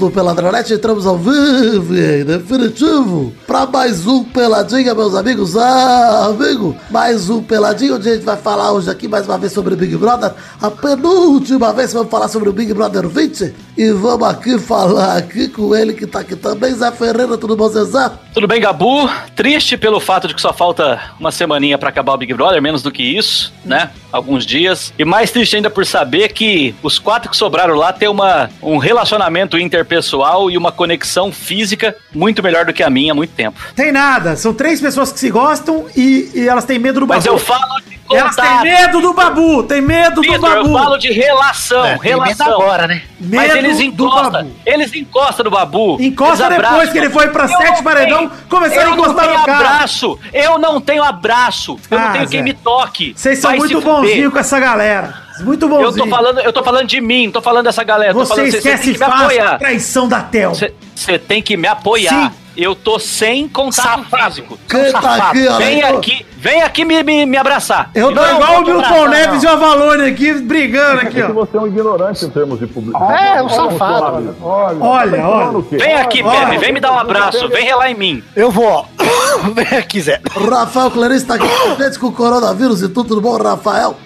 do 0.00 0.10
Peladronete, 0.10 0.72
entramos 0.72 1.04
ao 1.04 1.18
vivo 1.18 1.94
e 1.94 2.24
definitivo 2.24 3.34
para 3.46 3.66
mais 3.66 4.06
um 4.06 4.24
Peladinha, 4.24 4.94
meus 4.94 5.14
amigos. 5.14 5.58
Ah, 5.58 6.28
amigo, 6.30 6.74
mais 6.90 7.28
um 7.28 7.42
Peladinho, 7.42 7.96
onde 7.96 8.08
a 8.08 8.14
gente 8.14 8.24
vai 8.24 8.38
falar 8.38 8.72
hoje 8.72 8.88
aqui 8.88 9.06
mais 9.06 9.26
uma 9.26 9.36
vez 9.36 9.52
sobre 9.52 9.74
o 9.74 9.76
Big 9.76 9.94
Brother. 9.98 10.32
A 10.58 10.70
penúltima 10.70 11.70
vez 11.74 11.92
vamos 11.92 12.10
falar 12.10 12.28
sobre 12.28 12.48
o 12.48 12.52
Big 12.52 12.72
Brother 12.72 13.06
20. 13.06 13.54
E 13.80 13.92
vamos 13.92 14.28
aqui 14.28 14.58
falar 14.58 15.16
aqui 15.16 15.48
com 15.48 15.74
ele 15.74 15.94
que 15.94 16.06
tá 16.06 16.20
aqui 16.20 16.36
também, 16.36 16.74
Zé 16.74 16.92
Ferreira, 16.92 17.38
tudo 17.38 17.56
bom, 17.56 17.66
Zé? 17.66 18.10
Tudo 18.34 18.46
bem, 18.46 18.60
Gabu? 18.60 19.08
Triste 19.34 19.74
pelo 19.78 19.98
fato 19.98 20.28
de 20.28 20.34
que 20.34 20.40
só 20.42 20.52
falta 20.52 21.00
uma 21.18 21.32
semaninha 21.32 21.78
para 21.78 21.88
acabar 21.88 22.12
o 22.12 22.18
Big 22.18 22.34
Brother, 22.34 22.60
menos 22.60 22.82
do 22.82 22.92
que 22.92 23.02
isso, 23.02 23.50
né? 23.64 23.88
Alguns 24.12 24.44
dias. 24.44 24.92
E 24.98 25.04
mais 25.06 25.30
triste 25.30 25.56
ainda 25.56 25.70
por 25.70 25.86
saber 25.86 26.28
que 26.28 26.74
os 26.82 26.98
quatro 26.98 27.30
que 27.30 27.36
sobraram 27.38 27.74
lá 27.74 27.90
têm 27.90 28.10
uma, 28.10 28.50
um 28.62 28.76
relacionamento 28.76 29.58
interpessoal 29.58 30.50
e 30.50 30.58
uma 30.58 30.70
conexão 30.70 31.32
física 31.32 31.96
muito 32.14 32.42
melhor 32.42 32.66
do 32.66 32.74
que 32.74 32.82
a 32.82 32.90
minha 32.90 33.12
há 33.12 33.14
muito 33.14 33.32
tempo. 33.32 33.58
Tem 33.74 33.90
nada, 33.90 34.36
são 34.36 34.52
três 34.52 34.78
pessoas 34.78 35.10
que 35.10 35.18
se 35.18 35.30
gostam 35.30 35.86
e, 35.96 36.30
e 36.34 36.46
elas 36.46 36.66
têm 36.66 36.78
medo 36.78 37.00
do 37.00 37.06
Mas 37.06 37.24
eu 37.24 37.38
falo 37.38 37.80
Elas 38.12 38.34
têm 38.36 38.60
medo 38.62 39.00
do 39.00 39.12
babu, 39.12 39.62
tem 39.62 39.80
medo 39.80 40.16
do 40.16 40.22
Vitor, 40.22 40.50
eu 40.50 40.62
babu. 40.64 40.72
falo 40.78 40.98
de 40.98 41.12
relação, 41.12 41.84
É, 41.84 41.98
tem 41.98 42.10
medo 42.12 42.20
relação. 42.22 42.52
agora, 42.54 42.86
né? 42.86 43.02
Mas 43.20 43.30
Medo 43.30 43.56
eles 43.58 43.76
do 43.76 43.82
encostam, 43.82 44.30
babu. 44.32 44.50
eles 44.66 44.94
encostam 44.94 45.44
no 45.44 45.50
babu. 45.50 45.96
Encosta 46.00 46.46
eles 46.46 46.58
depois 46.58 46.90
que 46.90 46.98
ele 46.98 47.10
foi 47.10 47.28
pra 47.28 47.44
Eu 47.44 47.48
sete 47.48 47.82
paredão, 47.82 48.30
começaram 48.48 48.82
a 48.82 48.84
eu 48.86 48.94
encostar 48.94 49.26
não 49.26 49.38
no 49.38 49.44
tenho 49.44 49.44
cara. 49.58 49.68
abraço, 49.68 50.18
eu 50.32 50.58
não 50.58 50.80
tenho 50.80 51.02
abraço, 51.02 51.78
eu 51.90 51.98
Ah, 51.98 52.00
não 52.06 52.12
tenho 52.12 52.24
Zé. 52.24 52.30
quem 52.30 52.42
me 52.42 52.52
toque. 52.54 53.12
Vocês 53.16 53.38
são 53.38 53.56
muito 53.56 53.80
bonzinhos 53.80 54.32
com 54.32 54.38
essa 54.38 54.58
galera. 54.58 55.14
Muito 55.40 55.64
Eu 55.64 55.68
bonzinhos. 55.70 55.96
tô 55.96 56.06
falando, 56.06 56.40
eu 56.40 56.52
tô 56.52 56.62
falando 56.62 56.86
de 56.86 57.00
mim, 57.00 57.24
não 57.26 57.32
tô 57.32 57.40
falando 57.40 57.64
dessa 57.64 57.82
galera. 57.82 58.12
tô 58.12 58.18
Você 58.20 58.28
falando, 58.34 58.44
cê- 58.46 58.60
cê 58.60 58.68
esquece 58.70 58.82
que 58.92 58.98
me 58.98 58.98
fácil 58.98 59.42
a 59.46 59.58
traição 59.58 60.06
da 60.08 60.20
Tel. 60.20 60.52
Você 60.94 61.18
tem 61.18 61.40
que 61.42 61.56
me 61.56 61.66
apoiar. 61.66 62.32
Eu 62.56 62.74
tô 62.74 62.98
sem 62.98 63.48
contato 63.48 64.04
físico. 64.04 64.58
Quem 64.68 64.92
tá 64.92 65.00
safado. 65.00 65.22
aqui? 65.30 65.48
Vem 65.58 65.82
aqui, 65.82 66.26
vem 66.36 66.62
aqui 66.62 66.84
me, 66.84 67.02
me, 67.02 67.26
me 67.26 67.36
abraçar. 67.36 67.90
Eu 67.94 68.12
tô 68.12 68.24
igual 68.26 68.62
o 68.62 68.66
Milton 68.66 69.08
Neves 69.08 69.42
e 69.42 69.46
o 69.46 69.50
Avalone 69.50 70.10
aqui 70.10 70.34
brigando 70.34 71.00
aqui, 71.00 71.20
É 71.20 71.26
que 71.26 71.30
ó. 71.30 71.32
você 71.32 71.56
é 71.56 71.60
um 71.60 71.66
ignorante 71.66 72.24
em 72.24 72.30
termos 72.30 72.58
de 72.58 72.66
publicidade. 72.66 73.38
É, 73.38 73.42
um 73.42 73.48
safado. 73.48 74.36
Olha, 74.42 74.78
Olha, 74.80 75.16
tá 75.18 75.28
olha. 75.28 75.64
Vem 75.70 75.94
aqui, 75.94 76.22
Olha, 76.22 76.46
Pepe, 76.46 76.58
vem 76.58 76.72
me 76.72 76.80
dar 76.80 76.92
um 76.92 76.98
abraço, 76.98 77.48
vem 77.48 77.64
relar 77.64 77.90
em 77.90 77.94
mim. 77.94 78.22
Eu 78.34 78.50
vou. 78.50 78.86
Vem 79.54 79.78
aqui, 79.78 80.00
Zé. 80.00 80.20
Rafael 80.50 80.90
Clarice 80.90 81.24
tá 81.24 81.34
aqui 81.34 81.98
com 81.98 82.08
o 82.08 82.12
coronavírus 82.12 82.82
e 82.82 82.88
tudo, 82.88 83.08
tudo 83.08 83.20
bom, 83.20 83.36
Rafael? 83.38 83.96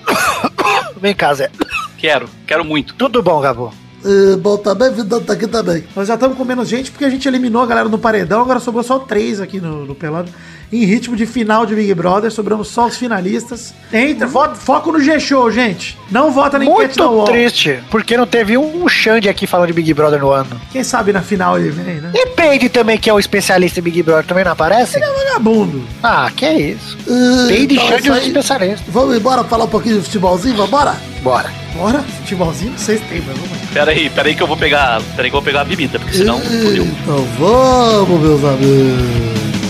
Vem 0.96 1.14
cá, 1.14 1.34
Zé. 1.34 1.50
Quero, 1.98 2.28
quero 2.46 2.64
muito. 2.64 2.94
Tudo 2.94 3.22
bom, 3.22 3.40
Gabo? 3.40 3.72
E, 4.05 4.36
bom, 4.36 4.58
também, 4.58 4.92
Vidão 4.92 5.20
tá 5.22 5.33
aqui 5.33 5.47
também. 5.47 5.84
Nós 5.97 6.06
já 6.06 6.14
estamos 6.14 6.36
com 6.36 6.44
menos 6.44 6.69
gente 6.69 6.91
porque 6.91 7.05
a 7.05 7.10
gente 7.10 7.27
eliminou 7.27 7.62
a 7.62 7.66
galera 7.66 7.88
no 7.88 7.98
paredão, 7.98 8.42
agora 8.42 8.61
sobrou 8.61 8.84
só 8.84 8.98
três 8.98 9.41
aqui 9.41 9.61
no, 9.61 9.86
no 9.86 9.94
Pelado. 9.94 10.30
Em 10.75 10.84
ritmo 10.84 11.14
de 11.14 11.25
final 11.25 11.64
de 11.64 11.72
Big 11.75 11.94
Brother, 11.94 12.33
sobramos 12.33 12.67
só 12.69 12.86
os 12.86 12.97
finalistas. 12.97 13.72
Entra, 13.92 14.27
fo- 14.27 14.55
foco 14.56 14.91
no 14.91 14.98
G-Show, 15.00 15.48
gente. 15.53 15.97
Não 16.11 16.33
vota 16.33 16.58
na 16.58 16.64
enquete 16.64 16.98
Muito 16.98 17.03
UOL. 17.05 17.25
triste, 17.27 17.78
porque 17.91 18.17
não 18.17 18.27
teve 18.27 18.58
um 18.58 18.89
Xande 18.89 19.28
aqui 19.28 19.47
falando 19.47 19.69
de 19.69 19.72
Big 19.72 19.95
Brother 19.95 20.19
no 20.19 20.30
ano. 20.33 20.61
Quem 20.72 20.83
sabe 20.83 21.12
na 21.12 21.22
final 21.22 21.56
ele 21.58 21.70
vem, 21.70 21.95
né? 22.00 22.11
Depende 22.12 22.69
também 22.69 22.98
que 22.98 23.08
é 23.08 23.12
o 23.12 23.20
especialista 23.20 23.78
em 23.78 23.83
Big 23.84 24.02
Brother, 24.02 24.25
também 24.27 24.42
não 24.45 24.50
aparece? 24.50 24.98
Vagabundo. 24.98 25.84
Ah, 26.02 26.29
que 26.34 26.45
é 26.45 26.61
isso. 26.61 26.98
E, 27.07 27.46
Tem 27.48 27.67
de 27.68 27.74
então, 27.77 27.86
Xande 27.89 28.11
aí. 28.11 28.27
especialistas. 28.27 28.83
Vamos 28.89 29.17
embora 29.17 29.45
falar 29.45 29.64
um 29.67 29.68
pouquinho 29.68 29.98
de 30.01 30.05
futebolzinho, 30.07 30.57
vambora? 30.57 30.96
Bora. 31.23 31.51
Bora, 31.77 32.01
futebolzinho, 32.20 32.73
não 32.73 32.79
sei 32.79 32.98
se 32.98 33.05
tem, 33.05 33.20
mas 33.24 33.36
vamos. 33.39 33.58
Pera 33.73 33.90
aí, 33.92 34.11
pera 34.11 34.29
aí 34.29 34.34
que 34.34 34.42
eu 34.42 34.46
vou 34.48 34.57
pegar, 34.57 35.01
pera 35.14 35.23
aí 35.23 35.30
que 35.30 35.36
eu 35.36 35.40
vou 35.40 35.42
pegar 35.42 35.61
a 35.61 35.64
bebida, 35.64 35.98
porque 36.01 36.17
senão 36.17 36.40
fudeu. 36.40 36.84
Então 36.84 37.24
vamos, 37.39 38.20
meus 38.20 38.45
amigos. 38.45 39.64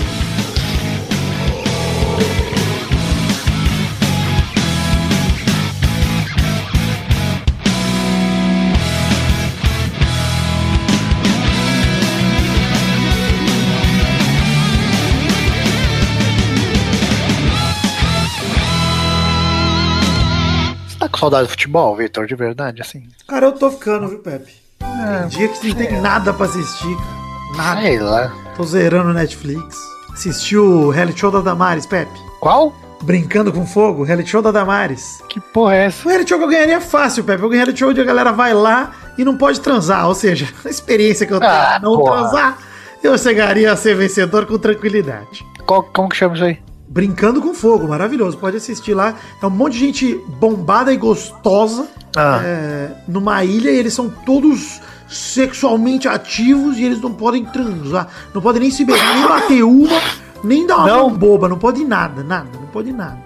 Saudade 21.24 21.46
do 21.48 21.50
futebol, 21.50 21.96
Vitor, 21.96 22.26
de 22.26 22.34
verdade, 22.34 22.82
assim? 22.82 23.04
Cara, 23.26 23.46
eu 23.46 23.52
tô 23.52 23.70
ficando, 23.70 24.08
viu, 24.08 24.18
Pepe? 24.18 24.52
Tem 24.78 25.28
dia 25.28 25.48
que 25.48 25.68
não 25.68 25.74
tem 25.74 26.00
nada 26.00 26.32
pra 26.32 26.46
assistir, 26.46 26.94
cara. 26.96 27.56
Nada. 27.56 27.80
Sei 27.82 27.98
lá. 27.98 28.32
Tô 28.56 28.64
zerando 28.64 29.10
o 29.10 29.12
Netflix. 29.14 29.76
Assisti 30.12 30.56
o 30.56 30.90
reality 30.90 31.20
show 31.20 31.30
da 31.30 31.40
Damares, 31.40 31.86
Pepe. 31.86 32.12
Qual? 32.40 32.72
Brincando 33.02 33.52
com 33.52 33.66
fogo, 33.66 34.02
reality 34.04 34.30
show 34.30 34.42
da 34.42 34.50
Damares. 34.50 35.22
Que 35.28 35.40
porra 35.40 35.74
é 35.76 35.84
essa? 35.86 36.06
O 36.06 36.08
reality 36.10 36.28
show 36.28 36.38
que 36.38 36.44
eu 36.44 36.48
ganharia 36.48 36.80
fácil, 36.80 37.24
Pepe. 37.24 37.42
O 37.44 37.48
reality 37.48 37.78
show 37.80 37.90
onde 37.90 38.00
a 38.00 38.04
galera 38.04 38.32
vai 38.32 38.52
lá 38.54 38.92
e 39.18 39.24
não 39.24 39.36
pode 39.36 39.60
transar. 39.60 40.06
Ou 40.06 40.14
seja, 40.14 40.46
a 40.64 40.68
experiência 40.68 41.26
que 41.26 41.32
eu 41.32 41.40
tenho 41.40 41.50
Ah, 41.50 41.78
não 41.82 41.96
porra. 41.96 42.20
transar, 42.22 42.58
eu 43.02 43.16
chegaria 43.18 43.72
a 43.72 43.76
ser 43.76 43.94
vencedor 43.96 44.46
com 44.46 44.58
tranquilidade. 44.58 45.44
Qual, 45.66 45.82
como 45.82 46.08
que 46.08 46.16
chama 46.16 46.34
isso 46.34 46.44
aí? 46.44 46.58
Brincando 46.88 47.40
com 47.40 47.54
fogo, 47.54 47.88
maravilhoso. 47.88 48.36
Pode 48.38 48.56
assistir 48.56 48.94
lá. 48.94 49.14
É 49.42 49.46
um 49.46 49.50
monte 49.50 49.72
de 49.74 49.78
gente 49.80 50.14
bombada 50.38 50.92
e 50.92 50.96
gostosa 50.96 51.86
Ah. 52.16 52.40
é, 52.44 52.90
numa 53.08 53.42
ilha 53.44 53.70
e 53.70 53.76
eles 53.76 53.94
são 53.94 54.08
todos 54.08 54.80
sexualmente 55.08 56.06
ativos 56.08 56.76
e 56.78 56.84
eles 56.84 57.00
não 57.00 57.12
podem 57.12 57.44
transar. 57.44 58.08
Não 58.34 58.40
podem 58.42 58.62
nem 58.62 58.70
se 58.70 58.84
beijar, 58.84 59.14
nem 59.16 59.26
bater 59.28 59.62
uma, 59.64 60.00
nem 60.44 60.66
dar 60.66 60.76
uma 60.78 60.86
Não. 60.86 61.10
boba. 61.10 61.48
Não 61.48 61.58
pode 61.58 61.84
nada, 61.84 62.22
nada. 62.22 62.48
Não 62.60 62.66
pode 62.68 62.92
nada. 62.92 63.18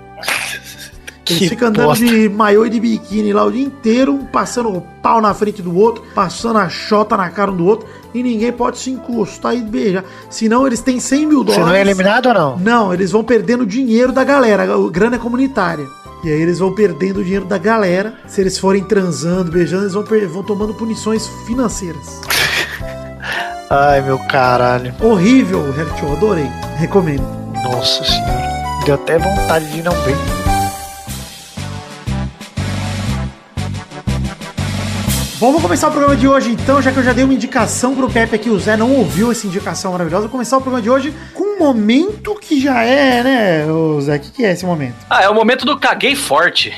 Eles 1.28 1.39
Que 1.43 1.49
ficam 1.49 1.69
andando 1.69 1.87
bosta. 1.87 2.05
de 2.05 2.28
maiô 2.28 2.65
e 2.66 2.71
de 2.71 2.81
biquíni 2.81 3.33
lá 3.33 3.44
o 3.44 3.50
dia 3.53 3.65
inteiro, 3.65 4.19
passando 4.33 4.71
o 4.71 4.81
pau 5.03 5.21
na 5.21 5.33
frente 5.34 5.61
do 5.62 5.77
outro, 5.77 6.03
passando 6.15 6.59
a 6.59 6.69
chota 6.69 7.16
na 7.16 7.28
cara 7.31 7.50
um 7.50 7.56
do 7.56 7.66
outro, 7.66 7.87
e 8.15 8.22
ninguém 8.22 8.53
pode 8.53 8.78
se 8.78 8.91
encostar 8.91 9.55
e 9.55 9.61
beijar. 9.61 10.05
Senão 10.31 10.67
eles 10.67 10.81
têm 10.81 10.99
100 11.00 11.27
mil 11.27 11.38
Você 11.44 11.53
dólares. 11.53 11.67
não 11.67 11.75
é 11.75 11.81
eliminado 11.81 12.27
ou 12.27 12.34
não? 12.34 12.56
Não, 12.59 12.94
eles 12.94 13.11
vão 13.12 13.22
perdendo 13.22 13.62
o 13.62 13.67
dinheiro 13.67 14.12
da 14.12 14.25
galera, 14.25 14.65
a 14.65 14.91
grana 14.91 15.17
é 15.17 15.19
comunitária. 15.19 15.87
E 16.25 16.28
aí 16.33 16.41
eles 16.41 16.59
vão 16.59 16.75
perdendo 16.75 17.21
o 17.21 17.22
dinheiro 17.22 17.44
da 17.44 17.59
galera. 17.59 18.15
Se 18.27 18.41
eles 18.41 18.59
forem 18.59 18.83
transando, 18.83 19.53
beijando, 19.53 19.84
eles 19.84 19.93
vão, 19.94 20.05
vão 20.33 20.43
tomando 20.43 20.75
punições 20.75 21.28
financeiras. 21.47 22.21
Ai, 23.71 24.00
meu 24.00 24.19
caralho. 24.19 24.94
Horrível 25.00 25.61
o 25.61 25.99
show, 25.99 26.12
adorei. 26.12 26.49
Recomendo. 26.77 27.22
Nossa 27.62 28.03
senhora. 28.03 28.49
Deu 28.84 28.94
até 28.94 29.19
vontade 29.19 29.71
de 29.71 29.83
não 29.83 29.93
ver. 29.93 30.38
Vamos 35.38 35.62
começar 35.62 35.88
o 35.88 35.91
programa 35.91 36.16
de 36.16 36.26
hoje 36.26 36.50
então, 36.50 36.82
já 36.82 36.91
que 36.91 36.99
eu 36.99 37.03
já 37.03 37.12
dei 37.12 37.25
uma 37.25 37.32
indicação 37.32 37.94
pro 37.94 38.10
Pepe 38.10 38.34
aqui, 38.34 38.50
o 38.50 38.59
Zé 38.59 38.76
não 38.76 38.93
ouviu 38.93 39.31
essa 39.31 39.47
indicação 39.47 39.93
maravilhosa. 39.93 40.22
Vou 40.22 40.32
começar 40.32 40.56
o 40.56 40.60
programa 40.60 40.82
de 40.82 40.91
hoje 40.91 41.15
com 41.32 41.44
um 41.44 41.59
momento 41.59 42.34
que 42.34 42.60
já 42.60 42.82
é, 42.82 43.22
né, 43.22 43.72
ô 43.72 44.00
Zé? 44.00 44.16
O 44.16 44.21
que, 44.21 44.31
que 44.32 44.44
é 44.44 44.53
esse 44.53 44.66
momento? 44.66 44.97
Ah, 45.09 45.22
é 45.22 45.28
o 45.28 45.34
momento 45.34 45.65
do 45.65 45.78
caguei 45.78 46.16
forte. 46.16 46.75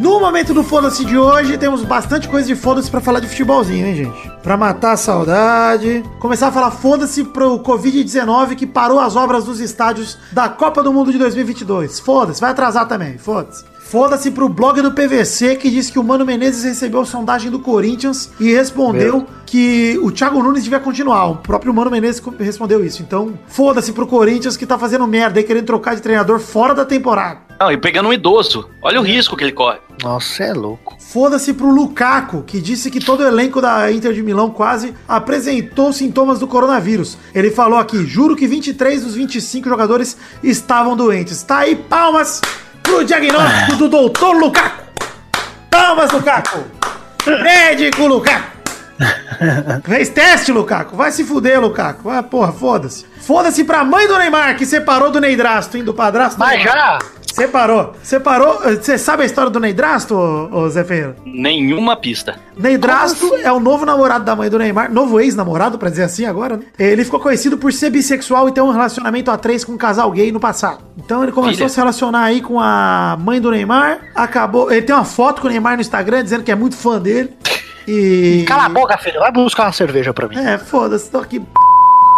No 0.00 0.18
momento 0.18 0.54
do 0.54 0.64
Foda-se 0.64 1.04
de 1.04 1.18
hoje, 1.18 1.58
temos 1.58 1.82
bastante 1.82 2.26
coisa 2.26 2.46
de 2.46 2.56
foda-se 2.56 2.90
pra 2.90 3.02
falar 3.02 3.20
de 3.20 3.28
futebolzinho, 3.28 3.86
hein, 3.86 3.94
gente? 3.94 4.32
Pra 4.42 4.56
matar 4.56 4.92
a 4.92 4.96
saudade. 4.96 6.02
Começar 6.18 6.48
a 6.48 6.52
falar 6.52 6.70
foda-se 6.70 7.22
pro 7.22 7.58
Covid-19 7.58 8.54
que 8.54 8.66
parou 8.66 8.98
as 8.98 9.14
obras 9.14 9.44
dos 9.44 9.60
estádios 9.60 10.16
da 10.32 10.48
Copa 10.48 10.82
do 10.82 10.90
Mundo 10.90 11.12
de 11.12 11.18
2022. 11.18 12.00
Foda-se, 12.00 12.40
vai 12.40 12.52
atrasar 12.52 12.88
também, 12.88 13.18
foda-se. 13.18 13.62
Foda-se 13.78 14.30
pro 14.30 14.48
blog 14.48 14.80
do 14.80 14.92
PVC 14.92 15.56
que 15.56 15.68
disse 15.68 15.92
que 15.92 15.98
o 15.98 16.04
Mano 16.04 16.24
Menezes 16.24 16.64
recebeu 16.64 17.04
sondagem 17.04 17.50
do 17.50 17.58
Corinthians 17.58 18.30
e 18.40 18.54
respondeu 18.54 19.26
que 19.44 20.00
o 20.02 20.10
Thiago 20.10 20.42
Nunes 20.42 20.64
devia 20.64 20.80
continuar. 20.80 21.26
O 21.26 21.36
próprio 21.36 21.74
Mano 21.74 21.90
Menezes 21.90 22.22
respondeu 22.38 22.82
isso. 22.82 23.02
Então, 23.02 23.38
foda-se 23.46 23.92
pro 23.92 24.06
Corinthians 24.06 24.56
que 24.56 24.64
tá 24.64 24.78
fazendo 24.78 25.06
merda 25.06 25.40
aí, 25.40 25.44
querendo 25.44 25.66
trocar 25.66 25.94
de 25.94 26.00
treinador 26.00 26.38
fora 26.38 26.74
da 26.74 26.86
temporada. 26.86 27.49
Não, 27.60 27.70
e 27.70 27.76
pegando 27.76 28.08
um 28.08 28.12
idoso. 28.12 28.70
Olha 28.80 28.98
o 28.98 29.04
risco 29.04 29.36
que 29.36 29.44
ele 29.44 29.52
corre. 29.52 29.76
Nossa, 30.02 30.44
é 30.44 30.54
louco. 30.54 30.96
Foda-se 30.98 31.52
pro 31.52 31.68
Lukaku, 31.68 32.42
que 32.42 32.58
disse 32.58 32.90
que 32.90 33.04
todo 33.04 33.20
o 33.20 33.26
elenco 33.26 33.60
da 33.60 33.92
Inter 33.92 34.14
de 34.14 34.22
Milão 34.22 34.48
quase 34.48 34.94
apresentou 35.06 35.92
sintomas 35.92 36.38
do 36.38 36.46
coronavírus. 36.48 37.18
Ele 37.34 37.50
falou 37.50 37.78
aqui: 37.78 38.02
juro 38.06 38.34
que 38.34 38.46
23 38.46 39.04
dos 39.04 39.14
25 39.14 39.68
jogadores 39.68 40.16
estavam 40.42 40.96
doentes. 40.96 41.42
Tá 41.42 41.58
aí, 41.58 41.76
palmas 41.76 42.40
pro 42.82 43.04
diagnóstico 43.04 43.76
do 43.76 43.90
doutor 43.90 44.34
Lukaku. 44.36 44.82
Palmas, 45.70 46.10
Lukaku. 46.12 46.64
Médico 47.26 48.06
Lukaku. 48.06 48.58
Fez 49.84 50.08
teste, 50.08 50.50
Lukaku. 50.50 50.96
Vai 50.96 51.12
se 51.12 51.24
fuder, 51.24 51.60
Lukaku. 51.60 52.04
Vai, 52.04 52.22
porra, 52.22 52.52
foda-se. 52.52 53.04
Foda-se 53.20 53.64
pra 53.64 53.84
mãe 53.84 54.08
do 54.08 54.16
Neymar, 54.16 54.56
que 54.56 54.64
separou 54.64 55.10
do 55.10 55.20
Neidrasto, 55.20 55.76
hein? 55.76 55.84
Do 55.84 55.92
padrasto. 55.92 56.38
do 56.38 56.40
Mas 56.40 56.62
já! 56.62 56.98
Separou. 57.32 57.94
Separou. 58.02 58.60
Você 58.60 58.98
sabe 58.98 59.22
a 59.22 59.26
história 59.26 59.50
do 59.50 59.60
Neidrasto, 59.60 60.14
ô, 60.14 60.62
ô 60.62 60.68
Zé 60.68 60.84
Ferreira? 60.84 61.16
Nenhuma 61.24 61.96
pista. 61.96 62.38
Neidrasto 62.56 63.34
é 63.36 63.50
o 63.50 63.60
novo 63.60 63.86
namorado 63.86 64.24
da 64.24 64.36
mãe 64.36 64.50
do 64.50 64.58
Neymar, 64.58 64.92
novo 64.92 65.20
ex-namorado, 65.20 65.78
pra 65.78 65.88
dizer 65.90 66.04
assim 66.04 66.26
agora, 66.26 66.56
né? 66.56 66.64
Ele 66.78 67.04
ficou 67.04 67.20
conhecido 67.20 67.56
por 67.56 67.72
ser 67.72 67.90
bissexual 67.90 68.48
e 68.48 68.52
ter 68.52 68.60
um 68.60 68.70
relacionamento 68.70 69.30
a 69.30 69.36
três 69.38 69.64
com 69.64 69.72
um 69.72 69.78
casal 69.78 70.10
gay 70.10 70.30
no 70.32 70.40
passado. 70.40 70.80
Então 70.98 71.22
ele 71.22 71.32
começou 71.32 71.54
Filha. 71.54 71.66
a 71.66 71.70
se 71.70 71.76
relacionar 71.76 72.22
aí 72.24 72.40
com 72.40 72.60
a 72.60 73.16
mãe 73.18 73.40
do 73.40 73.50
Neymar, 73.50 74.00
acabou. 74.14 74.70
Ele 74.70 74.82
tem 74.82 74.94
uma 74.94 75.04
foto 75.04 75.40
com 75.40 75.46
o 75.48 75.50
Neymar 75.50 75.76
no 75.76 75.80
Instagram 75.80 76.22
dizendo 76.22 76.42
que 76.42 76.50
é 76.50 76.56
muito 76.56 76.76
fã 76.76 77.00
dele. 77.00 77.30
E. 77.86 78.44
Cala 78.46 78.66
a 78.66 78.68
boca, 78.68 78.96
filho. 78.98 79.20
Vai 79.20 79.32
buscar 79.32 79.64
uma 79.64 79.72
cerveja 79.72 80.12
pra 80.12 80.28
mim. 80.28 80.36
É, 80.36 80.58
foda-se, 80.58 81.10
tô 81.10 81.18
aqui. 81.18 81.42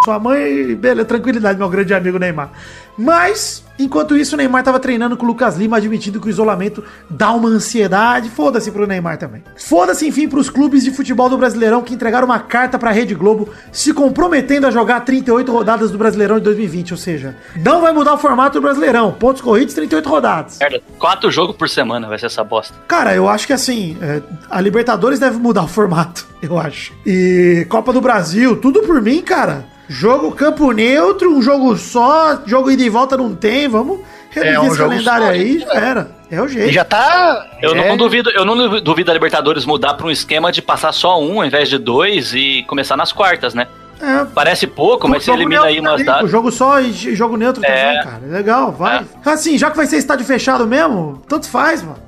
Sua 0.04 0.18
mãe, 0.18 0.74
beleza, 0.74 1.04
tranquilidade, 1.04 1.58
meu 1.58 1.68
grande 1.68 1.94
amigo 1.94 2.18
Neymar. 2.18 2.50
Mas, 2.98 3.64
enquanto 3.78 4.16
isso, 4.16 4.34
o 4.34 4.36
Neymar 4.36 4.64
tava 4.64 4.80
treinando 4.80 5.16
com 5.16 5.24
o 5.24 5.28
Lucas 5.28 5.56
Lima, 5.56 5.76
admitindo 5.76 6.20
que 6.20 6.26
o 6.26 6.30
isolamento 6.30 6.82
dá 7.08 7.30
uma 7.32 7.48
ansiedade. 7.48 8.28
Foda-se 8.28 8.70
pro 8.72 8.86
Neymar 8.86 9.16
também. 9.16 9.42
Foda-se, 9.56 10.06
enfim, 10.06 10.28
pros 10.28 10.50
clubes 10.50 10.82
de 10.82 10.90
futebol 10.90 11.28
do 11.30 11.38
Brasileirão 11.38 11.82
que 11.82 11.94
entregaram 11.94 12.26
uma 12.26 12.40
carta 12.40 12.78
pra 12.80 12.90
Rede 12.90 13.14
Globo 13.14 13.48
se 13.70 13.94
comprometendo 13.94 14.66
a 14.66 14.70
jogar 14.72 15.00
38 15.00 15.50
rodadas 15.52 15.90
do 15.90 15.98
Brasileirão 15.98 16.38
de 16.38 16.44
2020. 16.44 16.92
Ou 16.92 16.98
seja, 16.98 17.36
não 17.64 17.80
vai 17.80 17.92
mudar 17.92 18.14
o 18.14 18.18
formato 18.18 18.58
do 18.58 18.62
Brasileirão. 18.62 19.12
Pontos 19.12 19.40
corridos, 19.40 19.72
38 19.72 20.08
rodadas. 20.08 20.58
Merda, 20.58 20.82
quatro 20.98 21.30
jogos 21.30 21.56
por 21.56 21.68
semana 21.68 22.08
vai 22.08 22.18
ser 22.18 22.26
essa 22.26 22.42
bosta. 22.44 22.74
Cara, 22.88 23.14
eu 23.14 23.28
acho 23.28 23.46
que 23.46 23.52
assim, 23.52 23.96
é, 24.02 24.20
a 24.50 24.60
Libertadores 24.60 25.18
deve 25.18 25.38
mudar 25.38 25.62
o 25.62 25.68
formato, 25.68 26.26
eu 26.42 26.58
acho. 26.58 26.92
E 27.06 27.64
Copa 27.70 27.92
do 27.92 28.00
Brasil, 28.00 28.56
tudo 28.56 28.82
por 28.82 29.00
mim, 29.00 29.22
cara. 29.22 29.71
Jogo 29.92 30.32
campo 30.32 30.72
neutro, 30.72 31.30
um 31.36 31.42
jogo 31.42 31.76
só, 31.76 32.40
jogo 32.46 32.70
ida 32.70 32.82
e 32.82 32.88
volta 32.88 33.14
não 33.14 33.34
tem, 33.34 33.68
vamos 33.68 34.00
reduzir 34.30 34.54
É 34.54 34.58
um 34.60 34.66
esse 34.68 34.76
jogo 34.76 34.88
calendário 34.90 35.26
só, 35.26 35.32
aí, 35.32 35.58
já 35.58 35.72
era. 35.74 36.10
É 36.30 36.40
o 36.40 36.46
E 36.46 36.48
jeito. 36.48 36.72
já 36.72 36.82
tá. 36.82 37.46
Eu 37.60 37.72
é, 37.76 37.88
não 37.88 37.96
duvido, 37.98 38.30
eu 38.30 38.42
não 38.44 38.80
duvido 38.80 39.10
a 39.10 39.14
Libertadores 39.14 39.66
mudar 39.66 39.92
pra 39.94 40.06
um 40.06 40.10
esquema 40.10 40.50
de 40.50 40.62
passar 40.62 40.92
só 40.92 41.20
um 41.22 41.40
ao 41.40 41.44
invés 41.46 41.68
de 41.68 41.76
dois 41.76 42.32
e 42.32 42.64
começar 42.66 42.96
nas 42.96 43.12
quartas, 43.12 43.52
né? 43.52 43.66
É, 44.00 44.24
Parece 44.34 44.66
pouco, 44.66 45.06
mas 45.06 45.22
você 45.24 45.30
elimina 45.30 45.64
aí 45.64 45.78
umas 45.78 46.02
datas. 46.04 46.30
Jogo 46.30 46.50
só 46.50 46.80
e 46.80 46.90
jogo 47.14 47.36
neutro 47.36 47.62
É. 47.64 47.68
também, 47.92 48.02
cara. 48.04 48.20
Legal, 48.26 48.72
vai. 48.72 49.04
Assim, 49.26 49.58
já 49.58 49.70
que 49.70 49.76
vai 49.76 49.86
ser 49.86 49.98
estádio 49.98 50.24
fechado 50.24 50.66
mesmo, 50.66 51.22
tanto 51.28 51.48
faz, 51.48 51.82
mano. 51.82 51.98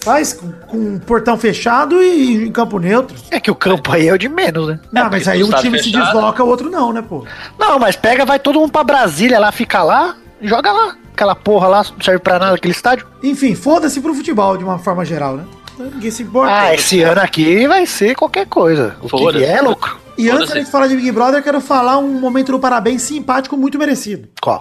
Faz 0.00 0.32
com, 0.32 0.50
com 0.66 0.76
um 0.76 0.98
portão 0.98 1.36
fechado 1.36 2.02
e 2.02 2.46
em 2.46 2.52
campo 2.52 2.78
neutro. 2.78 3.16
É 3.30 3.38
que 3.40 3.50
o 3.50 3.54
campo 3.54 3.92
aí 3.92 4.08
é 4.08 4.12
o 4.12 4.18
de 4.18 4.28
menos, 4.28 4.68
né? 4.68 4.80
Não, 4.92 5.02
porque 5.02 5.16
mas 5.16 5.28
aí 5.28 5.42
um 5.42 5.50
time 5.50 5.78
se 5.78 5.84
fechado- 5.90 6.04
desloca, 6.12 6.42
o 6.44 6.48
outro 6.48 6.70
não, 6.70 6.92
né, 6.92 7.02
pô? 7.02 7.24
Não, 7.58 7.78
mas 7.78 7.96
pega, 7.96 8.24
vai 8.24 8.38
todo 8.38 8.58
mundo 8.60 8.70
pra 8.72 8.84
Brasília 8.84 9.38
lá, 9.38 9.50
fica 9.52 9.82
lá, 9.82 10.16
joga 10.40 10.72
lá. 10.72 10.96
Aquela 11.12 11.34
porra 11.34 11.66
lá 11.66 11.78
não 11.78 12.00
serve 12.00 12.20
pra 12.20 12.38
nada, 12.38 12.54
aquele 12.54 12.72
estádio. 12.72 13.06
Enfim, 13.22 13.54
foda-se 13.54 14.00
pro 14.00 14.14
futebol 14.14 14.56
de 14.56 14.62
uma 14.64 14.78
forma 14.78 15.04
geral, 15.04 15.36
né? 15.36 15.44
Ninguém 15.78 16.10
se 16.10 16.22
importa. 16.22 16.52
Ah, 16.52 16.74
esse 16.74 17.02
ano 17.02 17.20
aqui 17.20 17.66
vai 17.66 17.86
ser 17.86 18.14
qualquer 18.14 18.46
coisa. 18.46 18.96
O 19.02 19.30
que 19.30 19.44
é 19.44 19.60
lucro. 19.60 19.98
E 20.16 20.28
antes 20.28 20.48
foda-se. 20.48 20.64
de 20.66 20.70
falar 20.70 20.86
de 20.88 20.96
Big 20.96 21.12
Brother, 21.12 21.38
eu 21.40 21.42
quero 21.42 21.60
falar 21.60 21.98
um 21.98 22.18
momento 22.20 22.50
do 22.52 22.58
parabéns 22.58 23.02
simpático 23.02 23.56
muito 23.56 23.78
merecido. 23.78 24.28
Qual? 24.40 24.58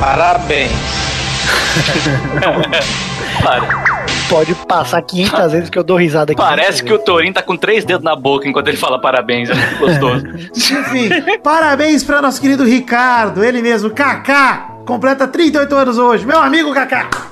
Parabéns. 0.00 0.72
Para. 3.42 4.00
Pode 4.30 4.54
passar 4.54 5.02
500 5.02 5.52
vezes 5.52 5.68
que 5.68 5.78
eu 5.78 5.84
dou 5.84 5.98
risada 5.98 6.32
aqui. 6.32 6.40
Parece 6.40 6.82
que 6.82 6.90
o 6.92 6.98
Torinho 6.98 7.34
tá 7.34 7.42
com 7.42 7.54
três 7.54 7.84
dedos 7.84 8.02
na 8.02 8.16
boca 8.16 8.48
enquanto 8.48 8.68
ele 8.68 8.78
fala 8.78 8.98
parabéns, 8.98 9.50
é 9.50 9.54
muito 9.54 9.78
gostoso. 9.78 10.26
Enfim, 10.56 11.10
parabéns 11.42 12.02
para 12.02 12.22
nosso 12.22 12.40
querido 12.40 12.64
Ricardo, 12.64 13.44
ele 13.44 13.60
mesmo, 13.60 13.90
Kaká, 13.90 14.70
completa 14.86 15.28
38 15.28 15.74
anos 15.74 15.98
hoje. 15.98 16.24
Meu 16.24 16.40
amigo 16.40 16.72
Kaká. 16.72 17.29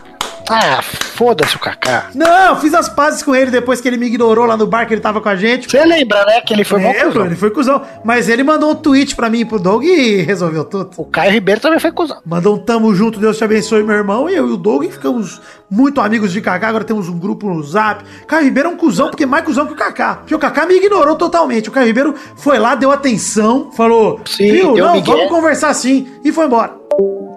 Ah, 0.51 0.81
foda-se 0.83 1.57
o 1.57 1.59
Kaká. 1.59 2.07
Não, 2.15 2.57
fiz 2.59 2.73
as 2.75 2.89
pazes 2.89 3.23
com 3.23 3.35
ele 3.35 3.51
depois 3.51 3.81
que 3.81 3.89
ele 3.89 3.97
me 3.97 4.07
ignorou 4.07 4.47
lá 4.47 4.57
no 4.57 4.67
bar 4.67 4.87
que 4.87 4.95
ele 4.95 5.01
tava 5.01 5.21
com 5.21 5.29
a 5.29 5.37
gente. 5.37 5.71
Você 5.71 5.85
lembra, 5.85 6.25
né, 6.25 6.41
que 6.41 6.53
ele 6.55 6.65
foi 6.65 6.81
Lembro, 6.83 7.07
cuzão. 7.13 7.27
ele 7.27 7.37
foi 7.37 7.51
cuzão. 7.51 7.83
Mas 8.05 8.29
ele 8.29 8.43
mandou 8.43 8.71
um 8.71 8.75
tweet 8.75 9.15
pra 9.15 9.29
mim 9.29 9.41
e 9.41 9.45
pro 9.45 9.59
Doug 9.59 9.85
e 9.85 10.23
resolveu 10.23 10.65
tudo. 10.65 10.91
O 10.97 11.05
Caio 11.05 11.33
Ribeiro 11.33 11.61
também 11.61 11.79
foi 11.79 11.93
cuzão. 11.93 12.19
Mandou 12.25 12.55
um 12.57 12.59
tamo 12.59 12.95
junto, 12.95 13.19
Deus 13.21 13.37
te 13.37 13.45
abençoe, 13.45 13.83
meu 13.83 13.97
irmão. 13.97 14.29
E 14.29 14.35
eu 14.35 14.49
e 14.49 14.53
o 14.53 14.57
Doug 14.57 14.85
ficamos 14.91 15.41
muito 15.71 16.01
amigos 16.01 16.33
de 16.33 16.41
Kaká. 16.41 16.69
Agora 16.69 16.85
temos 16.85 17.09
um 17.09 17.19
grupo 17.19 17.49
no 17.49 17.63
zap. 17.63 18.03
Caio 18.27 18.45
Ribeiro 18.45 18.69
é 18.71 18.73
um 18.73 18.77
cuzão, 18.77 19.11
porque 19.11 19.25
é 19.25 19.27
mais 19.27 19.45
cuzão 19.45 19.67
que 19.67 19.73
o 19.73 19.77
Kaká. 19.77 20.15
Porque 20.17 20.35
o 20.35 20.39
Kaká 20.39 20.65
me 20.67 20.75
ignorou 20.75 21.17
totalmente. 21.17 21.69
O 21.69 21.73
Caio 21.73 21.87
Ribeiro 21.87 22.15
foi 22.37 22.59
lá, 22.59 22.75
deu 22.75 22.91
atenção, 22.91 23.71
falou: 23.73 24.21
Sim, 24.27 24.51
Viu, 24.53 24.77
não, 24.77 24.95
migué." 24.95 25.13
vamos 25.13 25.29
conversar 25.29 25.75
sim. 25.75 26.09
E 26.25 26.33
foi 26.33 26.47
embora. 26.47 26.73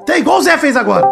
Tem 0.06 0.20
igual 0.20 0.40
o 0.40 0.42
Zé 0.42 0.58
fez 0.58 0.78
agora. 0.78 1.08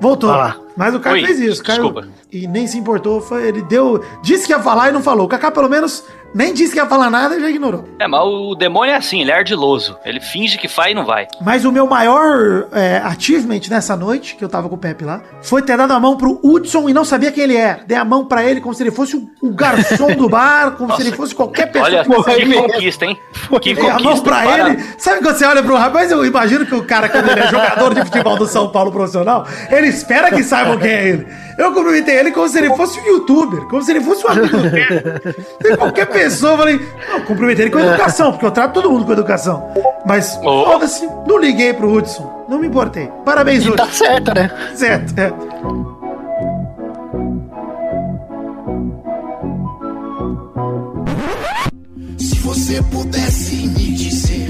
Voltou. 0.00 0.30
Ah. 0.30 0.56
Mas 0.76 0.94
o 0.94 1.00
Caio 1.00 1.16
Oi, 1.16 1.24
fez 1.24 1.40
isso. 1.40 1.62
Caio, 1.62 1.82
desculpa. 1.82 2.08
E 2.32 2.46
nem 2.46 2.66
se 2.66 2.76
importou. 2.76 3.20
Foi, 3.20 3.46
ele 3.46 3.62
deu. 3.62 4.02
Disse 4.22 4.46
que 4.46 4.52
ia 4.52 4.60
falar 4.60 4.88
e 4.88 4.92
não 4.92 5.02
falou. 5.02 5.26
O 5.26 5.28
Kaká, 5.28 5.50
pelo 5.50 5.68
menos, 5.68 6.04
nem 6.34 6.52
disse 6.52 6.72
que 6.72 6.78
ia 6.78 6.86
falar 6.86 7.08
nada 7.10 7.36
e 7.36 7.40
já 7.40 7.48
ignorou. 7.48 7.88
É, 7.98 8.06
mas 8.08 8.20
o 8.22 8.54
demônio 8.54 8.92
é 8.92 8.96
assim, 8.96 9.20
ele 9.20 9.30
é 9.30 9.34
ardiloso. 9.36 9.96
Ele 10.04 10.20
finge 10.20 10.58
que 10.58 10.68
faz 10.68 10.92
e 10.92 10.94
não 10.94 11.04
vai. 11.04 11.26
Mas 11.40 11.64
o 11.64 11.70
meu 11.72 11.86
maior 11.86 12.66
é, 12.72 12.98
achievement 13.04 13.60
nessa 13.70 13.96
noite, 13.96 14.34
que 14.36 14.44
eu 14.44 14.48
tava 14.48 14.68
com 14.68 14.74
o 14.74 14.78
Pepe 14.78 15.04
lá, 15.04 15.22
foi 15.42 15.62
ter 15.62 15.76
dado 15.76 15.92
a 15.92 16.00
mão 16.00 16.16
pro 16.16 16.40
Hudson 16.42 16.88
e 16.88 16.92
não 16.92 17.04
sabia 17.04 17.30
quem 17.30 17.44
ele 17.44 17.56
era. 17.56 17.80
Dei 17.86 17.96
a 17.96 18.04
mão 18.04 18.24
pra 18.26 18.44
ele 18.44 18.60
como 18.60 18.74
se 18.74 18.82
ele 18.82 18.90
fosse 18.90 19.16
o, 19.16 19.30
o 19.40 19.50
garçom 19.54 20.14
do 20.16 20.28
bar, 20.28 20.72
como 20.72 20.94
se 20.96 21.02
ele 21.02 21.12
fosse 21.12 21.34
qualquer 21.34 21.70
pessoa. 21.70 21.84
Olha, 21.88 22.04
que 22.04 22.44
que 22.44 22.54
conquista, 22.54 23.04
hein? 23.06 23.18
Que 23.62 23.74
Dei 23.74 23.88
a 23.88 23.98
mão 23.98 24.18
pra 24.20 24.42
para- 24.42 24.70
ele. 24.70 24.84
Sabe 24.98 25.20
quando 25.22 25.36
você 25.36 25.44
olha 25.46 25.62
pro 25.62 25.76
rapaz? 25.76 26.10
Eu 26.10 26.24
imagino 26.24 26.66
que 26.66 26.74
o 26.74 26.84
cara, 26.84 27.08
quando 27.08 27.30
ele 27.30 27.40
é 27.40 27.46
jogador 27.48 27.94
de 27.94 28.04
futebol 28.04 28.36
do 28.36 28.46
São 28.46 28.70
Paulo 28.70 28.90
profissional, 28.90 29.46
ele 29.70 29.86
espera 29.88 30.30
que 30.30 30.42
saibam 30.42 30.78
quem 30.78 30.90
é 30.90 31.08
ele. 31.08 31.26
Eu 31.58 31.72
cumprimentei 31.72 32.16
ele 32.18 32.30
como 32.32 32.48
se 32.48 32.58
ele 32.58 32.74
fosse 32.76 32.98
um 33.00 33.04
youtuber, 33.06 33.60
como 33.66 33.82
se 33.82 33.90
ele 33.92 34.00
fosse 34.00 34.26
um 34.26 34.30
amigo 34.30 34.56
dele. 34.70 35.76
Qualquer 35.78 36.06
pessoa, 36.06 36.52
eu 36.52 36.58
falei, 36.58 36.80
não, 37.08 37.20
cumprimentei 37.22 37.64
ele 37.66 37.70
com 37.72 37.78
educação, 37.80 38.32
porque 38.32 38.46
eu 38.46 38.50
trato 38.50 38.74
todo 38.74 38.90
mundo 38.90 39.04
com 39.04 39.12
educação. 39.12 39.68
Mas, 40.06 40.38
Oh. 40.42 40.64
foda-se, 40.66 41.08
não 41.26 41.38
liguei 41.38 41.72
pro 41.72 41.90
Hudson. 41.92 42.44
Não 42.48 42.58
me 42.58 42.66
importei. 42.66 43.10
Parabéns, 43.24 43.64
E 43.64 43.68
Hudson. 43.70 43.76
tá 43.86 43.92
certo, 43.92 44.34
né? 44.34 44.50
Certo, 44.74 45.14
é. 45.18 45.32
Se 52.18 52.36
você 52.40 52.82
pudesse 52.84 53.54
me 53.68 53.92
dizer, 53.92 54.48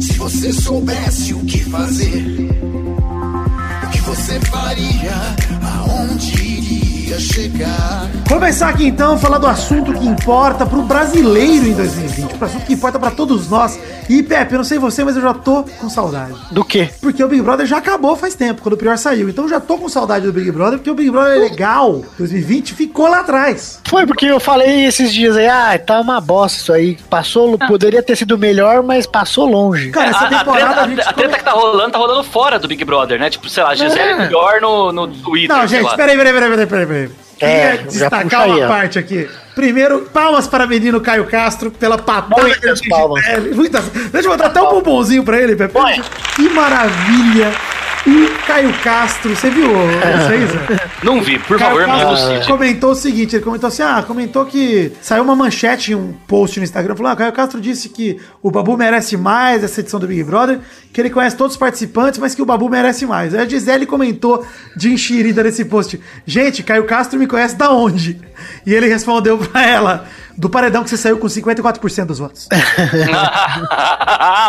se 0.00 0.12
você 0.14 0.52
soubesse 0.52 1.34
o 1.34 1.40
que 1.44 1.58
fazer, 1.64 2.24
você 4.08 4.40
faria, 4.40 5.36
aonde 5.62 6.42
iria 6.42 6.97
chegar? 7.18 8.08
Começar 8.28 8.68
aqui 8.68 8.86
então, 8.86 9.18
falar 9.18 9.38
do 9.38 9.46
assunto 9.46 9.92
que 9.94 10.06
importa 10.06 10.66
pro 10.66 10.82
brasileiro 10.82 11.66
em 11.66 11.72
2020, 11.72 12.34
pro 12.34 12.46
assunto 12.46 12.66
que 12.66 12.74
importa 12.74 12.98
pra 12.98 13.10
todos 13.10 13.48
nós. 13.48 13.78
E 14.08 14.22
Pepe, 14.22 14.54
eu 14.54 14.58
não 14.58 14.64
sei 14.64 14.78
você, 14.78 15.04
mas 15.04 15.16
eu 15.16 15.22
já 15.22 15.32
tô 15.34 15.62
com 15.62 15.88
saudade. 15.88 16.34
Do 16.50 16.64
quê? 16.64 16.88
Porque 17.00 17.22
o 17.22 17.28
Big 17.28 17.42
Brother 17.42 17.66
já 17.66 17.78
acabou 17.78 18.16
faz 18.16 18.34
tempo, 18.34 18.62
quando 18.62 18.74
o 18.74 18.76
Prior 18.76 18.96
saiu. 18.98 19.28
Então 19.28 19.44
eu 19.44 19.50
já 19.50 19.60
tô 19.60 19.78
com 19.78 19.88
saudade 19.88 20.26
do 20.26 20.32
Big 20.32 20.50
Brother, 20.50 20.78
porque 20.78 20.90
o 20.90 20.94
Big 20.94 21.10
Brother 21.10 21.36
é 21.36 21.38
legal. 21.38 22.02
2020 22.18 22.74
ficou 22.74 23.08
lá 23.08 23.20
atrás. 23.20 23.80
Foi 23.88 24.06
porque 24.06 24.26
eu 24.26 24.40
falei 24.40 24.84
esses 24.86 25.12
dias 25.12 25.36
aí, 25.36 25.46
ah, 25.48 25.78
tá 25.78 26.00
uma 26.00 26.20
bosta 26.20 26.58
isso 26.58 26.72
aí. 26.72 26.98
Passou, 27.08 27.56
poderia 27.58 28.02
ter 28.02 28.16
sido 28.16 28.36
melhor, 28.38 28.82
mas 28.82 29.06
passou 29.06 29.46
longe. 29.46 29.90
Cara, 29.90 30.10
essa 30.10 30.24
a, 30.24 30.26
a 30.26 30.38
temporada 30.38 30.66
treta, 30.66 30.80
a, 30.82 30.88
gente. 30.88 31.00
a 31.00 31.12
treta 31.12 31.38
que 31.38 31.44
tá 31.44 31.52
rolando, 31.52 31.90
tá 31.90 31.98
rolando 31.98 32.24
fora 32.24 32.58
do 32.58 32.66
Big 32.68 32.84
Brother, 32.84 33.18
né? 33.18 33.30
Tipo, 33.30 33.48
sei 33.48 33.62
lá, 33.62 33.74
Gisele 33.74 34.00
É. 34.00 34.18
melhor 34.18 34.60
no, 34.60 34.92
no 34.92 35.08
Twitter. 35.08 35.56
Não, 35.56 35.66
gente, 35.66 35.94
peraí, 35.96 36.16
peraí, 36.16 36.32
peraí, 36.32 36.50
peraí, 36.50 36.66
peraí, 36.66 36.86
peraí. 36.98 37.28
É, 37.40 37.76
Queria 37.76 37.76
já 37.76 38.08
destacar 38.08 38.48
uma 38.48 38.66
parte 38.66 38.98
aqui. 38.98 39.28
Primeiro, 39.54 40.02
palmas 40.12 40.46
para 40.46 40.64
o 40.64 40.68
menino 40.68 41.00
Caio 41.00 41.26
Castro 41.26 41.70
pela 41.70 41.98
patada 41.98 42.42
Muitas 42.42 42.80
que 42.80 42.86
ele 42.86 42.90
palmas. 42.90 43.24
Muitas. 43.54 43.84
Deixa 43.88 44.28
eu 44.28 44.32
botar 44.32 44.46
até 44.46 44.62
um 44.62 44.70
bombonzinho 44.70 45.24
pra 45.24 45.40
ele, 45.40 45.56
Pepe. 45.56 45.74
Que 46.34 46.48
maravilha. 46.48 47.52
O 48.06 48.46
Caio 48.46 48.72
Castro, 48.82 49.34
você 49.36 49.50
viu 49.50 49.68
Zé? 49.70 50.80
Não 51.02 51.20
vi, 51.20 51.38
por 51.38 51.58
Caio 51.58 51.76
favor, 51.76 51.86
me 51.86 51.92
Castro 52.02 52.28
elucide. 52.28 52.46
comentou 52.52 52.90
o 52.92 52.94
seguinte, 52.94 53.36
ele 53.36 53.44
comentou 53.44 53.68
assim, 53.68 53.82
ah, 53.82 54.02
comentou 54.06 54.46
que 54.46 54.92
saiu 55.02 55.22
uma 55.22 55.36
manchete 55.36 55.92
em 55.92 55.94
um 55.94 56.14
post 56.26 56.58
no 56.58 56.64
Instagram, 56.64 56.96
falou, 56.96 57.12
ah, 57.12 57.16
Caio 57.16 57.32
Castro 57.32 57.60
disse 57.60 57.90
que 57.90 58.18
o 58.42 58.50
Babu 58.50 58.76
merece 58.76 59.16
mais 59.16 59.62
essa 59.62 59.80
edição 59.80 60.00
do 60.00 60.06
Big 60.06 60.24
Brother, 60.24 60.60
que 60.92 61.00
ele 61.00 61.10
conhece 61.10 61.36
todos 61.36 61.52
os 61.54 61.58
participantes, 61.58 62.18
mas 62.18 62.34
que 62.34 62.40
o 62.40 62.46
Babu 62.46 62.68
merece 62.70 63.04
mais. 63.04 63.34
Aí 63.34 63.40
a 63.40 63.48
Gisele 63.48 63.84
comentou 63.84 64.46
de 64.74 64.90
enxerida 64.92 65.42
nesse 65.42 65.64
post, 65.66 66.00
gente, 66.24 66.62
Caio 66.62 66.84
Castro 66.84 67.18
me 67.18 67.26
conhece 67.26 67.56
da 67.56 67.70
onde? 67.70 68.18
E 68.64 68.72
ele 68.72 68.88
respondeu 68.88 69.36
pra 69.38 69.66
ela, 69.66 70.06
do 70.36 70.48
paredão 70.48 70.82
que 70.82 70.88
você 70.90 70.96
saiu 70.96 71.18
com 71.18 71.26
54% 71.26 72.06
dos 72.06 72.18
votos. 72.20 72.48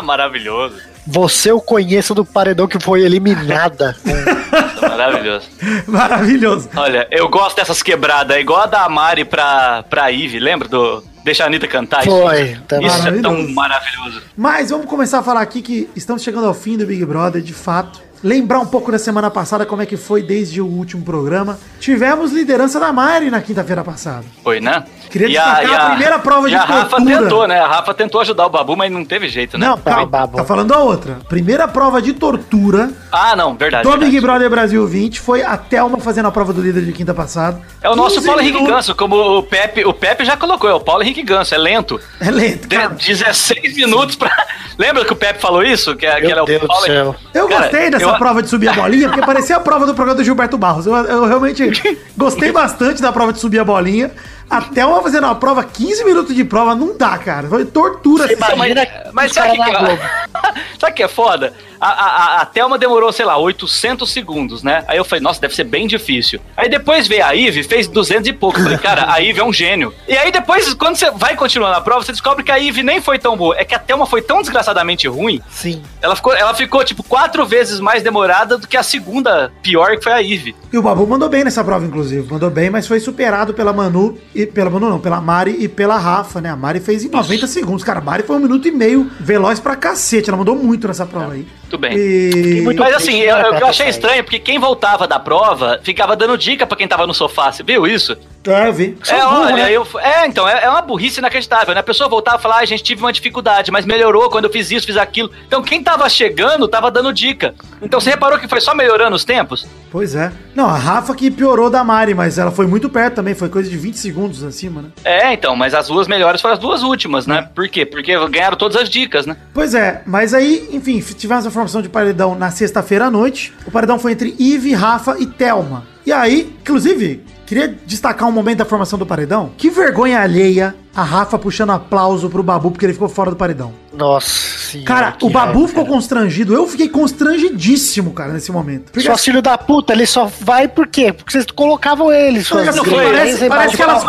Maravilhoso. 0.03 0.75
Você 1.11 1.49
eu 1.51 1.59
conheço 1.59 2.13
do 2.13 2.23
paredão 2.23 2.67
que 2.67 2.79
foi 2.79 3.01
eliminada 3.01 3.95
maravilhoso. 4.81 5.47
Maravilhoso. 5.87 6.69
Olha, 6.75 7.07
eu 7.11 7.27
gosto 7.29 7.55
dessas 7.57 7.81
quebradas, 7.81 8.37
é 8.37 8.41
igual 8.41 8.61
a 8.61 8.65
da 8.67 8.87
Mari 8.89 9.25
pra, 9.25 9.83
pra 9.89 10.07
Ivy, 10.11 10.39
lembra 10.39 10.67
do. 10.67 11.03
Deixa 11.23 11.43
a 11.43 11.47
Anitta 11.47 11.67
cantar 11.67 12.01
isso? 12.07 12.09
Foi. 12.09 12.57
Também. 12.67 12.87
Isso 12.87 13.07
é 13.07 13.11
tão 13.21 13.31
Maravilhoso. 13.33 13.53
maravilhoso. 13.53 14.21
Mas 14.37 14.69
vamos 14.69 14.85
começar 14.85 15.19
a 15.19 15.23
falar 15.23 15.41
aqui 15.41 15.61
que 15.61 15.89
estamos 15.95 16.23
chegando 16.23 16.47
ao 16.47 16.53
fim 16.53 16.77
do 16.77 16.85
Big 16.85 17.03
Brother, 17.05 17.41
de 17.41 17.53
fato. 17.53 18.01
Lembrar 18.23 18.59
um 18.59 18.65
pouco 18.65 18.91
da 18.91 18.99
semana 18.99 19.29
passada, 19.31 19.65
como 19.65 19.81
é 19.81 19.85
que 19.85 19.95
foi 19.95 20.21
desde 20.21 20.61
o 20.61 20.65
último 20.65 21.03
programa. 21.03 21.57
Tivemos 21.79 22.31
liderança 22.31 22.79
da 22.79 22.91
Mari 22.91 23.29
na 23.29 23.41
quinta-feira 23.41 23.83
passada. 23.83 24.25
Foi, 24.43 24.59
né? 24.59 24.83
Queria 25.09 25.27
destacar 25.27 25.81
a 25.85 25.89
primeira 25.89 26.19
prova 26.19 26.47
e 26.47 26.51
de 26.51 26.55
a 26.55 26.61
Rafa 26.63 26.89
tortura. 26.97 27.17
tentou, 27.19 27.47
né? 27.47 27.59
A 27.59 27.67
Rafa 27.67 27.93
tentou 27.93 28.21
ajudar 28.21 28.45
o 28.45 28.49
Babu, 28.49 28.75
mas 28.77 28.91
não 28.91 29.03
teve 29.03 29.27
jeito, 29.27 29.57
né? 29.57 29.67
Não, 29.67 29.77
calma, 29.77 30.05
Babu. 30.05 30.37
tá 30.37 30.45
falando 30.45 30.71
a 30.73 30.79
outra. 30.79 31.17
Primeira 31.27 31.67
prova 31.67 32.01
de 32.01 32.13
tortura 32.13 32.91
Ah, 33.11 33.35
não, 33.35 33.55
verdade. 33.55 33.83
do 33.83 33.89
verdade. 33.89 34.11
Big 34.11 34.21
Brother 34.21 34.49
Brasil 34.49 34.85
20 34.85 35.19
foi 35.19 35.41
a 35.43 35.57
Thelma 35.57 35.97
fazendo 35.99 36.27
a 36.27 36.31
prova 36.31 36.53
do 36.53 36.61
líder 36.61 36.83
de 36.85 36.91
quinta 36.93 37.13
passada. 37.13 37.59
É 37.81 37.89
o 37.89 37.95
nosso 37.95 38.15
15 38.15 38.27
Paulo 38.27 38.41
Henrique. 38.41 38.65
Ganso, 38.67 38.95
como 38.95 39.15
o 39.39 39.43
Pepe, 39.43 39.85
o 39.85 39.93
Pepe 39.93 40.23
já 40.25 40.37
colocou, 40.37 40.69
é 40.69 40.73
o 40.73 40.79
Paulo 40.79 41.01
Henrique 41.03 41.23
Ganso, 41.23 41.53
é 41.55 41.57
lento. 41.57 41.99
É 42.19 42.29
lento, 42.29 42.67
cara. 42.67 42.89
16 42.89 43.75
minutos 43.75 44.15
pra. 44.15 44.29
Lembra 44.77 45.03
que 45.03 45.11
o 45.11 45.15
Pepe 45.15 45.41
falou 45.41 45.61
isso? 45.63 45.95
Que, 45.95 46.07
que 46.09 46.21
Meu 46.21 46.29
era 46.31 46.43
o 46.43 46.45
Deus 46.45 46.61
do 46.61 46.67
Paulo 46.67 46.85
céu. 46.85 47.15
Eu 47.33 47.47
Cara, 47.49 47.61
gostei 47.63 47.89
dessa 47.89 48.05
eu- 48.05 48.17
prova 48.17 48.41
de 48.41 48.49
subir 48.49 48.69
a 48.69 48.73
bolinha, 48.73 49.09
porque 49.09 49.25
parecia 49.25 49.57
a 49.57 49.59
prova 49.59 49.85
do 49.85 49.93
programa 49.93 50.17
do 50.17 50.23
Gilberto 50.23 50.57
Barros. 50.57 50.85
Eu, 50.85 50.95
eu 50.95 51.25
realmente 51.25 51.69
gostei 52.15 52.51
bastante 52.51 53.01
da 53.01 53.11
prova 53.11 53.33
de 53.33 53.39
subir 53.39 53.59
a 53.59 53.63
bolinha. 53.65 54.11
Até 54.49 54.85
uma 54.85 55.01
fazendo 55.01 55.25
uma 55.25 55.35
prova, 55.35 55.63
15 55.63 56.03
minutos 56.03 56.35
de 56.35 56.43
prova, 56.43 56.73
não 56.73 56.97
dá, 56.97 57.17
cara. 57.17 57.47
Foi 57.47 57.65
tortura. 57.65 58.27
Você 58.27 58.33
assim. 58.33 58.53
imagina 58.53 58.87
Mas, 59.05 59.13
mas 59.13 59.33
sabe 59.33 59.51
que, 59.51 59.71
Globo. 59.71 60.01
sabe 60.79 60.91
o 60.91 60.95
que 60.95 61.03
é 61.03 61.07
foda? 61.07 61.53
A, 61.79 61.87
a, 61.87 62.41
a- 62.41 62.45
Thelma 62.45 62.77
demorou, 62.77 63.11
sei 63.11 63.25
lá, 63.25 63.37
800 63.37 64.09
segundos, 64.11 64.63
né? 64.63 64.83
Aí 64.87 64.97
eu 64.97 65.05
falei, 65.05 65.21
nossa, 65.23 65.39
deve 65.39 65.55
ser 65.55 65.63
bem 65.63 65.87
difícil. 65.87 66.39
Aí 66.57 66.67
depois 66.69 67.07
veio 67.07 67.23
a 67.25 67.33
Ive, 67.35 67.63
fez 67.63 67.87
200 67.87 68.27
e 68.29 68.33
pouco. 68.33 68.59
Eu 68.59 68.63
Falei, 68.63 68.77
cara, 68.77 69.11
a 69.11 69.17
Ive 69.21 69.39
é 69.39 69.43
um 69.43 69.53
gênio. 69.53 69.93
E 70.07 70.17
aí 70.17 70.31
depois, 70.31 70.73
quando 70.73 70.95
você 70.95 71.09
vai 71.11 71.35
continuando 71.35 71.75
a 71.75 71.81
prova, 71.81 72.03
você 72.03 72.11
descobre 72.11 72.43
que 72.43 72.51
a 72.51 72.57
Ive 72.59 72.83
nem 72.83 72.99
foi 73.01 73.17
tão 73.19 73.37
boa. 73.37 73.55
É 73.57 73.63
que 73.63 73.73
a 73.75 73.79
Thelma 73.79 74.05
foi 74.05 74.21
tão 74.21 74.41
desgraçadamente 74.41 75.07
ruim. 75.07 75.41
Sim. 75.49 75.81
Ela 76.01 76.15
ficou, 76.15 76.33
ela 76.33 76.53
ficou, 76.53 76.83
tipo, 76.83 77.03
quatro 77.03 77.45
vezes 77.45 77.79
mais 77.79 78.03
demorada 78.03 78.57
do 78.57 78.67
que 78.67 78.75
a 78.77 78.83
segunda 78.83 79.51
pior, 79.61 79.95
que 79.97 80.03
foi 80.03 80.11
a 80.13 80.21
Ive. 80.21 80.55
E 80.71 80.77
o 80.77 80.81
Babu 80.81 81.05
mandou 81.07 81.29
bem 81.29 81.43
nessa 81.43 81.63
prova, 81.63 81.85
inclusive. 81.85 82.27
Mandou 82.31 82.49
bem, 82.49 82.69
mas 82.69 82.87
foi 82.87 82.99
superado 82.99 83.53
pela 83.53 83.71
Manu 83.73 84.17
e 84.35 84.45
pela 84.45 84.69
Manu 84.69 84.89
não, 84.89 84.99
pela 84.99 85.19
Mari 85.21 85.55
e 85.59 85.67
pela 85.67 85.97
Rafa, 85.97 86.41
né? 86.41 86.49
A 86.49 86.55
Mari 86.55 86.79
fez 86.79 87.03
em 87.03 87.09
90 87.09 87.47
segundos. 87.47 87.83
Cara, 87.83 87.99
a 87.99 88.03
Mari 88.03 88.23
foi 88.23 88.35
um 88.35 88.39
minuto 88.39 88.67
e 88.67 88.71
meio 88.71 89.09
veloz 89.19 89.59
pra 89.59 89.75
cacete. 89.75 90.29
Ela 90.29 90.37
mandou 90.37 90.55
muito 90.55 90.87
nessa 90.87 91.05
prova 91.05 91.33
aí. 91.33 91.47
Tudo 91.69 91.81
bem. 91.81 91.95
E... 91.97 92.61
muito- 92.63 92.79
Mas 92.79 92.95
assim, 92.95 93.19
né, 93.19 93.31
eu, 93.31 93.53
eu 93.53 93.67
achei 93.67 93.85
sair. 93.85 93.89
estranho, 93.89 94.23
porque 94.23 94.39
quem 94.39 94.57
voltava 94.57 95.07
da 95.07 95.19
prova 95.19 95.79
ficava 95.83 96.15
dando 96.15 96.37
dica 96.37 96.65
pra 96.65 96.75
quem 96.77 96.87
tava 96.87 97.05
no 97.05 97.13
sofá. 97.13 97.51
Você 97.51 97.63
viu 97.63 97.85
isso? 97.85 98.17
É, 98.47 98.67
eu 98.67 98.73
vi. 98.73 98.97
É, 99.07 99.19
burro, 99.19 99.41
olha, 99.41 99.55
né? 99.55 99.71
eu, 99.71 99.87
é, 99.99 100.25
então, 100.25 100.47
é, 100.47 100.63
é 100.63 100.69
uma 100.69 100.81
burrice 100.81 101.19
inacreditável, 101.19 101.73
né? 101.73 101.81
A 101.81 101.83
pessoa 101.83 102.09
voltava 102.09 102.37
e 102.37 102.41
falava, 102.41 102.61
ah, 102.61 102.65
gente, 102.65 102.81
tive 102.81 103.01
uma 103.01 103.13
dificuldade, 103.13 103.69
mas 103.71 103.85
melhorou 103.85 104.29
quando 104.29 104.45
eu 104.45 104.49
fiz 104.51 104.71
isso, 104.71 104.87
fiz 104.87 104.97
aquilo. 104.97 105.29
Então, 105.45 105.61
quem 105.61 105.83
tava 105.83 106.09
chegando, 106.09 106.67
tava 106.67 106.89
dando 106.89 107.13
dica. 107.13 107.53
Então, 107.81 107.99
você 107.99 108.09
reparou 108.11 108.39
que 108.39 108.47
foi 108.47 108.61
só 108.61 108.73
melhorando 108.73 109.15
os 109.15 109.23
tempos? 109.23 109.67
Pois 109.91 110.15
é. 110.15 110.31
Não, 110.55 110.67
a 110.67 110.77
Rafa 110.77 111.13
que 111.15 111.29
piorou 111.29 111.69
da 111.69 111.83
Mari, 111.83 112.13
mas 112.13 112.37
ela 112.37 112.51
foi 112.51 112.65
muito 112.65 112.89
perto 112.89 113.15
também. 113.15 113.33
Foi 113.35 113.49
coisa 113.49 113.69
de 113.69 113.77
20 113.77 113.95
segundos 113.95 114.43
acima, 114.43 114.81
né? 114.83 114.89
É, 115.03 115.33
então, 115.33 115.55
mas 115.55 115.73
as 115.73 115.87
duas 115.87 116.07
melhores 116.07 116.41
foram 116.41 116.53
as 116.53 116.59
duas 116.59 116.81
últimas, 116.83 117.27
né? 117.27 117.49
Por 117.53 117.67
quê? 117.67 117.85
Porque 117.85 118.17
ganharam 118.29 118.55
todas 118.57 118.81
as 118.81 118.89
dicas, 118.89 119.25
né? 119.25 119.35
Pois 119.53 119.73
é, 119.73 120.01
mas 120.05 120.33
aí, 120.33 120.69
enfim, 120.71 120.99
tivemos 120.99 121.45
a 121.45 121.51
formação 121.59 121.81
de 121.81 121.89
paredão 121.89 122.35
na 122.35 122.49
sexta-feira 122.51 123.05
à 123.07 123.11
noite. 123.11 123.53
O 123.65 123.71
paredão 123.71 123.99
foi 123.99 124.13
entre 124.13 124.35
Ive, 124.39 124.73
Rafa 124.73 125.15
e 125.19 125.25
Thelma. 125.25 125.83
E 126.05 126.11
aí, 126.11 126.55
inclusive, 126.61 127.23
queria 127.45 127.67
destacar 127.85 128.27
um 128.27 128.31
momento 128.31 128.59
da 128.59 128.65
formação 128.65 128.97
do 128.97 129.05
paredão. 129.05 129.51
Que 129.57 129.69
vergonha 129.69 130.21
alheia 130.21 130.73
a 130.95 131.03
Rafa 131.03 131.37
puxando 131.37 131.71
aplauso 131.71 132.29
pro 132.29 132.41
Babu 132.41 132.71
porque 132.71 132.85
ele 132.85 132.93
ficou 132.93 133.09
fora 133.09 133.29
do 133.29 133.35
paredão. 133.35 133.73
Nossa 133.93 134.27
senhora. 134.29 134.87
Cara, 134.87 135.17
o 135.21 135.29
Babu 135.29 135.51
raiva, 135.53 135.67
ficou 135.67 135.83
cara. 135.83 135.95
constrangido. 135.95 136.53
Eu 136.53 136.65
fiquei 136.67 136.87
constrangidíssimo, 136.89 138.11
cara, 138.11 138.33
nesse 138.33 138.51
momento. 138.51 138.91
Porque 138.91 139.07
Só 139.07 139.17
filho 139.17 139.41
da 139.41 139.57
puta, 139.57 139.93
ele 139.93 140.05
só 140.05 140.25
vai 140.39 140.67
por 140.67 140.87
quê? 140.87 141.11
Porque 141.13 141.31
vocês 141.31 141.45
colocavam 141.45 142.11
ele. 142.11 142.39
assim, 142.39 142.53
não 142.77 142.85
foi, 142.85 143.09
grandes 143.09 143.39
parece, 143.39 143.49
parece 143.49 143.75
que 143.75 143.81
elas 143.83 144.03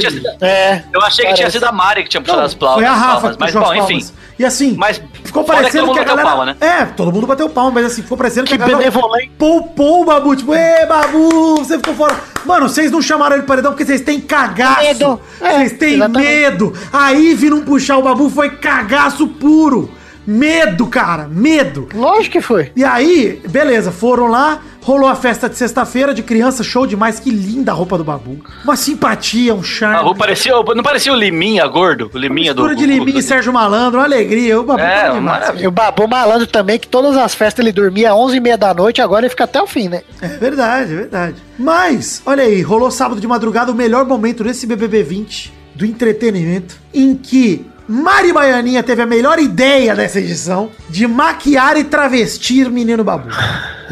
que 0.00 0.06
ele. 0.06 0.10
sido- 0.10 0.44
É. 0.44 0.82
Eu 0.92 1.02
achei 1.02 1.26
que 1.26 1.34
tinha 1.34 1.50
sido 1.50 1.64
a 1.64 1.72
Mari 1.72 2.04
que 2.04 2.08
tinha 2.10 2.20
puxado 2.20 2.42
as 2.42 2.54
palmas. 2.54 2.76
Foi 2.78 2.84
a 2.86 2.92
Rafa 2.94 3.12
palmas, 3.20 3.36
que 3.36 3.42
mas 3.42 3.54
bom, 3.54 3.72
as 3.82 3.90
enfim. 3.90 4.06
E 4.38 4.44
assim, 4.44 4.74
Mas 4.76 5.00
ficou 5.26 5.44
parecendo 5.44 5.86
todo 5.86 5.94
que, 5.94 6.00
a 6.00 6.02
mundo 6.02 6.08
bateu 6.08 6.16
galera... 6.16 6.28
palma, 6.28 6.46
né? 6.46 6.56
É, 6.60 6.84
todo 6.86 7.12
mundo 7.12 7.26
bateu 7.26 7.48
palma, 7.48 7.70
mas 7.72 7.86
assim, 7.86 8.02
ficou 8.02 8.16
parecendo 8.16 8.46
que, 8.46 8.56
Que 8.56 8.62
a 8.62 8.66
galera 8.66 8.78
benevolente. 8.90 9.32
poupou 9.38 10.02
o 10.02 10.04
Babu. 10.04 10.34
Tipo, 10.36 10.54
ê, 10.54 10.86
Babu, 10.86 11.56
você 11.56 11.76
ficou 11.76 11.94
fora. 11.94 12.16
Mano, 12.44 12.68
vocês 12.68 12.90
não 12.90 13.02
chamaram 13.02 13.34
ele 13.36 13.42
de 13.42 13.48
paredão 13.48 13.72
porque 13.72 13.84
vocês 13.84 14.00
têm 14.00 14.20
cagaço. 14.20 14.80
Medo. 14.82 15.20
É, 15.40 15.58
Vocês 15.58 15.72
têm 15.72 15.94
exatamente. 15.94 16.28
medo. 16.30 16.72
A 16.92 17.10
Ivy 17.10 17.50
não 17.50 17.62
puxar 17.62 17.98
o 17.98 18.02
Babu 18.02 18.30
foi 18.30 18.50
cagaço 18.50 19.26
puro. 19.26 19.90
Medo, 20.26 20.86
cara, 20.86 21.28
medo. 21.30 21.88
Lógico 21.94 22.32
que 22.32 22.40
foi. 22.40 22.72
E 22.74 22.82
aí, 22.82 23.40
beleza, 23.48 23.92
foram 23.92 24.26
lá, 24.26 24.60
rolou 24.82 25.08
a 25.08 25.14
festa 25.14 25.48
de 25.48 25.56
sexta-feira 25.56 26.12
de 26.12 26.22
criança, 26.22 26.64
show 26.64 26.86
demais, 26.86 27.20
que 27.20 27.30
linda 27.30 27.70
a 27.70 27.74
roupa 27.74 27.96
do 27.96 28.04
Babu. 28.04 28.38
Uma 28.64 28.76
simpatia, 28.76 29.54
um 29.54 29.62
charme. 29.62 29.96
A 29.96 30.00
Ru 30.00 30.14
parecia, 30.14 30.52
não 30.74 30.82
parecia 30.82 31.12
o 31.12 31.16
Liminha 31.16 31.66
gordo? 31.66 32.10
O 32.12 32.18
Liminha 32.18 32.52
do. 32.52 32.74
De 32.74 32.86
Liminha 32.86 33.20
e 33.20 33.22
Sérgio 33.22 33.52
Malandro, 33.52 33.98
uma 34.00 34.04
alegria. 34.04 34.58
O 34.58 34.64
Babu 34.64 34.80
É, 34.80 35.10
demais. 35.12 35.60
E 35.60 35.66
o 35.66 35.70
Babu 35.70 36.08
malandro 36.08 36.46
também, 36.46 36.78
que 36.78 36.88
todas 36.88 37.16
as 37.16 37.34
festas 37.34 37.64
ele 37.64 37.72
dormia 37.72 38.10
às 38.12 38.16
11h30 38.16 38.56
da 38.56 38.74
noite, 38.74 39.00
agora 39.00 39.22
ele 39.24 39.30
fica 39.30 39.44
até 39.44 39.62
o 39.62 39.66
fim, 39.66 39.88
né? 39.88 40.02
É 40.20 40.28
verdade, 40.28 40.92
é 40.92 40.96
verdade. 40.96 41.36
Mas, 41.58 42.20
olha 42.26 42.42
aí, 42.42 42.62
rolou 42.62 42.90
sábado 42.90 43.20
de 43.20 43.26
madrugada 43.26 43.70
o 43.70 43.74
melhor 43.74 44.04
momento 44.04 44.42
desse 44.44 44.66
BBB 44.66 45.02
20 45.02 45.52
do 45.74 45.84
entretenimento, 45.84 46.76
em 46.92 47.14
que 47.14 47.66
Mari 47.88 48.32
Baianinha 48.32 48.82
teve 48.82 49.02
a 49.02 49.06
melhor 49.06 49.38
ideia 49.38 49.94
dessa 49.94 50.18
edição 50.18 50.70
de 50.88 51.06
maquiar 51.06 51.76
e 51.76 51.84
travestir 51.84 52.68
menino 52.70 53.04
Babu. 53.04 53.28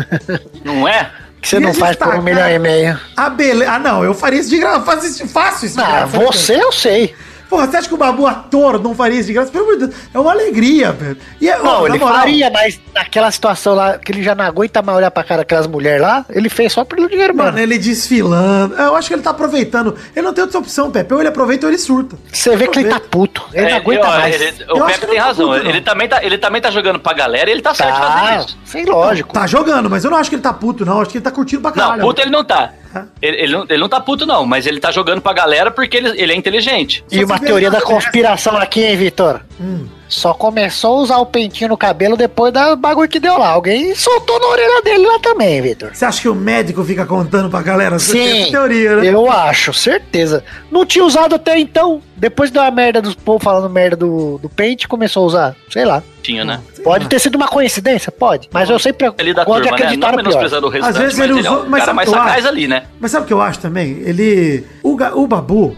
Não 0.65 0.87
é? 0.89 1.11
Que 1.41 1.49
você 1.51 1.61
não 1.61 1.75
faz 1.75 1.95
por 1.95 2.15
um 2.15 2.23
milhão 2.23 2.49
e 2.49 2.59
meio. 2.59 2.99
A 3.15 3.29
beleza. 3.29 3.73
Ah, 3.73 3.79
não, 3.79 4.03
eu 4.03 4.15
faria 4.15 4.41
isso 4.41 4.49
de 4.49 4.59
graça. 4.59 4.81
Faço 5.29 5.67
isso, 5.67 5.77
de 5.77 5.83
Ah, 5.83 6.07
graça. 6.07 6.19
você 6.19 6.55
eu 6.55 6.73
sei. 6.73 7.15
Porra, 7.55 7.69
você 7.69 7.77
acha 7.77 7.87
que 7.89 7.95
o 7.95 7.97
Babu, 7.97 8.27
ator, 8.27 8.83
não 8.83 8.97
faria 8.97 9.17
isso 9.21 9.29
de 9.29 9.33
graça? 9.33 9.53
Pelo 9.53 9.63
amor 9.63 9.77
de 9.79 9.87
Deus, 9.87 10.01
é 10.13 10.19
uma 10.19 10.33
alegria, 10.33 10.91
velho. 10.91 11.17
E 11.41 11.49
é, 11.49 11.57
ó, 11.61 11.63
Não, 11.63 11.83
na 11.83 11.89
ele 11.91 11.99
moral, 12.01 12.19
faria, 12.19 12.51
mas 12.51 12.81
naquela 12.93 13.31
situação 13.31 13.75
lá, 13.75 13.97
que 13.97 14.11
ele 14.11 14.25
já 14.25 14.35
não 14.35 14.45
aguenta 14.45 14.83
mais 14.83 14.99
olhar 14.99 15.11
pra 15.13 15.23
cara 15.23 15.43
daquelas 15.43 15.69
mulheres 15.69 16.03
lá, 16.03 16.27
ele 16.31 16.49
fez 16.49 16.73
só 16.73 16.85
pelo 16.85 17.09
dinheiro, 17.09 17.33
Mano, 17.33 17.51
mano. 17.53 17.61
ele 17.63 17.79
desfilando. 17.79 18.75
Eu 18.75 18.97
acho 18.97 19.07
que 19.07 19.15
ele 19.15 19.23
tá 19.23 19.31
aproveitando. 19.31 19.95
Ele 20.17 20.27
não 20.27 20.35
tem 20.35 20.43
outra 20.43 20.59
opção, 20.59 20.91
Pepe. 20.91 21.15
Ou 21.15 21.21
ele 21.21 21.29
aproveita 21.29 21.67
ou 21.67 21.71
ele 21.71 21.79
surta. 21.79 22.17
Você 22.33 22.57
vê 22.57 22.67
que 22.67 22.81
ele 22.81 22.89
tá 22.89 22.99
puto. 22.99 23.45
Ele 23.53 23.67
não 23.67 23.71
É, 23.71 23.77
aguenta 23.77 24.07
ó, 24.07 24.11
mais. 24.11 24.35
ele- 24.41 24.65
Eu 24.69 24.77
o 24.77 24.83
acho 24.85 24.95
Pepe 24.95 25.07
tem 25.07 25.09
não 25.11 25.23
tá 25.23 25.29
razão. 25.29 25.47
puto, 25.49 25.63
não. 25.63 25.71
ele, 25.71 25.81
também 25.81 26.09
tá, 26.09 26.25
ele 26.25 26.39
também 26.39 26.61
tá 26.61 26.71
jogando 26.73 26.99
pra 26.99 27.13
galera 27.13 27.49
e 27.49 27.53
ele 27.53 27.63
tá 27.63 27.73
certo 27.73 27.97
fazendo 27.97 28.27
Tá, 28.27 28.37
isso. 28.39 28.59
sem 28.65 28.85
lógico. 28.85 29.33
Tá 29.33 29.47
jogando, 29.47 29.89
mas 29.89 30.05
eu 30.05 30.11
não 30.11 30.19
acho 30.19 30.29
que 30.29 30.35
ele 30.35 30.43
tá 30.43 30.53
puto, 30.53 30.85
não. 30.85 31.01
Acho 31.01 31.11
que 31.11 31.19
ele 31.19 31.25
tá 31.25 31.31
curtindo 31.31 31.63
pra 31.63 31.71
Não, 31.71 31.77
caralho. 31.77 32.03
puto 32.03 32.21
ele 32.21 32.31
não 32.31 32.43
tá. 32.45 32.73
Ele, 33.21 33.37
ele 33.43 33.53
não, 33.53 33.67
ele 33.69 33.79
não 33.79 33.89
tá 33.89 34.01
puto, 34.01 34.27
não, 34.27 34.47
mas 34.47 34.67
ele 34.67 34.81
tá 34.81 34.91
jogando 34.91 35.21
pra 35.21 35.33
galera 35.33 35.71
porque 35.71 35.97
ele, 35.97 36.09
ele 36.21 36.33
é 36.33 36.37
inteligente. 36.37 37.05
E 37.11 37.25
uma 37.25 37.37
se 37.37 37.41
vê 37.41 37.47
teoria 37.47 37.71
da 37.71 37.81
conspiração 37.81 38.57
aqui, 38.57 38.83
hein, 38.83 38.97
Vitor? 38.97 39.41
Hum. 39.61 39.87
Só 40.09 40.33
começou 40.35 40.99
a 40.99 41.01
usar 41.03 41.19
o 41.19 41.27
pentinho 41.27 41.71
no 41.71 41.77
cabelo 41.77 42.17
depois 42.17 42.53
da 42.53 42.77
bagulho 42.77 43.09
que 43.09 43.19
deu 43.19 43.39
lá. 43.39 43.49
Alguém 43.49 43.95
soltou 43.95 44.39
na 44.39 44.47
orelha 44.47 44.83
dele 44.83 45.07
lá 45.07 45.19
também, 45.19 45.61
Vitor. 45.61 45.91
Você 45.95 46.05
acha 46.05 46.21
que 46.21 46.29
o 46.29 46.35
médico 46.35 46.85
fica 46.85 47.05
contando 47.07 47.49
pra 47.51 47.63
galera? 47.63 47.99
Sim, 47.99 48.43
essa 48.43 48.51
teoria, 48.53 48.97
né? 48.97 49.07
eu 49.09 49.31
acho, 49.31 49.73
certeza. 49.73 50.45
Não 50.71 50.85
tinha 50.85 51.05
usado 51.05 51.35
até 51.35 51.59
então. 51.59 52.01
Depois 52.17 52.51
da 52.51 52.71
merda 52.71 53.03
dos 53.03 53.15
povos 53.15 53.43
falando 53.43 53.69
merda 53.69 53.97
do, 53.97 54.39
do 54.39 54.49
pente, 54.49 54.87
começou 54.87 55.25
a 55.25 55.27
usar. 55.27 55.57
Sei 55.71 55.85
lá. 55.85 56.03
Tinha, 56.23 56.45
né? 56.45 56.61
Pode 56.83 57.09
ter 57.09 57.19
sido 57.19 57.35
uma 57.35 57.49
coincidência? 57.49 58.13
Pode. 58.13 58.49
Mas 58.53 58.71
eu 58.71 58.79
sempre 58.79 59.11
Ali 59.19 59.35
da 59.35 59.45
gosto 59.45 59.63
de 59.63 59.69
turma, 59.69 59.79
né? 59.79 59.85
acreditar 59.85 60.13
Não 60.13 60.23
no 60.23 60.31
pior. 60.31 60.65
o 60.65 60.69
restante, 60.69 60.91
Às 60.91 60.97
vezes 60.99 61.19
mas 61.19 61.29
ele 61.31 61.39
ele 61.41 61.49
usou- 61.49 61.65
é 61.65 61.69
mas 61.69 61.85
sabe 61.85 61.97
mais 61.97 62.09
o 62.09 62.13
que 62.13 62.19
eu 62.19 62.23
sagaz 62.23 62.39
acho? 62.45 62.49
ali, 62.49 62.69
né? 62.69 62.83
Mas 63.01 63.11
sabe 63.11 63.25
o 63.25 63.27
que 63.27 63.33
eu 63.33 63.41
acho 63.43 63.59
também? 63.59 63.91
Ele. 64.05 64.65
O, 64.83 64.93
o 64.93 65.27
Babu. 65.27 65.77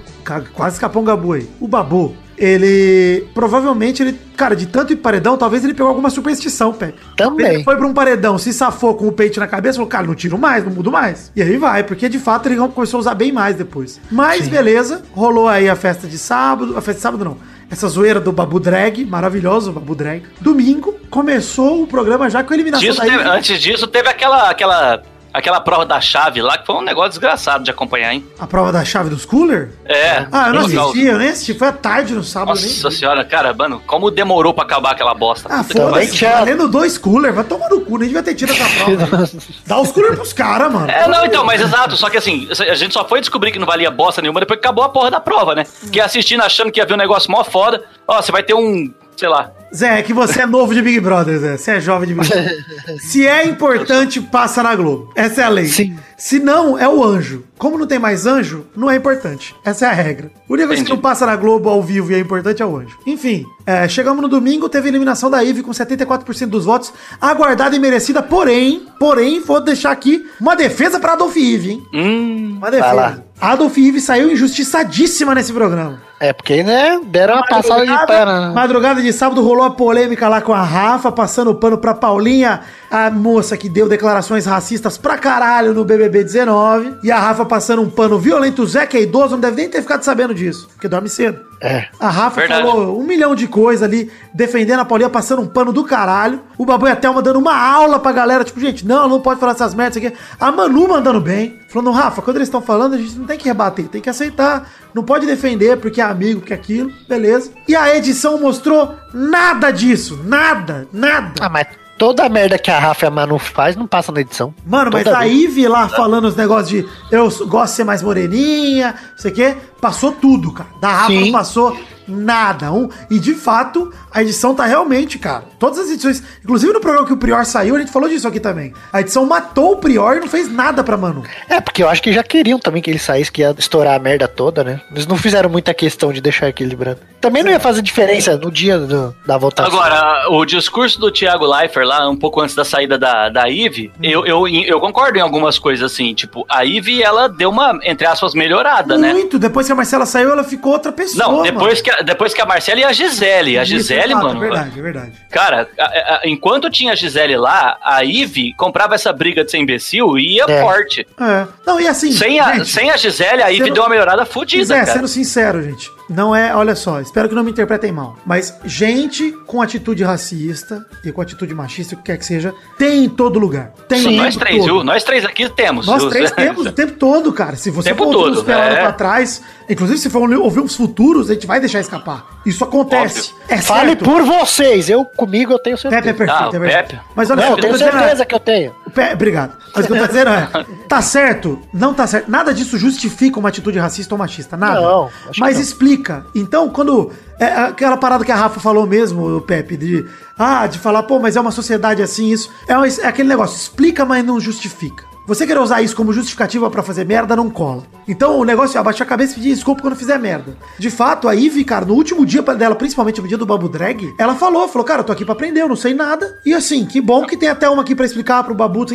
Quase 0.55 0.77
escapou 0.77 1.03
um 1.03 1.05
Gabu 1.05 1.33
aí. 1.35 1.49
O 1.61 1.67
Babu. 1.69 2.17
Ele. 2.39 3.27
Provavelmente 3.35 4.03
ele. 4.03 4.19
Cara, 4.37 4.55
de 4.55 4.67
tanto 4.67 4.93
ir 4.93 4.97
paredão, 4.97 5.37
talvez 5.37 5.65
ele 5.65 5.73
pegou 5.73 5.89
alguma 5.89 6.11
superstição, 6.11 6.73
Pepe. 6.73 6.99
Também. 7.17 7.55
Ele 7.55 7.65
foi 7.65 7.77
pra 7.77 7.87
um 7.87 7.95
paredão, 7.95 8.37
se 8.37 8.53
safou 8.53 8.95
com 8.95 9.09
o 9.09 9.13
peito 9.13 9.41
na 9.41 9.47
cabeça, 9.47 9.77
falou, 9.77 9.89
cara, 9.89 10.07
não 10.07 10.15
tiro 10.15 10.37
mais, 10.37 10.63
não 10.65 10.71
mudo 10.71 10.93
mais. 10.93 11.33
E 11.35 11.41
aí 11.43 11.57
vai, 11.57 11.83
porque 11.83 12.09
de 12.09 12.19
fato 12.19 12.47
ele 12.49 12.57
começou 12.69 12.99
a 12.99 13.01
usar 13.01 13.15
bem 13.15 13.33
mais 13.33 13.57
depois. 13.57 13.99
Mas 14.11 14.47
beleza, 14.47 15.03
rolou 15.13 15.49
aí 15.49 15.69
a 15.69 15.75
festa 15.77 16.07
de 16.07 16.19
sábado, 16.19 16.73
a 16.77 16.81
festa 16.83 16.95
de 16.95 17.01
sábado 17.01 17.25
não. 17.25 17.37
Essa 17.71 17.89
zoeira 17.89 18.21
do 18.21 18.31
Babu 18.31 18.61
Drag, 18.61 19.05
maravilhoso 19.07 19.71
o 19.71 19.73
Babu 19.73 19.95
Drag. 19.95 20.23
Domingo, 20.41 20.95
começou 21.11 21.83
o 21.83 21.87
programa 21.87 22.29
já 22.31 22.45
com 22.45 22.53
a 22.53 22.57
eliminação 22.57 22.87
Disso 22.87 23.01
da 23.01 23.07
teve- 23.07 23.23
antes 23.29 23.59
disso, 23.61 23.87
teve 23.89 24.09
aquela, 24.09 24.51
aquela, 24.51 25.03
aquela 25.37 25.61
prova 25.61 25.85
da 25.85 26.01
chave 26.01 26.41
lá, 26.41 26.57
que 26.57 26.65
foi 26.65 26.75
um 26.77 26.83
negócio 26.83 27.11
desgraçado 27.11 27.63
de 27.63 27.71
acompanhar, 27.71 28.15
hein? 28.15 28.27
A 28.39 28.47
prova 28.47 28.73
da 28.73 28.83
chave 28.85 29.11
dos 29.11 29.27
cooler? 29.27 29.71
É. 29.85 30.27
Ah, 30.33 30.49
eu 30.49 30.55
não 30.55 30.61
assisti, 30.63 31.05
eu 31.05 31.19
nem 31.19 31.29
assisti. 31.29 31.55
Foi 31.55 31.69
à 31.69 31.73
tarde 31.73 32.15
no 32.15 32.25
sábado. 32.25 32.59
nem 32.59 32.67
Nossa 32.67 32.91
senhora, 32.91 33.23
cara, 33.23 33.53
mano, 33.53 33.83
como 33.87 34.11
demorou 34.11 34.55
pra 34.55 34.65
acabar 34.65 34.93
aquela 34.93 35.13
bosta. 35.13 35.49
Ah, 35.53 35.63
foda-se, 35.63 36.25
valendo 36.25 36.69
dois 36.69 36.97
cooler, 36.97 37.35
vai 37.35 37.45
tomar 37.45 37.69
no 37.69 37.83
cu, 37.83 37.99
nem 37.99 38.09
devia 38.09 38.23
ter 38.23 38.35
tido 38.35 38.53
essa 38.53 38.65
prova. 38.83 39.29
Dá 39.67 39.79
os 39.79 39.93
cooler 39.93 40.15
pros 40.15 40.33
caras, 40.33 40.73
mano. 40.73 40.91
É, 40.91 41.07
não, 41.07 41.27
então, 41.27 41.45
mas 41.45 41.61
exato, 41.61 41.97
só 41.97 42.09
que 42.09 42.17
assim, 42.17 42.49
a 42.59 42.75
gente 42.75 42.95
só 42.95 43.07
foi 43.07 43.21
descobrir 43.21 43.53
que 43.53 43.59
não 43.59 43.67
valia 43.67 43.91
bosta 43.91 44.23
nenhuma 44.23 44.41
depois 44.41 44.59
que 44.59 44.67
acabou 44.67 44.85
a 44.85 44.89
porra 44.89 45.11
da 45.11 45.21
prova, 45.21 45.55
né? 45.55 45.65
Que 45.93 46.01
assistindo 46.01 46.43
achando 46.43 46.73
que 46.73 46.81
ia 46.81 46.87
ver 46.87 46.95
um 46.95 46.99
negócio 46.99 47.31
mó 47.31 47.45
foda, 47.45 47.85
ó, 48.09 48.23
você 48.23 48.33
vai 48.33 48.43
ter 48.43 48.55
um, 48.55 48.91
sei 49.17 49.29
lá, 49.29 49.51
Zé, 49.75 49.99
é 49.99 50.03
que 50.03 50.13
você 50.13 50.43
é 50.43 50.47
novo 50.47 50.75
de 50.75 50.81
Big 50.81 51.01
Brother, 51.01 51.39
Zé. 51.39 51.57
Você 51.57 51.71
é 51.73 51.81
jovem 51.81 52.09
de 52.09 52.15
Big 52.15 52.29
Brother. 52.29 52.65
Se 53.01 53.27
é 53.27 53.45
importante, 53.47 54.21
passa 54.21 54.63
na 54.63 54.75
Globo. 54.75 55.13
Essa 55.15 55.43
é 55.43 55.45
a 55.45 55.49
lei. 55.49 55.67
Sim. 55.67 55.97
Se 56.17 56.39
não, 56.39 56.79
é 56.79 56.89
o 56.89 57.05
anjo. 57.05 57.45
Como 57.59 57.77
não 57.79 57.87
tem 57.87 57.99
mais 57.99 58.27
anjo, 58.27 58.67
não 58.77 58.91
é 58.91 58.97
importante. 58.97 59.55
Essa 59.65 59.87
é 59.87 59.89
a 59.89 59.93
regra. 59.93 60.31
A 60.49 60.53
única 60.53 60.69
coisa 60.69 60.85
que 60.85 60.91
não 60.91 60.99
passa 60.99 61.27
na 61.27 61.37
Globo 61.37 61.69
ao 61.69 61.83
vivo 61.83 62.11
e 62.11 62.15
é 62.15 62.19
importante 62.19 62.63
é 62.63 62.67
o 62.67 62.77
anjo. 62.77 62.99
Enfim, 63.07 63.45
é, 63.67 63.87
chegamos 63.89 64.23
no 64.23 64.29
domingo, 64.29 64.69
teve 64.69 64.89
eliminação 64.89 65.31
da 65.31 65.43
Ive 65.43 65.63
com 65.63 65.71
74% 65.73 66.47
dos 66.47 66.65
votos, 66.65 66.93
aguardada 67.21 67.75
e 67.77 67.79
merecida, 67.79 68.23
porém, 68.23 68.87
porém, 68.99 69.41
vou 69.41 69.61
deixar 69.61 69.91
aqui 69.91 70.25
uma 70.41 70.55
defesa 70.57 70.99
pra 71.01 71.13
Adolf 71.15 71.37
Ive, 71.37 71.71
hein? 71.73 71.83
hum, 71.95 72.55
Uma 72.59 72.71
defesa. 72.71 73.25
Adolf 73.39 73.77
Ive 73.77 74.01
saiu 74.01 74.31
injustiçadíssima 74.31 75.35
nesse 75.35 75.53
programa. 75.53 76.01
É, 76.19 76.33
porque, 76.33 76.63
né, 76.63 76.99
deram 77.09 77.35
uma 77.35 77.47
passada 77.47 77.85
de 77.85 78.07
pena. 78.07 78.49
né? 78.49 78.55
Madrugada 78.55 79.03
de 79.03 79.13
sábado 79.13 79.43
rolou 79.43 79.65
a 79.65 79.71
polêmica 79.71 80.27
lá 80.29 80.41
com 80.41 80.55
a 80.55 80.63
Rafa, 80.63 81.13
passando 81.13 81.51
o 81.51 81.55
pano 81.55 81.77
pra 81.77 81.93
Paulinha, 81.93 82.63
a 82.91 83.11
moça 83.11 83.55
que 83.55 83.69
deu 83.69 83.87
declarações 83.87 84.47
racistas 84.47 84.97
pra 84.97 85.19
caralho 85.19 85.75
no 85.75 85.85
BBB 85.85 86.06
19. 86.09 86.97
E 87.03 87.11
a 87.11 87.19
Rafa 87.19 87.45
passando 87.45 87.83
um 87.83 87.91
pano 87.91 88.19
violento. 88.19 88.63
O 88.63 88.67
Zé, 88.67 88.87
que 88.87 88.97
é 88.97 89.03
idoso, 89.03 89.33
não 89.33 89.41
deve 89.41 89.57
nem 89.57 89.69
ter 89.69 89.83
ficado 89.83 90.03
sabendo 90.03 90.35
disso, 90.35 90.69
porque 90.73 90.89
dorme 90.89 91.09
cedo. 91.09 91.41
É. 91.61 91.87
A 91.99 92.11
Rafa 92.11 92.41
Verdade. 92.41 92.67
falou 92.67 93.01
um 93.01 93.03
milhão 93.03 93.35
de 93.35 93.47
coisas 93.47 93.83
ali, 93.83 94.11
defendendo 94.35 94.81
a 94.81 94.85
Paulinha, 94.85 95.09
passando 95.09 95.43
um 95.43 95.47
pano 95.47 95.73
do 95.73 95.85
caralho. 95.85 96.41
O 96.59 96.67
Babu 96.67 96.87
e 96.87 96.91
a 96.91 96.97
Thelma 96.97 97.23
dando 97.23 97.39
uma 97.39 97.57
aula 97.57 97.99
pra 97.99 98.13
galera, 98.13 98.45
tipo, 98.45 98.61
gente, 98.61 98.87
não, 98.87 99.09
não 99.09 99.21
pode 99.21 99.41
falar 99.41 99.53
essas 99.53 99.75
merdas 99.75 99.97
aqui. 99.97 100.15
A 100.39 100.53
Manu 100.53 100.89
mandando 100.89 101.21
bem, 101.21 101.59
falando, 101.69 101.91
Rafa, 101.93 102.21
quando 102.21 102.37
eles 102.37 102.49
estão 102.49 102.61
falando, 102.61 102.95
a 102.95 102.99
gente 102.99 103.19
não 103.19 103.27
tem 103.27 103.39
que 103.39 103.47
rebater, 103.47 103.89
tem 103.89 104.03
que 104.03 104.11
aceitar. 104.11 104.71
Não 104.95 105.03
pode 105.03 105.27
defender 105.27 105.79
porque 105.79 106.01
é 106.01 106.05
amigo, 106.05 106.41
porque 106.41 106.53
é 106.53 106.57
aquilo, 106.57 106.93
beleza. 107.09 107.51
E 107.67 107.75
a 107.75 107.97
edição 107.97 108.39
mostrou 108.39 108.95
nada 109.13 109.71
disso, 109.71 110.21
nada, 110.25 110.87
nada. 110.93 111.35
Ah, 111.41 111.49
mas 111.49 111.67
toda 111.99 112.25
a 112.25 112.29
merda 112.29 112.59
que 112.59 112.71
a 112.71 112.79
Rafa 112.79 113.07
e 113.07 113.09
a 113.09 113.11
Manu 113.11 113.39
faz 113.39 113.77
não 113.77 113.87
passa 113.87 114.13
na 114.13 114.21
edição. 114.21 114.55
Mano, 114.67 114.91
mas 114.93 115.05
Toda 115.05 115.19
a 115.19 115.21
vez. 115.21 115.33
Ivy 115.35 115.69
lá 115.69 115.89
falando 115.89 116.27
os 116.27 116.37
negócios 116.37 116.69
de 116.69 116.89
eu 117.11 117.29
gosto 117.47 117.71
de 117.73 117.77
ser 117.77 117.85
mais 117.85 118.03
moreninha, 118.03 118.95
não 119.13 119.19
sei 119.19 119.31
o 119.33 119.35
quê, 119.35 119.57
passou 119.81 120.13
tudo, 120.13 120.53
cara. 120.53 120.69
Da 120.81 120.89
Rafa 120.89 121.07
Sim. 121.09 121.25
não 121.27 121.33
passou 121.33 121.77
nada. 122.09 122.73
Um, 122.73 122.89
e 123.11 123.19
de 123.19 123.35
fato, 123.35 123.93
a 124.13 124.23
edição 124.23 124.55
tá 124.55 124.65
realmente, 124.67 125.19
cara. 125.19 125.45
Todas 125.59 125.79
as 125.79 125.91
edições, 125.91 126.23
inclusive 126.45 126.73
no 126.73 126.81
programa 126.81 127.07
que 127.07 127.13
o 127.13 127.17
Prior 127.17 127.45
saiu, 127.45 127.77
a 127.77 127.79
gente 127.79 127.91
falou 127.93 128.09
disso 128.09 128.27
aqui 128.29 128.41
também. 128.41 128.73
A 128.93 129.01
edição 129.01 129.25
matou 129.27 129.73
o 129.73 129.77
Prior 129.77 130.17
e 130.17 130.21
não 130.21 130.29
fez 130.29 130.51
nada 130.53 130.83
pra 130.85 130.97
Manu. 130.97 131.25
É, 131.49 131.61
porque 131.61 131.83
eu 131.83 131.89
acho 131.89 132.03
que 132.03 132.13
já 132.13 132.23
queriam 132.23 132.59
também 132.59 132.83
que 132.83 132.91
ele 132.91 132.99
saísse, 132.99 133.31
que 133.33 133.43
ia 133.43 133.55
estourar 133.59 133.95
a 133.95 133.99
merda 133.99 134.27
toda, 134.29 134.63
né? 134.63 134.81
Eles 134.91 135.07
não 135.07 135.17
fizeram 135.17 135.49
muita 135.49 135.73
questão 135.75 136.13
de 136.13 136.21
deixar 136.21 136.49
equilibrando. 136.49 137.01
Também 137.21 137.43
não 137.43 137.51
ia 137.51 137.59
fazer 137.61 137.83
diferença 137.83 138.37
no 138.37 138.51
dia 138.51 138.79
do- 138.79 139.15
da 139.27 139.37
votação. 139.39 139.73
Agora, 139.73 140.29
o 140.31 140.45
discurso 140.45 141.01
do 141.01 141.11
Thiago 141.11 141.45
Leifert 141.47 141.87
lá, 141.87 142.09
um 142.09 142.17
pouco 142.17 142.41
antes 142.41 142.55
da 142.55 142.65
saída 142.65 142.99
da, 142.99 143.29
da 143.29 143.49
Ive, 143.49 143.91
eu, 144.03 144.25
eu, 144.27 144.47
eu 144.47 144.79
concordo 144.81 145.19
em 145.19 145.21
algumas 145.21 145.59
coisas 145.59 145.91
assim. 145.93 146.15
Tipo, 146.15 146.45
a 146.49 146.65
Ive, 146.65 147.03
ela 147.03 147.29
deu 147.29 147.51
uma, 147.51 147.79
entre 147.83 148.07
aspas, 148.07 148.35
melhorada, 148.35 148.97
né? 148.97 149.13
Muito. 149.13 149.39
Depois 149.39 149.67
que 149.67 149.73
a 149.73 149.75
Marcela 149.75 150.07
saiu, 150.07 150.31
ela 150.31 150.45
ficou 150.45 150.73
outra 150.73 150.93
pessoa. 150.93 151.25
Não, 151.25 151.33
mano. 151.39 151.45
depois 151.45 151.81
que, 151.81 151.91
a, 151.99 152.03
depois 152.03 152.33
que 152.35 152.41
a 152.41 152.47
Marcela 152.47 152.81
e 152.81 152.85
a 152.85 152.93
Gisele. 152.93 153.59
A 153.59 153.63
Isso, 153.63 153.73
Gisele, 153.73 154.13
exato, 154.13 154.27
mano. 154.27 154.39
É 154.45 154.49
verdade, 154.49 154.79
é 154.79 154.83
verdade. 154.83 155.13
Cara, 155.31 155.69
a- 155.79 155.85
a- 155.85 156.21
enquanto 156.25 156.71
tinha 156.71 156.93
a 156.93 156.95
Gisele 156.95 157.37
lá, 157.37 157.77
a 157.83 158.05
Ive 158.05 158.53
comprava 158.55 158.95
essa 158.95 159.13
briga 159.13 159.45
de 159.45 159.51
ser 159.51 159.59
imbecil 159.59 160.19
e 160.19 160.37
ia 160.37 160.45
É. 160.49 160.61
forte. 160.63 161.07
É. 161.21 161.47
Não, 161.67 161.81
e 161.81 161.87
assim. 161.87 162.13
Sem 162.13 162.41
a, 162.41 162.55
gente, 162.57 162.69
sem 162.69 162.91
a 162.91 162.97
Gisele, 162.97 163.43
a 163.43 163.51
Ive 163.51 163.65
sendo- 163.65 163.75
deu 163.75 163.83
uma 163.83 163.89
melhorada 163.91 164.25
fodida, 164.25 164.65
Zé, 164.65 164.81
cara. 164.81 164.93
sendo 164.93 165.09
sincero, 165.09 165.63
gente, 165.63 165.91
não 166.09 166.35
é, 166.35 166.55
olha 166.55 166.75
só, 166.75 167.01
espero 167.01 167.29
que 167.29 167.35
não 167.35 167.43
me 167.43 167.51
interpretem 167.51 167.91
mal, 167.93 168.17
mas 168.25 168.59
gente 168.65 169.33
com 169.47 169.61
atitude 169.63 170.03
racista 170.05 170.85
e 171.05 171.11
com 171.13 171.21
atitude 171.21 171.55
machista, 171.55 171.95
o 171.95 171.99
que 171.99 172.05
quer 172.05 172.19
que 172.19 172.25
seja, 172.27 172.55
tem 172.79 173.05
em 173.05 173.09
todo 173.09 173.39
lugar. 173.39 173.71
Tem 173.89 173.99
Sim, 174.01 174.17
nós 174.17 174.37
três, 174.37 174.57
todo. 174.59 174.65
viu? 174.67 174.85
Nós 174.85 175.03
três 175.05 175.25
aqui 175.25 175.49
temos. 175.49 175.87
Nós 175.87 176.05
três 176.07 176.31
temos 176.31 176.67
o 176.67 176.73
tempo 176.73 176.93
todo, 176.95 177.33
cara. 177.33 177.57
Se 177.57 177.71
você 177.71 177.91
Tempo 177.91 178.05
for 178.05 178.13
todo, 178.13 178.51
é. 178.51 178.77
pra 178.81 178.93
trás, 178.93 179.43
inclusive 179.69 179.99
se 179.99 180.11
for 180.11 180.31
ouvir 180.31 180.61
uns 180.61 180.75
futuros, 180.75 181.31
a 181.31 181.35
gente 181.35 181.47
vai 181.47 181.59
deixar 181.61 181.81
escapar. 181.81 182.25
Isso 182.45 182.63
acontece. 182.65 183.33
É 183.49 183.57
Fale 183.59 183.91
certo. 183.91 184.05
por 184.05 184.23
vocês, 184.23 184.89
eu 184.89 185.05
comigo 185.05 185.53
eu 185.53 185.59
tenho 185.59 185.77
certeza. 185.77 186.03
Pepe 186.03 186.15
é 186.15 186.27
perfeito, 186.27 186.51
Ah, 186.53 186.57
é 186.57 186.59
verdade. 186.59 186.89
Pepe. 186.89 187.01
Mas 187.15 187.31
olha 187.31 187.41
Não, 187.43 187.49
só, 187.49 187.53
eu 187.55 187.61
tenho 187.61 187.73
tô 187.73 187.79
dizendo 187.79 187.97
é- 187.97 188.01
certeza 188.01 188.27
que 188.27 188.35
eu 188.35 188.41
tenho. 188.41 188.75
o 188.87 188.91
Pe- 188.91 189.13
Obrigado. 189.13 189.53
Mas 189.75 189.85
o 189.85 189.89
que 189.89 189.93
eu 189.95 189.99
tô 190.01 190.07
dizendo 190.07 190.31
é, 190.31 190.49
tá 190.89 191.03
certo, 191.03 191.61
não 191.73 191.93
tá 191.95 192.07
certo. 192.07 192.31
Nada 192.31 192.55
disso 192.55 192.79
justifica 192.79 193.39
uma 193.39 193.49
atitude 193.49 193.79
racista 193.79 194.15
ou 194.15 194.19
machista, 194.19 194.57
nada. 194.57 194.81
Não, 194.81 195.11
Mas 195.39 195.57
não. 195.57 195.63
explica. 195.63 196.27
Então, 196.35 196.69
quando 196.69 197.11
é 197.39 197.47
aquela 197.47 197.97
parada 197.97 198.25
que 198.25 198.33
a 198.33 198.37
Rafa 198.37 198.61
falou 198.61 198.87
mesmo, 198.87 199.37
o 199.37 199.41
Pepe, 199.41 199.77
de 199.77 200.07
ah, 200.39 200.67
de 200.67 200.79
falar, 200.79 201.03
pô, 201.05 201.19
mas 201.19 201.35
é 201.37 201.41
uma 201.41 201.51
sociedade 201.51 202.03
assim, 202.03 202.31
isso 202.31 202.51
é, 202.69 202.77
uma- 202.77 202.87
é 202.87 203.07
aquele 203.07 203.29
negócio, 203.29 203.57
explica, 203.57 204.05
mas 204.05 204.25
não 204.25 204.39
justifica. 204.39 205.05
Você 205.27 205.47
querer 205.47 205.59
usar 205.61 205.83
isso 205.83 205.97
como 205.97 206.13
justificativa 206.13 206.71
pra 206.71 206.83
fazer 206.83 207.05
merda 207.05 207.35
não 207.35 207.51
cola. 207.51 207.83
Então 208.09 208.39
o 208.39 208.45
negócio 208.45 208.77
é 208.77 208.81
abaixar 208.81 209.05
a 209.07 209.11
cabeça 209.11 209.33
e 209.33 209.37
pedir 209.37 209.55
desculpa 209.55 209.83
quando 209.83 209.97
fizer 209.97 210.19
merda. 210.19 210.57
De 210.79 210.89
fato, 210.91 211.29
a 211.29 211.33
Ivy, 211.35 211.65
cara, 211.65 211.85
no 211.85 211.95
último 211.95 212.25
dia 212.25 212.43
dela, 212.43 212.75
principalmente 212.77 213.21
no 213.21 213.27
dia 213.27 213.37
do 213.37 213.45
Babu 213.45 213.69
Drag, 213.69 214.15
ela 214.19 214.37
falou, 214.37 214.69
falou, 214.69 214.85
cara, 214.87 215.01
eu 215.01 215.05
tô 215.05 215.13
aqui 215.13 215.25
pra 215.25 215.35
aprender, 215.35 215.63
eu 215.63 215.69
não 215.69 215.75
sei 215.77 215.93
nada. 215.95 216.39
E 216.47 216.55
assim, 216.55 216.87
que 216.87 217.01
bom 217.01 217.27
que 217.27 217.37
tem 217.37 217.49
até 217.49 217.69
uma 217.69 217.83
aqui 217.83 217.95
pra 217.95 218.07
explicar 218.07 218.45
pro 218.45 218.55
Babu. 218.55 218.87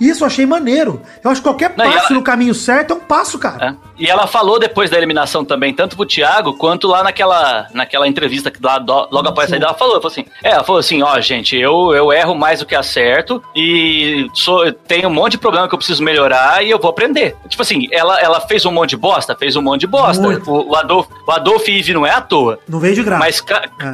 E 0.00 0.08
isso 0.08 0.24
eu 0.24 0.26
achei 0.26 0.44
maneiro. 0.46 1.00
Eu 1.22 1.30
acho 1.30 1.40
que 1.40 1.46
qualquer 1.48 1.74
Não, 1.76 1.84
passo 1.84 2.06
ela- 2.06 2.14
no 2.14 2.22
caminho 2.22 2.54
certo 2.54 2.92
é 2.92 2.96
um 2.96 3.00
passo, 3.00 3.38
cara. 3.38 3.66
É. 3.82 3.86
E 3.98 4.06
ela 4.10 4.26
falou 4.26 4.58
depois 4.58 4.90
da 4.90 4.96
eliminação 4.96 5.44
também, 5.44 5.72
tanto 5.72 5.94
pro 5.94 6.04
Thiago 6.06 6.54
quanto 6.54 6.88
lá 6.88 7.02
naquela, 7.04 7.68
naquela 7.72 8.08
entrevista 8.08 8.50
que 8.50 8.58
lá 8.62 8.78
do- 8.78 9.08
logo 9.12 9.28
após 9.28 9.46
a 9.46 9.50
saída, 9.50 9.66
ela 9.66 9.74
falou, 9.74 9.94
ela 9.94 10.02
falou 10.02 10.12
assim, 10.12 10.24
é, 10.42 10.50
ela 10.50 10.64
falou 10.64 10.80
assim, 10.80 11.02
ó, 11.02 11.20
gente, 11.20 11.54
eu, 11.56 11.94
eu 11.94 12.12
erro 12.12 12.34
mais 12.34 12.58
do 12.60 12.66
que 12.66 12.74
acerto 12.74 13.40
e 13.54 14.26
sou, 14.34 14.72
tenho 14.72 15.08
um 15.08 15.12
monte 15.12 15.32
de 15.32 15.38
problema 15.38 15.68
que 15.68 15.75
eu 15.76 15.78
preciso 15.78 16.02
melhorar 16.02 16.64
e 16.64 16.70
eu 16.70 16.78
vou 16.78 16.90
aprender. 16.90 17.36
Tipo 17.48 17.62
assim, 17.62 17.86
ela, 17.92 18.20
ela 18.20 18.40
fez 18.40 18.64
um 18.64 18.72
monte 18.72 18.90
de 18.90 18.96
bosta, 18.96 19.36
fez 19.38 19.54
um 19.56 19.62
monte 19.62 19.82
de 19.82 19.86
bosta. 19.86 20.22
Muito. 20.22 20.50
O, 20.50 20.70
o 20.70 20.76
Adolfo, 20.76 21.10
o 21.26 21.70
Ive 21.70 21.94
não 21.94 22.06
é 22.06 22.10
à 22.10 22.20
toa. 22.20 22.58
Não 22.68 22.80
veio 22.80 22.94
de 22.94 23.02
graça. 23.02 23.18
Mas 23.20 23.44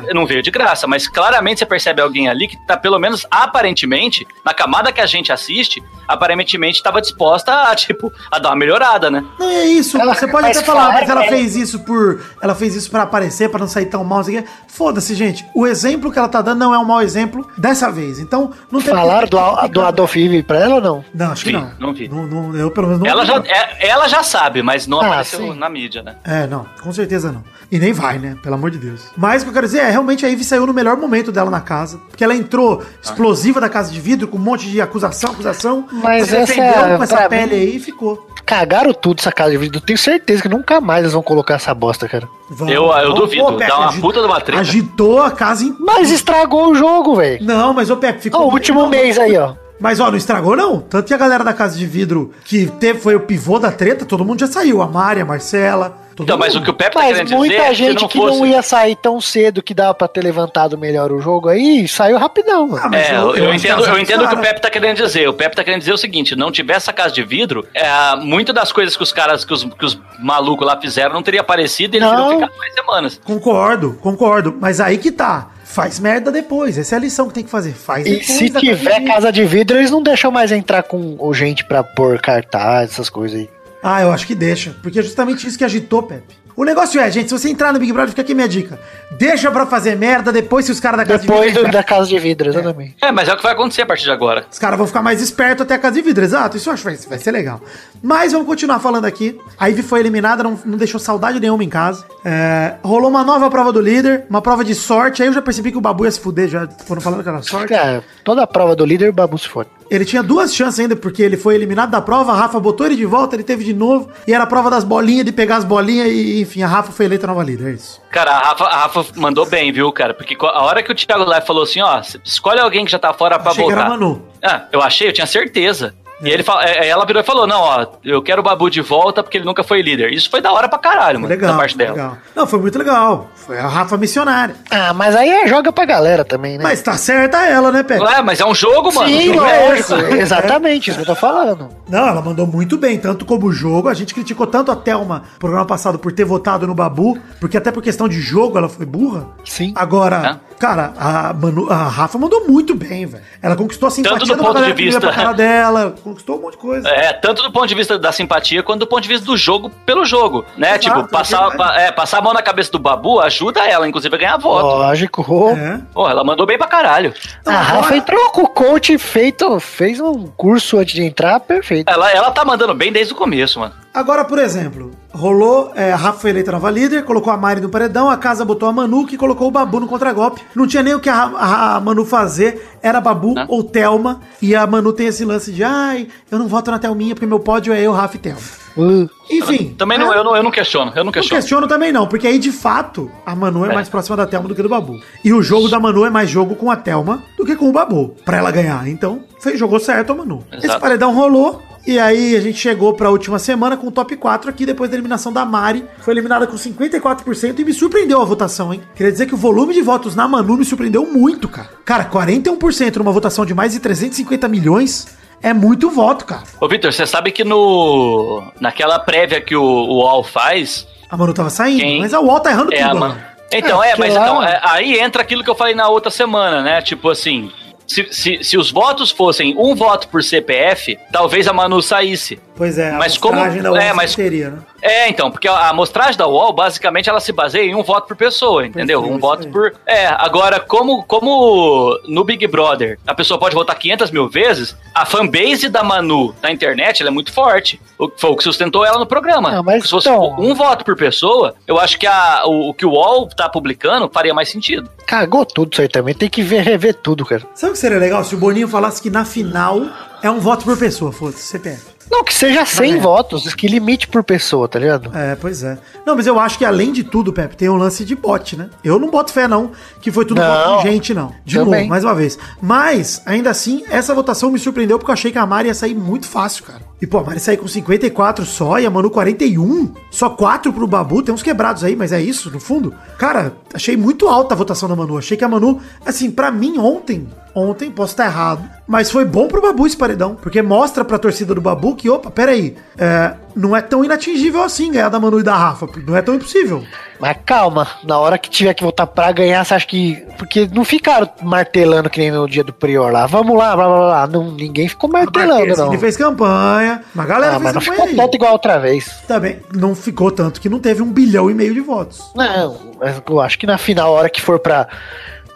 É. 0.08 0.14
não 0.14 0.26
veio 0.26 0.42
de 0.42 0.50
graça, 0.50 0.86
mas 0.86 1.06
claramente 1.08 1.58
você 1.58 1.66
percebe 1.66 2.00
alguém 2.00 2.28
ali 2.28 2.48
que 2.48 2.56
tá, 2.66 2.76
pelo 2.76 2.98
menos 2.98 3.26
aparentemente, 3.30 4.26
na 4.44 4.54
camada 4.54 4.92
que 4.92 5.00
a 5.00 5.06
gente 5.06 5.32
assiste, 5.32 5.82
aparentemente 6.06 6.76
estava 6.78 7.00
disposta 7.00 7.70
a, 7.70 7.74
tipo, 7.76 8.12
a 8.30 8.38
dar 8.38 8.50
uma 8.50 8.56
melhorada, 8.56 9.10
né? 9.10 9.24
Não, 9.38 9.48
é 9.48 9.64
isso. 9.64 10.00
Ela- 10.00 10.14
você 10.14 10.26
pode 10.26 10.46
até 10.48 10.62
falar, 10.62 10.82
fala, 10.88 10.94
mas 10.94 11.08
ela 11.08 11.24
é. 11.24 11.28
fez 11.28 11.56
isso 11.56 11.80
por. 11.80 12.20
Ela 12.40 12.54
fez 12.54 12.74
isso 12.74 12.90
pra 12.90 13.02
aparecer, 13.02 13.48
pra 13.50 13.58
não 13.60 13.68
sair 13.68 13.86
tão 13.86 14.04
mal. 14.04 14.18
não 14.18 14.24
sei 14.24 14.38
o 14.38 14.42
quê. 14.42 14.48
Foda-se, 14.68 15.14
gente. 15.14 15.44
O 15.54 15.66
exemplo 15.66 16.10
que 16.12 16.18
ela 16.18 16.28
tá 16.28 16.40
dando 16.42 16.58
não 16.58 16.74
é 16.74 16.78
um 16.78 16.84
mau 16.84 17.00
exemplo 17.02 17.46
dessa 17.56 17.90
vez. 17.90 18.18
Então, 18.18 18.52
não 18.70 18.80
tem 18.80 18.92
Falaram 18.94 19.26
do, 19.28 19.68
do 19.68 19.80
Adolf 19.82 20.14
Hitler 20.14 20.44
pra 20.44 20.58
ela 20.58 20.74
ou 20.76 20.80
não? 20.80 21.04
Não, 21.14 21.32
acho 21.32 21.44
que 21.44 21.52
Vi, 21.52 21.66
não. 21.78 21.88
não 21.88 21.94
vi. 21.94 22.08
Não, 22.08 22.26
não- 22.26 22.56
eu, 22.56 22.70
pelo 22.70 22.86
menos, 22.88 23.02
não 23.02 23.06
Ela 23.10 23.22
vi, 23.22 23.28
já, 23.28 23.42
é- 23.46 23.88
ela 23.88 24.08
já 24.08 24.22
sabe, 24.22 24.62
mas 24.62 24.86
não 24.86 25.00
Ah, 25.00 25.06
apareceu 25.06 25.40
sim. 25.40 25.54
na 25.58 25.68
mídia, 25.68 26.02
né? 26.02 26.16
É, 26.24 26.46
não, 26.46 26.66
com 26.82 26.92
certeza 26.92 27.30
não. 27.32 27.42
E 27.70 27.78
nem 27.78 27.92
vai, 27.92 28.18
né? 28.18 28.36
Pelo 28.42 28.54
amor 28.54 28.70
de 28.70 28.78
Deus. 28.78 29.06
Mas 29.16 29.40
o 29.42 29.44
que 29.46 29.50
eu 29.50 29.54
quero 29.54 29.66
dizer 29.66 29.78
é, 29.80 29.90
realmente 29.90 30.26
a 30.26 30.28
Ivy 30.28 30.44
saiu 30.44 30.66
no 30.66 30.74
melhor 30.74 30.96
momento 30.96 31.32
dela 31.32 31.50
na 31.50 31.60
casa. 31.60 31.98
Porque 32.10 32.22
ela 32.22 32.34
entrou 32.34 32.82
explosiva 33.02 33.60
da 33.62 33.68
casa 33.68 33.90
de 33.90 33.98
vidro, 33.98 34.28
com 34.28 34.36
um 34.36 34.40
monte 34.40 34.68
de 34.70 34.78
acusação, 34.80 35.30
acusação. 35.32 35.86
Mas 35.90 36.28
se 36.28 36.36
essa 36.36 36.46
defendeu 36.54 36.84
é- 36.84 36.96
com 36.98 37.02
essa 37.02 37.28
pele 37.30 37.54
mim- 37.54 37.60
aí 37.62 37.76
e 37.76 37.80
ficou. 37.80 38.28
Cagaram 38.44 38.92
tudo 38.92 39.20
essa 39.20 39.32
casa 39.32 39.56
de. 39.56 39.74
Eu 39.74 39.80
tenho 39.80 39.98
certeza 39.98 40.42
que 40.42 40.48
nunca 40.50 40.80
mais 40.82 41.00
eles 41.00 41.12
vão 41.14 41.22
colocar 41.22 41.54
essa 41.54 41.72
bosta, 41.72 42.06
cara. 42.08 42.28
Vamos, 42.50 42.74
Eu- 42.74 42.82
eu 42.84 42.92
vamos. 43.04 43.20
duvido, 43.20 43.44
Ô, 43.44 43.52
Pepe, 43.56 43.70
dá 43.70 43.78
uma 43.78 43.92
puta 43.94 44.20
de 44.20 44.26
uma 44.26 44.40
treta. 44.40 44.60
Agitou 44.60 45.22
a 45.22 45.30
casa 45.30 45.64
em... 45.64 45.74
Mas 45.80 46.10
estragou 46.10 46.72
o 46.72 46.74
jogo, 46.74 47.16
velho. 47.16 47.42
Não, 47.42 47.72
mas 47.72 47.88
o 47.88 47.96
Pepe 47.96 48.20
ficou... 48.20 48.42
Ó, 48.42 48.48
o 48.48 48.52
último 48.52 48.82
Não, 48.82 48.88
mês 48.90 49.18
aí, 49.18 49.38
ó. 49.38 49.54
Mas, 49.82 49.98
ó, 50.00 50.10
não 50.10 50.16
estragou, 50.16 50.56
não. 50.56 50.78
Tanto 50.80 51.06
que 51.08 51.14
a 51.14 51.18
galera 51.18 51.42
da 51.42 51.52
Casa 51.52 51.76
de 51.76 51.84
Vidro 51.86 52.32
que 52.44 52.66
teve, 52.66 53.00
foi 53.00 53.16
o 53.16 53.20
pivô 53.20 53.58
da 53.58 53.72
treta, 53.72 54.04
todo 54.04 54.24
mundo 54.24 54.40
já 54.40 54.46
saiu. 54.46 54.80
A 54.80 54.86
Mari, 54.86 55.20
a 55.20 55.24
Marcela. 55.24 56.00
Todo 56.14 56.26
Então, 56.26 56.36
mas 56.38 56.52
mundo. 56.54 56.62
o 56.62 56.64
que 56.66 56.70
o 56.70 56.74
Pepe 56.74 56.92
tá 56.92 57.00
Mas 57.00 57.08
querendo 57.12 57.24
dizer 57.24 57.36
muita 57.38 57.54
é 57.54 57.68
que 57.68 57.74
gente 57.74 58.02
não 58.02 58.08
que 58.08 58.18
fosse... 58.18 58.38
não 58.38 58.46
ia 58.46 58.60
sair 58.62 58.94
tão 58.96 59.18
cedo 59.18 59.62
que 59.62 59.72
dava 59.72 59.94
pra 59.94 60.06
ter 60.06 60.22
levantado 60.22 60.76
melhor 60.76 61.10
o 61.10 61.18
jogo 61.22 61.48
aí, 61.48 61.88
saiu 61.88 62.18
rapidão, 62.18 62.68
mano. 62.68 62.82
Ah, 62.84 62.88
mas 62.90 63.08
É, 63.08 63.16
eu, 63.16 63.34
eu 63.34 63.50
que 63.50 63.56
entendo, 63.56 63.84
eu 63.86 63.98
entendo 63.98 64.24
o 64.24 64.28
que 64.28 64.34
o. 64.34 64.40
Pepe 64.40 64.60
tá 64.60 64.68
querendo 64.70 64.96
dizer. 64.98 65.26
O 65.28 65.32
Pepe 65.32 65.56
tá 65.56 65.64
querendo 65.64 65.80
dizer 65.80 65.92
o 65.94 65.96
seguinte: 65.96 66.36
não 66.36 66.52
tivesse 66.52 66.76
essa 66.80 66.92
casa 66.92 67.14
de 67.14 67.22
vidro, 67.24 67.66
é, 67.74 67.88
muitas 68.16 68.54
das 68.54 68.70
coisas 68.70 68.94
que 68.94 69.02
os 69.02 69.10
caras, 69.12 69.42
que 69.44 69.54
os, 69.54 69.64
que 69.64 69.86
os 69.86 69.98
malucos 70.20 70.66
lá 70.66 70.78
fizeram 70.78 71.14
não 71.14 71.22
teria 71.22 71.40
aparecido 71.40 71.96
e 71.96 71.98
eles 71.98 72.06
Não. 72.08 72.14
teriam 72.28 72.40
ficado 72.40 72.58
mais 72.58 72.74
semanas. 72.74 73.20
Concordo, 73.24 73.94
concordo. 74.02 74.54
Mas 74.60 74.80
aí 74.80 74.98
que 74.98 75.10
tá. 75.10 75.48
Faz 75.72 75.98
merda 75.98 76.30
depois. 76.30 76.76
Essa 76.78 76.94
é 76.94 76.98
a 76.98 77.00
lição 77.00 77.28
que 77.28 77.34
tem 77.34 77.44
que 77.44 77.50
fazer. 77.50 77.72
Faz 77.72 78.06
E 78.06 78.22
se 78.22 78.50
tiver 78.50 78.88
casa 78.90 79.00
de- 79.00 79.06
casa 79.06 79.32
de 79.32 79.44
vidro, 79.44 79.78
eles 79.78 79.90
não 79.90 80.02
deixam 80.02 80.30
mais 80.30 80.52
entrar 80.52 80.82
com 80.82 81.16
o 81.18 81.32
gente 81.34 81.64
pra 81.64 81.82
pôr 81.82 82.20
cartaz, 82.20 82.90
essas 82.92 83.08
coisas 83.10 83.38
aí. 83.40 83.50
Ah, 83.82 84.02
eu 84.02 84.12
acho 84.12 84.26
que 84.26 84.34
deixa. 84.34 84.76
Porque 84.82 85.00
é 85.00 85.02
justamente 85.02 85.46
isso 85.46 85.58
que 85.58 85.64
agitou, 85.64 86.02
Pepe. 86.04 86.34
O 86.54 86.64
negócio 86.64 87.00
é, 87.00 87.10
gente, 87.10 87.28
se 87.28 87.38
você 87.38 87.48
entrar 87.48 87.72
no 87.72 87.78
Big 87.78 87.92
Brother, 87.92 88.10
fica 88.10 88.22
aqui 88.22 88.34
minha 88.34 88.48
dica. 88.48 88.78
Deixa 89.12 89.50
pra 89.50 89.64
fazer 89.66 89.96
merda 89.96 90.30
depois 90.32 90.66
se 90.66 90.72
os 90.72 90.80
caras 90.80 90.98
da 90.98 91.06
casa 91.06 91.22
Depois 91.22 91.52
de 91.52 91.58
vidro. 91.58 91.72
da 91.72 91.82
casa 91.82 92.06
de 92.08 92.18
vidro, 92.18 92.48
exatamente. 92.50 92.96
É, 93.00 93.10
mas 93.10 93.28
é 93.28 93.32
o 93.32 93.36
que 93.36 93.42
vai 93.42 93.52
acontecer 93.52 93.82
a 93.82 93.86
partir 93.86 94.04
de 94.04 94.10
agora. 94.10 94.46
Os 94.50 94.58
caras 94.58 94.76
vão 94.76 94.86
ficar 94.86 95.02
mais 95.02 95.20
espertos 95.22 95.62
até 95.64 95.74
a 95.74 95.78
casa 95.78 95.94
de 95.94 96.02
vidro, 96.02 96.22
exato. 96.24 96.56
Isso 96.56 96.68
eu 96.68 96.74
acho 96.74 96.82
que 96.82 96.88
vai, 96.90 96.96
vai 97.08 97.18
ser 97.18 97.30
legal. 97.30 97.60
Mas 98.02 98.32
vamos 98.32 98.46
continuar 98.46 98.78
falando 98.80 99.04
aqui. 99.04 99.38
A 99.58 99.68
Ivy 99.68 99.82
foi 99.82 100.00
eliminada, 100.00 100.42
não, 100.42 100.58
não 100.64 100.76
deixou 100.76 101.00
saudade 101.00 101.40
nenhuma 101.40 101.64
em 101.64 101.68
casa. 101.68 102.04
É, 102.24 102.74
rolou 102.82 103.08
uma 103.10 103.24
nova 103.24 103.50
prova 103.50 103.72
do 103.72 103.80
líder, 103.80 104.24
uma 104.28 104.42
prova 104.42 104.64
de 104.64 104.74
sorte. 104.74 105.22
Aí 105.22 105.28
eu 105.28 105.32
já 105.32 105.42
percebi 105.42 105.72
que 105.72 105.78
o 105.78 105.80
Babu 105.80 106.04
ia 106.04 106.10
se 106.10 106.20
fuder, 106.20 106.48
já 106.48 106.68
foram 106.86 107.00
falando 107.00 107.22
que 107.22 107.28
era 107.28 107.42
sorte. 107.42 107.68
Cara, 107.68 108.02
toda 108.24 108.42
a 108.42 108.46
prova 108.46 108.76
do 108.76 108.84
líder, 108.84 109.08
o 109.10 109.12
Babu 109.12 109.38
se 109.38 109.48
fode. 109.48 109.68
Ele 109.94 110.06
tinha 110.06 110.22
duas 110.22 110.54
chances 110.54 110.80
ainda, 110.80 110.96
porque 110.96 111.22
ele 111.22 111.36
foi 111.36 111.54
eliminado 111.54 111.90
da 111.90 112.00
prova, 112.00 112.32
a 112.32 112.34
Rafa 112.34 112.58
botou 112.58 112.86
ele 112.86 112.96
de 112.96 113.04
volta, 113.04 113.36
ele 113.36 113.42
teve 113.42 113.62
de 113.62 113.74
novo. 113.74 114.08
E 114.26 114.32
era 114.32 114.44
a 114.44 114.46
prova 114.46 114.70
das 114.70 114.84
bolinhas, 114.84 115.26
de 115.26 115.32
pegar 115.32 115.56
as 115.56 115.64
bolinhas, 115.64 116.08
e 116.08 116.40
enfim, 116.40 116.62
a 116.62 116.66
Rafa 116.66 116.92
foi 116.92 117.04
eleita 117.04 117.26
nova 117.26 117.42
líder, 117.42 117.68
é 117.68 117.72
isso. 117.74 118.00
Cara, 118.10 118.30
a 118.30 118.38
Rafa, 118.38 118.64
a 118.64 118.76
Rafa 118.84 119.04
mandou 119.16 119.44
bem, 119.44 119.70
viu, 119.70 119.92
cara? 119.92 120.14
Porque 120.14 120.34
a 120.40 120.62
hora 120.62 120.82
que 120.82 120.90
o 120.90 120.94
Thiago 120.94 121.24
Live 121.24 121.46
falou 121.46 121.64
assim, 121.64 121.82
ó, 121.82 122.00
escolhe 122.24 122.58
alguém 122.58 122.86
que 122.86 122.90
já 122.90 122.98
tá 122.98 123.12
fora 123.12 123.38
pra 123.38 123.50
Achei 123.50 123.64
que 123.64 123.70
voltar. 123.70 123.86
era 123.86 123.90
Manu. 123.90 124.22
Ah, 124.42 124.62
eu 124.72 124.80
achei, 124.80 125.08
eu 125.08 125.12
tinha 125.12 125.26
certeza. 125.26 125.94
E 126.22 126.30
ele 126.30 126.42
fala, 126.42 126.64
é, 126.64 126.88
ela 126.88 127.04
virou 127.04 127.20
e 127.22 127.26
falou: 127.26 127.46
Não, 127.46 127.60
ó, 127.60 127.86
eu 128.04 128.22
quero 128.22 128.40
o 128.40 128.44
Babu 128.44 128.70
de 128.70 128.80
volta 128.80 129.22
porque 129.22 129.36
ele 129.38 129.44
nunca 129.44 129.62
foi 129.64 129.82
líder. 129.82 130.12
Isso 130.12 130.30
foi 130.30 130.40
da 130.40 130.52
hora 130.52 130.68
pra 130.68 130.78
caralho, 130.78 131.18
mano, 131.20 131.28
Legal, 131.28 131.50
da 131.52 131.56
parte 131.58 131.76
dela. 131.76 131.92
legal. 131.92 132.16
Não, 132.34 132.46
foi 132.46 132.58
muito 132.60 132.78
legal. 132.78 133.28
Foi 133.34 133.58
a 133.58 133.66
Rafa 133.66 133.96
missionária. 133.96 134.54
Ah, 134.70 134.92
mas 134.94 135.16
aí 135.16 135.28
é 135.28 135.46
joga 135.48 135.72
pra 135.72 135.84
galera 135.84 136.24
também, 136.24 136.56
né? 136.58 136.62
Mas 136.64 136.80
tá 136.82 136.92
certa 136.96 137.38
ela, 137.44 137.72
né, 137.72 137.82
Pepe? 137.82 138.02
Ué, 138.02 138.22
mas 138.22 138.40
é 138.40 138.46
um 138.46 138.54
jogo, 138.54 138.92
mano. 138.94 139.08
Sim, 139.08 139.30
O 139.30 139.34
jogo 139.34 139.46
é 139.46 139.68
lógico. 139.68 139.94
esse. 139.94 140.18
Exatamente, 140.18 140.90
isso 140.90 140.98
que 140.98 141.02
eu 141.02 141.14
tô 141.14 141.20
falando. 141.20 141.68
Não, 141.88 142.06
ela 142.08 142.22
mandou 142.22 142.46
muito 142.46 142.76
bem, 142.78 142.98
tanto 142.98 143.24
como 143.24 143.46
o 143.46 143.52
jogo. 143.52 143.88
A 143.88 143.94
gente 143.94 144.14
criticou 144.14 144.46
tanto 144.46 144.70
a 144.70 144.76
Thelma 144.76 145.24
no 145.34 145.38
programa 145.38 145.66
passado 145.66 145.98
por 145.98 146.12
ter 146.12 146.24
votado 146.24 146.66
no 146.66 146.74
Babu, 146.74 147.18
porque 147.40 147.56
até 147.56 147.70
por 147.72 147.82
questão 147.82 148.08
de 148.08 148.20
jogo 148.20 148.56
ela 148.56 148.68
foi 148.68 148.86
burra. 148.86 149.26
Sim. 149.44 149.72
Agora, 149.74 150.40
cara, 150.58 150.92
a, 150.98 151.32
Manu- 151.32 151.70
a 151.70 151.76
Rafa 151.88 152.16
mandou 152.18 152.46
muito 152.46 152.74
bem, 152.74 153.06
velho. 153.06 153.22
Ela 153.42 153.56
conquistou 153.56 153.88
a 153.88 153.90
simpatia 153.90 154.18
do 154.20 154.36
da 154.36 154.42
ponto 154.44 154.54
galera 154.54 154.72
de 154.74 154.82
vista- 154.84 155.00
pra 155.00 155.12
cara 155.12 155.32
dela, 155.32 155.94
conquistou 156.12 156.38
um 156.38 156.42
monte 156.42 156.52
de 156.52 156.58
coisa. 156.58 156.88
É, 156.88 157.12
tanto 157.12 157.42
do 157.42 157.50
ponto 157.50 157.66
de 157.66 157.74
vista 157.74 157.98
da 157.98 158.12
simpatia 158.12 158.62
quanto 158.62 158.80
do 158.80 158.86
ponto 158.86 159.02
de 159.02 159.08
vista 159.08 159.24
do 159.24 159.36
jogo 159.36 159.70
pelo 159.84 160.04
jogo, 160.04 160.44
né? 160.56 160.70
Exato, 160.70 160.80
tipo, 160.80 160.98
é 161.00 161.08
passar, 161.08 161.78
é, 161.78 161.92
passar 161.92 162.18
a 162.18 162.22
mão 162.22 162.32
na 162.32 162.42
cabeça 162.42 162.70
do 162.70 162.78
Babu 162.78 163.20
ajuda 163.20 163.66
ela, 163.66 163.88
inclusive, 163.88 164.14
a 164.14 164.18
ganhar 164.18 164.36
voto. 164.36 164.66
Lógico. 164.66 165.24
Oh. 165.28 165.50
É. 165.50 165.80
Porra, 165.92 166.10
ela 166.10 166.24
mandou 166.24 166.46
bem 166.46 166.58
pra 166.58 166.66
caralho. 166.66 167.14
Então, 167.40 167.52
a 167.52 167.60
Rafa 167.60 167.96
entrou 167.96 168.30
com 168.30 168.42
o 168.42 168.48
coach 168.48 168.96
feito, 168.98 169.58
fez 169.60 170.00
um 170.00 170.26
curso 170.26 170.78
antes 170.78 170.94
de 170.94 171.02
entrar, 171.02 171.40
perfeito. 171.40 171.90
Ela, 171.90 172.10
ela 172.12 172.30
tá 172.30 172.44
mandando 172.44 172.74
bem 172.74 172.92
desde 172.92 173.12
o 173.12 173.16
começo, 173.16 173.58
mano. 173.60 173.74
Agora, 173.94 174.24
por 174.24 174.38
exemplo, 174.38 174.90
rolou, 175.14 175.72
é, 175.74 175.92
a 175.92 175.96
Rafa 175.96 176.18
foi 176.20 176.30
eleita 176.30 176.52
nova 176.52 176.70
líder, 176.70 177.04
colocou 177.04 177.32
a 177.32 177.36
Mari 177.36 177.60
no 177.60 177.68
paredão, 177.68 178.08
a 178.10 178.16
casa 178.16 178.44
botou 178.44 178.68
a 178.68 178.72
Manu, 178.72 179.06
que 179.06 179.16
colocou 179.16 179.48
o 179.48 179.50
Babu 179.50 179.78
no 179.80 179.86
contragolpe. 179.86 180.40
Não 180.54 180.66
tinha 180.66 180.82
nem 180.82 180.94
o 180.94 181.00
que 181.00 181.08
a, 181.10 181.14
a- 181.24 181.76
a 181.76 181.80
Manu 181.80 182.04
fazer, 182.04 182.70
era 182.82 183.00
Babu 183.00 183.34
Né? 183.34 183.44
ou 183.48 183.62
Thelma. 183.62 184.20
E 184.40 184.54
a 184.56 184.66
Manu 184.66 184.92
tem 184.92 185.06
esse 185.06 185.24
lance 185.24 185.52
de, 185.52 185.62
ai, 185.62 186.08
eu 186.30 186.38
não 186.38 186.48
voto 186.48 186.70
na 186.70 186.78
Thelminha 186.78 187.14
porque 187.14 187.26
meu 187.26 187.40
pódio 187.40 187.72
é 187.72 187.80
eu, 187.80 187.92
Rafa 187.92 188.16
e 188.16 188.18
Thelma. 188.18 188.40
Uh, 188.74 189.06
Enfim. 189.30 189.74
Também 189.76 189.98
não, 189.98 190.10
é, 190.14 190.16
eu, 190.18 190.24
não, 190.24 190.34
eu 190.34 190.42
não 190.42 190.50
questiono, 190.50 190.90
eu 190.92 190.96
não 190.96 191.04
não 191.04 191.12
questiono. 191.12 191.38
questiono 191.40 191.68
também 191.68 191.92
não, 191.92 192.06
porque 192.06 192.26
aí 192.26 192.38
de 192.38 192.50
fato 192.50 193.10
a 193.26 193.34
Manu 193.36 193.66
é, 193.66 193.68
É. 193.68 193.74
mais 193.74 193.86
próxima 193.90 194.16
da 194.16 194.26
Thelma 194.26 194.48
do 194.48 194.54
que 194.54 194.62
do 194.62 194.68
Babu. 194.70 194.98
E 195.22 195.30
o 195.30 195.42
jogo 195.42 195.68
da 195.68 195.78
Manu 195.78 196.06
é 196.06 196.10
mais 196.10 196.30
jogo 196.30 196.56
com 196.56 196.70
a 196.70 196.76
Thelma 196.76 197.22
do 197.36 197.44
que 197.44 197.54
com 197.54 197.68
o 197.68 197.72
Babu, 197.72 198.14
pra 198.24 198.38
ela 198.38 198.50
ganhar. 198.50 198.88
Então, 198.88 199.24
fez, 199.40 199.58
jogou 199.58 199.78
certo 199.78 200.12
a 200.12 200.14
Manu. 200.14 200.42
Exato. 200.50 200.66
Esse 200.66 200.78
paredão 200.80 201.12
rolou. 201.14 201.60
E 201.84 201.98
aí 201.98 202.36
a 202.36 202.40
gente 202.40 202.58
chegou 202.58 202.94
pra 202.94 203.10
última 203.10 203.38
semana 203.40 203.76
com 203.76 203.88
o 203.88 203.90
top 203.90 204.14
4 204.16 204.48
aqui, 204.48 204.64
depois 204.64 204.88
da 204.88 204.94
eliminação 204.96 205.32
da 205.32 205.44
Mari. 205.44 205.84
Foi 205.98 206.14
eliminada 206.14 206.46
com 206.46 206.54
54% 206.56 207.58
e 207.58 207.64
me 207.64 207.72
surpreendeu 207.72 208.22
a 208.22 208.24
votação, 208.24 208.72
hein? 208.72 208.80
Queria 208.94 209.10
dizer 209.10 209.26
que 209.26 209.34
o 209.34 209.36
volume 209.38 209.74
de 209.74 209.82
votos 209.82 210.14
na 210.14 210.28
Manu 210.28 210.56
me 210.56 210.64
surpreendeu 210.64 211.04
muito, 211.04 211.48
cara. 211.48 211.70
Cara, 211.84 212.04
41% 212.04 212.96
numa 212.96 213.10
votação 213.10 213.44
de 213.44 213.52
mais 213.52 213.72
de 213.72 213.80
350 213.80 214.46
milhões 214.48 215.08
é 215.42 215.52
muito 215.52 215.90
voto, 215.90 216.24
cara. 216.24 216.44
Ô, 216.60 216.68
Vitor, 216.68 216.92
você 216.92 217.04
sabe 217.04 217.32
que 217.32 217.42
no. 217.42 218.44
Naquela 218.60 219.00
prévia 219.00 219.40
que 219.40 219.56
o, 219.56 219.62
o 219.62 219.96
UOL 220.04 220.22
faz. 220.22 220.86
A 221.10 221.16
Manu 221.16 221.34
tava 221.34 221.50
saindo, 221.50 221.80
Quem? 221.80 221.98
mas 222.00 222.14
a 222.14 222.20
UOL 222.20 222.38
tá 222.40 222.50
errando 222.52 222.72
É, 222.72 222.76
tudo. 222.84 222.96
a 222.96 223.00
man... 223.00 223.16
Então, 223.54 223.82
É, 223.84 223.90
é, 223.90 223.96
mas 223.98 224.14
lá- 224.14 224.22
então, 224.22 224.42
é, 224.42 224.60
aí 224.62 224.98
entra 224.98 225.20
aquilo 225.20 225.42
que 225.44 225.50
eu 225.50 225.54
falei 225.54 225.74
na 225.74 225.86
outra 225.88 226.10
semana, 226.12 226.62
né? 226.62 226.80
Tipo 226.80 227.10
assim. 227.10 227.50
Se, 227.86 228.08
se, 228.10 228.42
se 228.42 228.56
os 228.56 228.70
votos 228.70 229.10
fossem 229.10 229.54
um 229.56 229.74
voto 229.74 230.08
por 230.08 230.22
CPF, 230.22 230.98
talvez 231.12 231.46
a 231.46 231.52
Manu 231.52 231.82
saísse. 231.82 232.40
Pois 232.54 232.76
é, 232.78 232.90
a 232.90 232.98
Mas 232.98 233.16
como- 233.16 233.34
amostragem 233.34 233.62
da 233.62 233.70
UOL 233.70 233.80
é, 233.80 233.92
mas- 233.92 234.14
teria, 234.14 234.50
né? 234.50 234.58
É, 234.82 235.08
então, 235.08 235.30
porque 235.30 235.46
a 235.48 235.68
amostragem 235.70 236.16
da 236.18 236.26
UOL, 236.26 236.52
basicamente, 236.52 237.08
ela 237.08 237.20
se 237.20 237.32
baseia 237.32 237.62
em 237.70 237.74
um 237.74 237.82
voto 237.84 238.08
por 238.08 238.16
pessoa, 238.16 238.66
entendeu? 238.66 239.02
Um 239.02 239.16
voto 239.18 239.46
aí. 239.46 239.52
por. 239.52 239.72
É, 239.86 240.06
agora, 240.06 240.58
como, 240.60 241.04
como 241.04 241.98
no 242.06 242.24
Big 242.24 242.46
Brother 242.48 242.98
a 243.06 243.14
pessoa 243.14 243.38
pode 243.38 243.54
votar 243.54 243.78
500 243.78 244.10
mil 244.10 244.28
vezes, 244.28 244.76
a 244.94 245.06
fanbase 245.06 245.68
da 245.68 245.82
Manu 245.84 246.34
na 246.42 246.50
internet 246.50 247.00
ela 247.00 247.10
é 247.10 247.12
muito 247.12 247.32
forte. 247.32 247.80
O, 247.98 248.10
foi 248.16 248.30
o 248.30 248.36
que 248.36 248.42
sustentou 248.42 248.84
ela 248.84 248.98
no 248.98 249.06
programa. 249.06 249.58
Ah, 249.58 249.62
mas 249.62 249.84
Se 249.84 249.90
fosse 249.90 250.08
então- 250.08 250.34
um 250.38 250.54
voto 250.54 250.84
por 250.84 250.96
pessoa, 250.96 251.54
eu 251.66 251.78
acho 251.80 251.98
que 251.98 252.06
a, 252.06 252.42
o, 252.44 252.70
o 252.70 252.74
que 252.74 252.84
o 252.84 252.90
UOL 252.90 253.28
tá 253.28 253.48
publicando 253.48 254.10
faria 254.12 254.34
mais 254.34 254.50
sentido. 254.50 254.90
cagou 255.06 255.46
tudo 255.46 255.72
isso 255.72 255.80
aí 255.82 255.88
também, 255.88 256.14
tem 256.14 256.28
que 256.28 256.42
ver, 256.42 256.62
rever 256.62 256.94
tudo, 256.94 257.24
cara. 257.24 257.42
Sabe 257.54 257.70
o 257.70 257.72
que 257.74 257.78
seria 257.78 257.98
legal 257.98 258.22
se 258.24 258.34
o 258.34 258.38
Boninho 258.38 258.66
falasse 258.68 259.00
que 259.00 259.08
na 259.10 259.24
final 259.24 259.80
é 260.22 260.30
um 260.30 260.40
voto 260.40 260.64
por 260.64 260.76
pessoa, 260.76 261.12
foda-se, 261.12 261.42
CPF. 261.44 261.91
Não, 262.10 262.24
que 262.24 262.34
seja 262.34 262.64
100 262.64 262.94
é. 262.94 262.96
votos, 262.98 263.54
que 263.54 263.66
limite 263.66 264.08
por 264.08 264.22
pessoa, 264.22 264.68
tá 264.68 264.78
ligado? 264.78 265.10
É, 265.16 265.36
pois 265.36 265.62
é. 265.62 265.78
Não, 266.04 266.16
mas 266.16 266.26
eu 266.26 266.38
acho 266.38 266.58
que 266.58 266.64
além 266.64 266.92
de 266.92 267.04
tudo, 267.04 267.32
Pepe, 267.32 267.56
tem 267.56 267.68
um 267.68 267.76
lance 267.76 268.04
de 268.04 268.14
bot, 268.14 268.56
né? 268.56 268.70
Eu 268.84 268.98
não 268.98 269.10
boto 269.10 269.32
fé, 269.32 269.48
não, 269.48 269.70
que 270.00 270.10
foi 270.10 270.24
tudo 270.24 270.40
Não. 270.40 270.72
voto 270.74 270.82
de 270.82 270.90
gente, 270.90 271.14
não. 271.14 271.32
De 271.44 271.56
Também. 271.58 271.80
novo, 271.80 271.88
mais 271.88 272.04
uma 272.04 272.14
vez. 272.14 272.38
Mas, 272.60 273.22
ainda 273.24 273.50
assim, 273.50 273.84
essa 273.88 274.14
votação 274.14 274.50
me 274.50 274.58
surpreendeu 274.58 274.98
porque 274.98 275.10
eu 275.10 275.14
achei 275.14 275.32
que 275.32 275.38
a 275.38 275.46
Mari 275.46 275.68
ia 275.68 275.74
sair 275.74 275.94
muito 275.94 276.26
fácil, 276.26 276.64
cara. 276.64 276.80
E, 277.00 277.06
pô, 277.06 277.18
a 277.18 277.24
Mari 277.24 277.40
saiu 277.40 277.58
com 277.58 277.66
54 277.66 278.44
só 278.44 278.78
e 278.78 278.86
a 278.86 278.90
Manu 278.90 279.10
41. 279.10 279.92
Só 280.10 280.30
4 280.30 280.72
pro 280.72 280.86
Babu. 280.86 281.22
Tem 281.22 281.34
uns 281.34 281.42
quebrados 281.42 281.82
aí, 281.82 281.96
mas 281.96 282.12
é 282.12 282.20
isso, 282.20 282.50
no 282.50 282.60
fundo. 282.60 282.94
Cara, 283.18 283.54
achei 283.74 283.96
muito 283.96 284.28
alta 284.28 284.54
a 284.54 284.56
votação 284.56 284.88
da 284.88 284.94
Manu. 284.94 285.18
Achei 285.18 285.36
que 285.36 285.44
a 285.44 285.48
Manu, 285.48 285.80
assim, 286.06 286.30
pra 286.30 286.52
mim, 286.52 286.78
ontem, 286.78 287.26
ontem, 287.54 287.90
posso 287.90 288.12
estar 288.12 288.26
errado, 288.26 288.62
mas 288.92 289.10
foi 289.10 289.24
bom 289.24 289.48
pro 289.48 289.62
Babu 289.62 289.86
esse 289.86 289.96
paredão. 289.96 290.34
Porque 290.34 290.60
mostra 290.60 291.02
pra 291.02 291.16
torcida 291.18 291.54
do 291.54 291.62
Babu 291.62 291.96
que, 291.96 292.10
opa, 292.10 292.30
peraí, 292.30 292.76
é, 292.98 293.32
não 293.56 293.74
é 293.74 293.80
tão 293.80 294.04
inatingível 294.04 294.62
assim 294.62 294.92
ganhar 294.92 295.08
da 295.08 295.18
Manu 295.18 295.40
e 295.40 295.42
da 295.42 295.56
Rafa. 295.56 295.88
Não 296.06 296.14
é 296.14 296.20
tão 296.20 296.34
impossível. 296.34 296.84
Mas 297.18 297.38
calma, 297.46 297.88
na 298.04 298.18
hora 298.18 298.36
que 298.36 298.50
tiver 298.50 298.74
que 298.74 298.84
votar 298.84 299.06
pra 299.06 299.32
ganhar, 299.32 299.64
você 299.64 299.72
acha 299.72 299.86
que. 299.86 300.22
Porque 300.36 300.68
não 300.74 300.84
ficaram 300.84 301.26
martelando 301.40 302.10
que 302.10 302.20
nem 302.20 302.30
no 302.30 302.46
dia 302.46 302.62
do 302.62 302.70
Prior 302.74 303.10
lá. 303.10 303.24
Vamos 303.26 303.56
lá, 303.56 303.74
blá 303.74 303.86
blá 303.88 303.98
blá. 303.98 304.26
Não, 304.26 304.50
ninguém 304.50 304.86
ficou 304.88 305.08
martelando, 305.08 305.74
não. 305.74 305.88
Ele 305.88 305.96
fez 305.98 306.14
campanha, 306.14 307.02
uma 307.14 307.24
galera 307.24 307.56
Ah, 307.56 307.58
mas 307.58 307.72
fez 307.72 307.74
não 307.74 307.80
campanha 307.80 307.96
ficou 308.08 308.08
aí. 308.10 308.26
tanto 308.26 308.34
igual 308.36 308.52
outra 308.52 308.78
vez. 308.78 309.10
Também 309.26 309.58
não 309.74 309.94
ficou 309.94 310.30
tanto 310.30 310.60
que 310.60 310.68
não 310.68 310.78
teve 310.78 311.00
um 311.00 311.10
bilhão 311.10 311.50
e 311.50 311.54
meio 311.54 311.72
de 311.72 311.80
votos. 311.80 312.20
Não, 312.36 312.76
mas 313.00 313.22
eu 313.26 313.40
acho 313.40 313.58
que 313.58 313.66
na 313.66 313.78
final, 313.78 314.08
a 314.14 314.18
hora 314.18 314.28
que 314.28 314.42
for 314.42 314.58
pra 314.58 314.86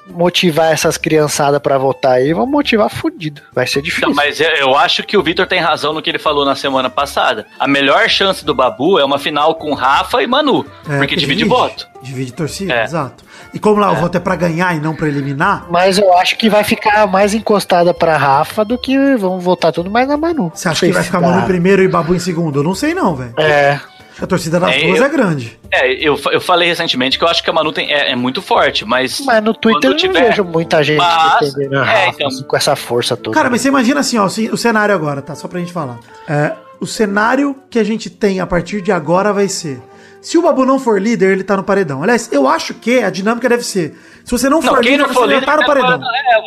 motivar 0.08 0.72
essas 0.72 0.96
criançadas 0.96 1.60
pra 1.60 1.76
votar 1.78 2.12
aí, 2.12 2.32
vão 2.32 2.46
motivar 2.46 2.88
fudido. 2.88 3.42
Vai 3.52 3.66
ser 3.66 3.82
difícil. 3.82 4.08
Não, 4.08 4.14
mas 4.14 4.40
eu, 4.40 4.48
eu 4.50 4.76
acho 4.76 5.02
que 5.02 5.16
o 5.16 5.22
Vitor 5.22 5.46
tem 5.46 5.60
razão 5.60 5.92
no 5.92 6.00
que 6.02 6.08
ele 6.10 6.18
falou 6.18 6.44
na 6.44 6.54
semana 6.54 6.88
passada. 6.88 7.46
A 7.58 7.66
melhor 7.66 8.08
chance 8.08 8.44
do 8.44 8.54
Babu 8.54 8.98
é 8.98 9.04
uma 9.04 9.18
final 9.18 9.54
com 9.56 9.74
Rafa 9.74 10.22
e 10.22 10.26
Manu, 10.26 10.64
É, 10.88 10.98
porque 10.98 11.16
divide 11.16 11.44
voto. 11.44 11.86
Divide 12.02 12.32
torcida, 12.32 12.72
É. 12.74 12.84
exato. 12.84 13.24
E 13.52 13.58
como 13.58 13.80
lá 13.80 13.90
o 13.90 13.96
voto 13.96 14.16
é 14.16 14.20
pra 14.20 14.36
ganhar 14.36 14.76
e 14.76 14.80
não 14.80 14.94
pra 14.94 15.08
eliminar, 15.08 15.66
Mas 15.70 15.98
eu 15.98 16.16
acho 16.18 16.36
que 16.36 16.48
vai 16.48 16.62
ficar 16.62 17.06
mais 17.06 17.34
encostada 17.34 17.92
pra 17.94 18.16
Rafa 18.16 18.64
do 18.64 18.78
que 18.78 19.16
vão 19.16 19.40
votar 19.40 19.72
tudo 19.72 19.90
mais 19.90 20.06
na 20.06 20.16
Manu. 20.16 20.50
você 20.54 20.68
acha 20.68 20.86
que 20.86 20.92
vai 20.92 21.02
ficar. 21.02 21.20
Manu 21.20 21.40
em 21.40 21.46
primeiro 21.46 21.82
e 21.82 21.88
Babu 21.88 22.14
em 22.14 22.18
segundo? 22.18 22.60
Eu 22.60 22.62
não 22.64 22.74
sei 22.74 22.94
não, 22.94 23.14
velho. 23.16 23.34
É. 23.38 23.80
A 24.20 24.26
torcida 24.26 24.58
das 24.58 24.74
É, 24.74 24.80
duas 24.86 24.98
eu- 24.98 25.04
é 25.04 25.08
grande. 25.08 25.58
É, 25.70 25.92
eu, 25.92 26.18
eu 26.32 26.40
falei 26.40 26.68
recentemente 26.68 27.18
que 27.18 27.24
eu 27.24 27.28
acho 27.28 27.42
que 27.42 27.50
a 27.50 27.52
Manu 27.52 27.70
tem- 27.72 27.92
é, 27.92 28.12
é 28.12 28.16
muito 28.16 28.40
forte, 28.40 28.84
mas. 28.84 29.20
Mas 29.20 29.42
no 29.44 29.52
Twitter 29.52 29.90
eu 29.90 29.94
quando 29.94 30.02
não 30.04 30.12
tiver- 30.14 30.28
vejo 30.30 30.44
muita 30.44 30.82
gente 30.82 30.96
Mas- 30.98 31.40
defendendo 31.52 31.78
a 31.80 31.92
é, 31.92 32.08
então. 32.08 32.26
assim, 32.28 32.42
com 32.44 32.56
essa 32.56 32.74
força 32.74 33.16
toda. 33.16 33.34
Cara, 33.34 33.50
mas 33.50 33.60
você 33.60 33.68
imagina 33.68 34.00
assim, 34.00 34.16
ó, 34.18 34.24
o 34.26 34.54
o 34.54 34.56
cenário 34.56 34.94
agora, 34.94 35.20
tá? 35.20 35.34
Só 35.34 35.46
pra 35.48 35.60
gente 35.60 35.72
falar. 35.72 35.98
É, 36.28 36.52
o 36.80 36.86
cenário 36.86 37.54
que 37.68 37.78
a 37.78 37.84
gente 37.84 38.08
tem 38.08 38.40
a 38.40 38.46
partir 38.46 38.80
de 38.80 38.90
agora 38.90 39.32
vai 39.32 39.48
ser. 39.48 39.80
Se 40.22 40.36
o 40.38 40.42
Babu 40.42 40.64
não 40.64 40.78
for 40.80 41.00
líder, 41.00 41.30
ele 41.32 41.44
tá 41.44 41.56
no 41.56 41.62
paredão. 41.62 42.02
Aliás, 42.02 42.28
eu 42.32 42.48
acho 42.48 42.74
que 42.74 42.98
a 43.04 43.10
dinâmica 43.10 43.48
deve 43.48 43.62
ser. 43.62 43.96
Se 44.24 44.30
você 44.32 44.48
não, 44.48 44.60
Não, 44.60 44.68
for 44.74 44.80
quem 44.80 44.92
líder, 44.92 45.04
não 45.06 45.14
for 45.14 45.20
você 45.24 45.28
já 45.28 45.34
líder 45.40 45.46
tá 45.46 45.52
no 45.56 45.60
tá 45.60 45.66
paredão. 45.66 46.00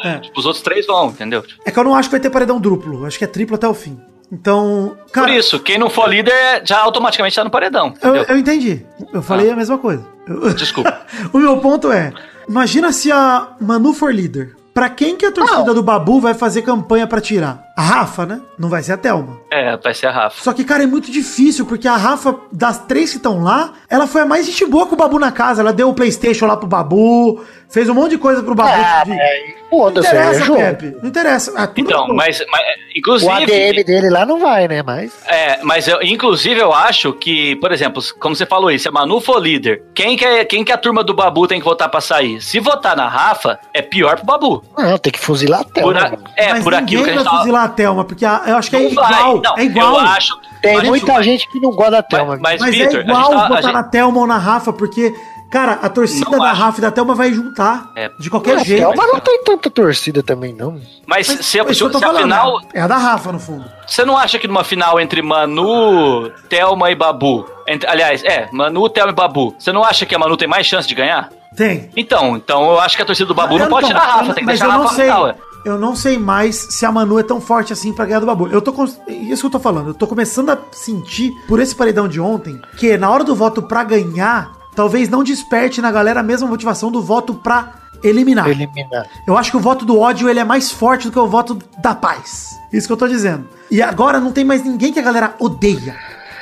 É, 0.04 0.08
É. 0.16 0.20
tipo, 0.20 0.38
os 0.40 0.46
outros 0.46 0.62
três 0.64 0.86
vão, 0.86 1.08
entendeu? 1.10 1.44
É 1.66 1.72
que 1.72 1.80
eu 1.80 1.84
não 1.86 1.96
acho 1.96 2.10
que 2.10 2.12
vai 2.14 2.20
ter 2.20 2.30
paredão 2.30 2.60
duplo. 2.60 3.06
Acho 3.06 3.18
que 3.18 3.24
é 3.24 3.28
triplo 3.28 3.56
até 3.56 3.68
o 3.68 3.74
fim. 3.74 3.98
Então, 4.32 4.96
cara. 5.12 5.28
Por 5.28 5.34
isso, 5.36 5.60
quem 5.60 5.78
não 5.78 5.90
for 5.90 6.08
líder 6.08 6.62
já 6.64 6.80
automaticamente 6.80 7.36
tá 7.36 7.44
no 7.44 7.50
paredão. 7.50 7.94
Eu, 8.02 8.16
eu 8.16 8.38
entendi. 8.38 8.86
Eu 9.14 9.22
falei 9.22 9.50
a 9.50 9.56
mesma 9.56 9.78
coisa. 9.78 10.06
Eu- 10.28 10.54
Desculpa. 10.54 11.02
o 11.34 11.38
meu 11.40 11.58
ponto 11.58 11.92
é. 11.92 12.14
Imagina 12.48 12.92
se 12.92 13.12
a 13.12 13.50
Manu 13.60 13.94
for 13.94 14.14
líder. 14.14 14.56
Pra 14.74 14.88
quem 14.90 15.18
que 15.18 15.26
a 15.26 15.32
torcida 15.32 15.74
do 15.74 15.82
Babu 15.84 16.22
vai 16.22 16.34
fazer 16.34 16.62
campanha 16.62 17.06
pra 17.08 17.20
tirar? 17.20 17.62
A 17.80 17.82
Rafa, 17.82 18.26
né? 18.26 18.42
Não 18.58 18.68
vai 18.68 18.84
ser 18.84 18.92
a 18.92 18.98
Thelma. 18.98 19.38
É, 19.50 19.78
vai 19.78 19.94
ser 19.94 20.08
a 20.08 20.12
Rafa. 20.12 20.44
Só 20.44 20.52
que, 20.52 20.66
cara, 20.66 20.84
é 20.84 20.86
muito 20.86 21.10
difícil, 21.10 21.66
porque 21.66 21.88
a 21.88 21.96
Rafa, 21.96 22.36
das 22.52 22.78
três 22.80 23.12
que 23.12 23.16
estão 23.18 23.42
lá, 23.42 23.72
ela 23.90 24.06
foi 24.06 24.22
a 24.22 24.26
mais 24.26 24.46
gente 24.46 24.66
boa 24.66 24.86
com 24.86 24.96
o 24.96 24.98
Babu 24.98 25.18
na 25.18 25.32
casa. 25.32 25.62
Ela 25.62 25.72
deu 25.72 25.88
o 25.90 25.94
Playstation 25.94 26.46
lá 26.46 26.58
pro 26.58 26.68
Babu, 26.68 27.42
fez 27.70 27.88
um 27.88 27.94
monte 27.94 28.12
de 28.12 28.18
coisa 28.18 28.44
pro 28.44 28.54
Babu. 28.54 28.70
Ah, 28.74 29.04
de- 29.06 29.12
Não 29.12 29.70
foda-se, 29.70 30.08
é 30.08 30.12
interessa, 30.12 30.46
jogo. 30.46 30.60
Pepe. 30.60 30.96
Não 31.02 31.10
interessa. 31.10 31.54
Ah, 31.56 31.68
tudo 31.68 31.80
Então, 31.88 32.08
mas, 32.10 32.44
mas 32.52 32.62
O 32.62 32.98
inclusive, 32.98 33.32
ADM 33.32 33.84
dele 33.86 34.10
lá 34.10 34.26
não 34.26 34.40
vai, 34.40 34.68
né? 34.68 34.82
Mas. 34.84 35.14
é, 35.28 35.60
mas 35.64 35.88
eu, 35.88 36.02
inclusive 36.02 36.60
eu 36.60 36.74
acho 36.74 37.14
que, 37.14 37.56
por 37.58 37.72
exemplo, 37.72 38.02
como 38.20 38.36
você 38.36 38.46
falou 38.46 38.68
aí, 38.70 38.80
se 38.80 38.88
a 38.88 38.92
Manu 38.92 39.22
for 39.22 39.40
líder, 39.40 39.84
quem 39.94 40.18
que, 40.18 40.26
é, 40.26 40.44
quem 40.44 40.66
que 40.66 40.72
a 40.72 40.78
turma 40.78 41.04
do 41.04 41.14
Babu 41.14 41.48
tem 41.48 41.60
que 41.60 41.66
votar 41.66 41.88
pra 41.88 42.02
sair? 42.02 42.42
Se 42.42 42.60
votar 42.60 42.96
na 42.98 43.08
Rafa, 43.08 43.60
é 43.74 43.82
pior 43.82 44.18
pro 44.18 44.26
Babu. 44.26 44.64
Não, 44.78 44.98
tem 44.98 45.14
que 45.14 45.20
fuzilar 45.20 45.62
até. 45.62 45.82
Por, 45.82 45.96
a- 45.96 46.18
é, 46.36 46.50
Mas 46.54 46.64
por 46.64 46.74
aquilo 46.74 47.04
que 47.04 47.12
a 47.12 47.14
gente 47.14 47.24
tava... 47.24 47.38
a 47.70 47.74
Thelma, 47.76 48.04
porque 48.04 48.26
a- 48.26 48.44
eu 48.48 48.58
acho 48.58 48.70
que 48.70 48.76
é 48.76 48.80
Não 48.90 48.94
vai, 48.96 49.12
igual. 49.14 49.42
não, 49.42 49.58
é 49.58 49.64
igual. 49.64 49.94
Eu 49.94 50.00
acho. 50.00 50.38
Tem 50.62 50.76
mas- 50.78 50.88
muita 50.88 51.24
gente 51.24 51.48
que 51.50 51.60
não 51.60 51.72
gosta 51.72 51.92
da 51.92 52.04
Thelma. 52.04 52.38
Mas, 52.42 52.60
Mas 52.60 52.76
Vitor, 52.76 53.00
é 53.00 53.02
igual 53.04 53.32
a 53.32 53.36
tá- 53.36 53.46
a 53.46 53.48
botar 53.50 53.62
gente- 53.62 53.74
na 53.74 53.84
Thelma 53.84 54.20
ou 54.20 54.28
na 54.28 54.38
Rafa, 54.38 54.74
porque, 54.74 55.16
cara, 55.50 55.80
a 55.82 55.88
torcida 55.88 56.30
Não 56.30 56.40
da 56.40 56.52
acho. 56.52 56.62
Rafa 56.62 56.78
e 56.80 56.82
da 56.82 56.92
Thelma 56.92 57.16
vai 57.16 57.32
juntar. 57.34 57.90
É. 57.96 58.12
De 58.20 58.30
qualquer 58.30 58.58
a 58.58 58.64
jeito. 58.64 58.80
Thelma 58.86 59.08
não 59.08 59.20
tem 59.22 59.42
tanta 59.44 59.70
torcida 59.70 60.22
também, 60.22 60.54
não. 60.54 60.74
Mas, 61.08 61.30
Mas 61.30 61.46
se, 61.46 61.58
é 61.60 61.64
tô 61.64 61.74
se 61.74 61.84
a 61.86 61.90
falando, 62.00 62.22
final. 62.24 62.60
É 62.74 62.82
a 62.82 62.88
da 62.88 62.98
Rafa, 62.98 63.32
no 63.32 63.40
fundo. 63.40 63.64
Você 63.88 64.04
não 64.04 64.18
acha 64.18 64.38
que 64.38 64.48
numa 64.48 64.64
final 64.66 65.00
entre 65.00 65.22
Manu, 65.22 66.30
Thelma 66.50 66.92
e 66.92 66.96
Babu. 66.96 67.46
entre- 67.68 67.90
aliás, 67.90 68.24
é, 68.24 68.50
Manu, 68.52 68.90
Thelma 68.90 69.12
e 69.12 69.16
Babu. 69.16 69.56
Você 69.58 69.72
não 69.72 69.84
acha 69.84 70.06
que 70.06 70.14
a 70.16 70.20
Manu 70.20 70.36
tem 70.36 70.48
mais 70.48 70.66
chance 70.68 70.88
de 70.88 70.94
ganhar? 70.96 71.30
Tem. 71.56 71.90
Então, 71.96 72.36
então 72.36 72.70
eu 72.72 72.80
acho 72.80 72.96
que 72.96 73.02
a 73.02 73.06
torcida 73.06 73.28
do 73.28 73.34
Babu 73.34 73.58
não 73.58 73.66
Eu 73.66 73.70
pode 73.70 73.88
tirar 73.88 74.02
a 74.02 74.06
Rafa, 74.06 74.26
não- 74.26 74.34
tem 74.34 74.44
que 74.44 74.46
mas 74.46 74.60
deixar 74.60 74.66
a 74.74 74.76
eu 74.76 74.80
não 74.80 74.88
Rafa 74.88 75.02
final. 75.02 75.36
Eu 75.66 75.78
não 75.78 75.96
sei 75.96 76.18
mais 76.18 76.56
se 76.56 76.86
a 76.86 76.92
Manu 76.92 77.20
é 77.20 77.24
tão 77.24 77.42
forte 77.42 77.74
assim 77.74 77.92
pra 77.92 78.06
ganhar 78.06 78.20
do 78.20 78.26
Babu. 78.26 78.48
Eu 78.48 78.62
tô. 78.62 78.72
Isso 79.08 79.42
que 79.42 79.46
eu 79.48 79.52
tô 79.52 79.60
falando. 79.60 79.90
Eu 79.90 79.94
tô 79.94 80.08
começando 80.08 80.50
a 80.50 80.58
sentir, 80.72 81.32
por 81.48 81.60
esse 81.60 81.76
paredão 81.76 82.08
de 82.08 82.20
ontem, 82.20 82.60
que 82.78 82.98
na 82.98 83.10
hora 83.10 83.24
do 83.24 83.36
voto 83.36 83.62
pra 83.62 83.84
ganhar, 83.84 84.52
talvez 84.76 85.10
não 85.10 85.24
desperte 85.24 85.82
na 85.82 85.92
galera 85.92 86.22
a 86.22 86.24
mesma 86.24 86.48
motivação 86.48 86.92
do 86.92 87.02
voto 87.02 87.34
pra 87.34 87.74
eliminar. 88.04 88.48
Eliminar. 88.48 89.06
Eu 89.28 89.38
acho 89.38 89.52
que 89.52 89.58
o 89.58 89.60
voto 89.60 89.86
do 89.86 90.00
ódio 90.00 90.30
ele 90.30 90.40
é 90.40 90.46
mais 90.46 90.72
forte 90.72 91.08
do 91.08 91.12
que 91.12 91.20
o 91.20 91.28
voto 91.28 91.60
da 91.82 91.94
paz. 91.94 92.58
Isso 92.72 92.88
que 92.88 92.94
eu 92.94 92.98
tô 92.98 93.08
dizendo. 93.08 93.48
E 93.70 93.82
agora 93.82 94.20
não 94.20 94.32
tem 94.32 94.46
mais 94.46 94.64
ninguém 94.64 94.94
que 94.94 95.00
a 95.00 95.04
galera 95.04 95.36
odeia. 95.40 95.98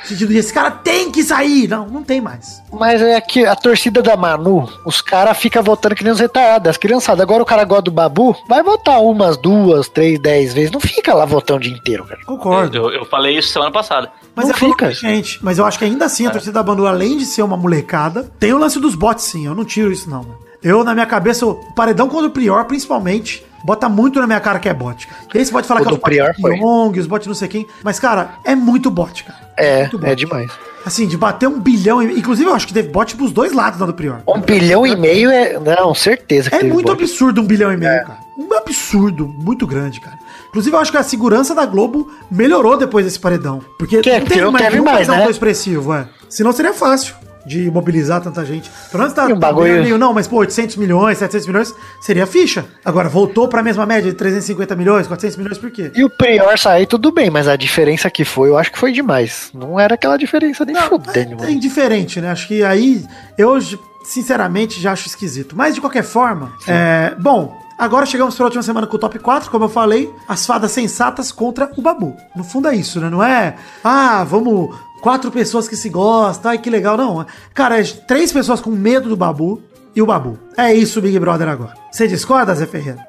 Sentido 0.08 0.28
de 0.32 0.38
esse 0.38 0.52
cara 0.52 0.70
tem 0.70 1.10
que 1.10 1.22
sair. 1.22 1.68
Não, 1.68 1.86
não 1.86 2.02
tem 2.02 2.20
mais. 2.20 2.62
Mas 2.72 3.00
é 3.02 3.20
que 3.20 3.44
a 3.44 3.54
torcida 3.54 4.02
da 4.02 4.16
Manu, 4.16 4.68
os 4.84 5.00
caras 5.00 5.36
ficam 5.38 5.62
votando 5.62 5.94
que 5.94 6.02
nem 6.04 6.12
os 6.12 6.20
retardados, 6.20 6.68
as 6.70 6.76
criançadas. 6.76 7.20
Agora 7.20 7.42
o 7.42 7.46
cara 7.46 7.64
gosta 7.64 7.82
do 7.82 7.90
Babu, 7.90 8.36
vai 8.48 8.62
votar 8.62 9.00
umas, 9.02 9.36
duas, 9.36 9.88
três, 9.88 10.18
dez 10.20 10.54
vezes. 10.54 10.70
Não 10.70 10.80
fica 10.80 11.14
lá 11.14 11.24
votando 11.24 11.60
o 11.60 11.62
dia 11.62 11.72
inteiro, 11.76 12.04
cara. 12.04 12.20
Concordo. 12.24 12.76
Eu, 12.76 12.90
eu 12.90 13.04
falei 13.04 13.36
isso 13.38 13.48
semana 13.48 13.70
passada. 13.70 14.10
Mas 14.34 14.46
Não 14.46 14.54
é 14.54 14.56
fica. 14.58 14.90
gente. 14.92 15.38
Mas 15.42 15.58
eu 15.58 15.66
acho 15.66 15.78
que 15.78 15.84
ainda 15.84 16.04
assim 16.04 16.26
a 16.26 16.30
torcida 16.30 16.52
da 16.52 16.62
Manu, 16.62 16.86
além 16.86 17.16
de 17.18 17.24
ser 17.26 17.42
uma 17.42 17.56
molecada, 17.56 18.30
tem 18.38 18.52
o 18.52 18.58
lance 18.58 18.78
dos 18.80 18.94
bots, 18.94 19.24
sim. 19.24 19.46
Eu 19.46 19.54
não 19.54 19.64
tiro 19.64 19.92
isso, 19.92 20.08
não. 20.08 20.22
mano. 20.22 20.38
Eu, 20.62 20.82
na 20.82 20.92
minha 20.94 21.06
cabeça, 21.06 21.46
o 21.46 21.54
paredão 21.74 22.08
contra 22.08 22.26
o 22.26 22.30
Prior, 22.30 22.64
principalmente, 22.64 23.44
bota 23.62 23.88
muito 23.88 24.18
na 24.20 24.26
minha 24.26 24.40
cara 24.40 24.58
que 24.58 24.68
é 24.68 24.74
bot. 24.74 25.08
E 25.34 25.38
aí 25.38 25.44
você 25.44 25.52
pode 25.52 25.66
falar 25.66 25.82
O 25.82 25.86
que 25.86 25.94
é 25.94 25.98
Prior 25.98 26.34
foi. 26.40 26.56
Pyong, 26.56 26.98
os 26.98 27.06
bots 27.06 27.26
não 27.26 27.34
sei 27.34 27.48
quem. 27.48 27.66
Mas, 27.82 27.98
cara, 28.00 28.30
é 28.44 28.54
muito 28.54 28.90
bot, 28.90 29.24
cara. 29.24 29.38
É, 29.56 29.82
muito 29.88 30.04
é 30.06 30.14
demais. 30.14 30.50
Assim, 30.86 31.06
de 31.06 31.16
bater 31.18 31.46
um 31.48 31.58
bilhão. 31.60 32.02
e- 32.02 32.18
Inclusive, 32.18 32.48
eu 32.48 32.54
acho 32.54 32.66
que 32.66 32.72
teve 32.72 32.88
bot 32.88 33.14
pros 33.16 33.32
dois 33.32 33.52
lados 33.52 33.78
lá 33.80 33.86
do 33.86 33.92
Prior. 33.92 34.20
Um 34.26 34.40
bilhão 34.40 34.86
e 34.86 34.96
meio 34.96 35.30
é. 35.30 35.58
Não, 35.58 35.94
certeza 35.94 36.48
É 36.52 36.58
teve 36.58 36.72
muito 36.72 36.86
bot. 36.86 37.02
absurdo 37.02 37.40
um 37.40 37.44
bilhão 37.44 37.72
e 37.72 37.76
meio, 37.76 38.04
cara. 38.04 38.18
Um 38.38 38.54
absurdo, 38.54 39.26
muito 39.26 39.66
grande, 39.66 40.00
cara. 40.00 40.16
Inclusive, 40.48 40.74
eu 40.74 40.80
acho 40.80 40.90
que 40.90 40.96
a 40.96 41.02
segurança 41.02 41.54
da 41.54 41.66
Globo 41.66 42.10
melhorou 42.30 42.78
depois 42.78 43.04
desse 43.04 43.18
paredão. 43.18 43.60
Porque 43.78 44.00
Que 44.00 44.10
é, 44.10 44.20
porque 44.20 44.40
não 44.40 44.52
teve 44.52 44.70
nenhum 44.70 44.84
mais, 44.84 44.96
paredão 44.98 45.16
né? 45.16 45.22
tão 45.22 45.30
expressivo, 45.30 45.92
é. 45.92 46.08
Senão 46.30 46.52
seria 46.52 46.72
fácil 46.72 47.14
de 47.48 47.70
mobilizar 47.70 48.20
tanta 48.20 48.44
gente. 48.44 48.70
Pelo 48.90 49.02
menos 49.02 49.14
tá, 49.14 49.26
um 49.26 49.38
bagulho- 49.38 49.98
não, 49.98 50.12
mas 50.12 50.28
pô, 50.28 50.36
800 50.36 50.76
milhões, 50.76 51.18
700 51.18 51.46
milhões, 51.48 51.74
seria 52.00 52.26
ficha. 52.26 52.64
Agora, 52.84 53.08
voltou 53.08 53.48
pra 53.48 53.62
mesma 53.62 53.84
média 53.86 54.10
de 54.10 54.16
350 54.16 54.76
milhões, 54.76 55.06
400 55.08 55.36
milhões, 55.38 55.58
por 55.58 55.70
quê? 55.70 55.90
E 55.96 56.04
o 56.04 56.10
Prior 56.10 56.56
sair, 56.58 56.86
tudo 56.86 57.10
bem, 57.10 57.30
mas 57.30 57.48
a 57.48 57.56
diferença 57.56 58.10
que 58.10 58.24
foi, 58.24 58.50
eu 58.50 58.58
acho 58.58 58.70
que 58.70 58.78
foi 58.78 58.92
demais. 58.92 59.50
Não 59.54 59.80
era 59.80 59.94
aquela 59.94 60.16
diferença 60.16 60.64
nem 60.64 60.76
fudendo, 60.76 61.32
É 61.32 61.36
mano. 61.36 61.50
indiferente, 61.50 62.20
né? 62.20 62.30
Acho 62.30 62.46
que 62.46 62.62
aí 62.62 63.04
eu, 63.36 63.58
sinceramente, 64.04 64.80
já 64.80 64.92
acho 64.92 65.06
esquisito. 65.06 65.56
Mas 65.56 65.74
de 65.74 65.80
qualquer 65.80 66.02
forma, 66.04 66.52
é, 66.66 67.14
bom. 67.18 67.56
Agora 67.78 68.04
chegamos 68.06 68.34
para 68.34 68.44
a 68.44 68.46
última 68.48 68.62
semana 68.64 68.88
com 68.88 68.96
o 68.96 68.98
top 68.98 69.20
4, 69.20 69.48
como 69.52 69.66
eu 69.66 69.68
falei, 69.68 70.10
as 70.26 70.44
fadas 70.44 70.72
sensatas 70.72 71.30
contra 71.30 71.70
o 71.76 71.80
Babu. 71.80 72.16
No 72.34 72.42
fundo 72.42 72.66
é 72.66 72.74
isso, 72.74 73.00
né? 73.00 73.08
Não 73.08 73.22
é, 73.22 73.54
ah, 73.84 74.24
vamos, 74.24 74.74
quatro 75.00 75.30
pessoas 75.30 75.68
que 75.68 75.76
se 75.76 75.88
gostam, 75.88 76.50
ai 76.50 76.58
que 76.58 76.70
legal. 76.70 76.96
Não, 76.96 77.26
cara, 77.54 77.80
é 77.80 77.84
três 77.84 78.32
pessoas 78.32 78.60
com 78.60 78.70
medo 78.70 79.08
do 79.08 79.16
Babu 79.16 79.62
e 79.94 80.02
o 80.02 80.06
Babu. 80.06 80.38
É 80.56 80.72
isso, 80.72 81.00
Big 81.00 81.18
Brother 81.18 81.48
agora. 81.48 81.74
Você 81.90 82.06
discorda, 82.06 82.54
Zé 82.54 82.66
Ferreira? 82.66 83.06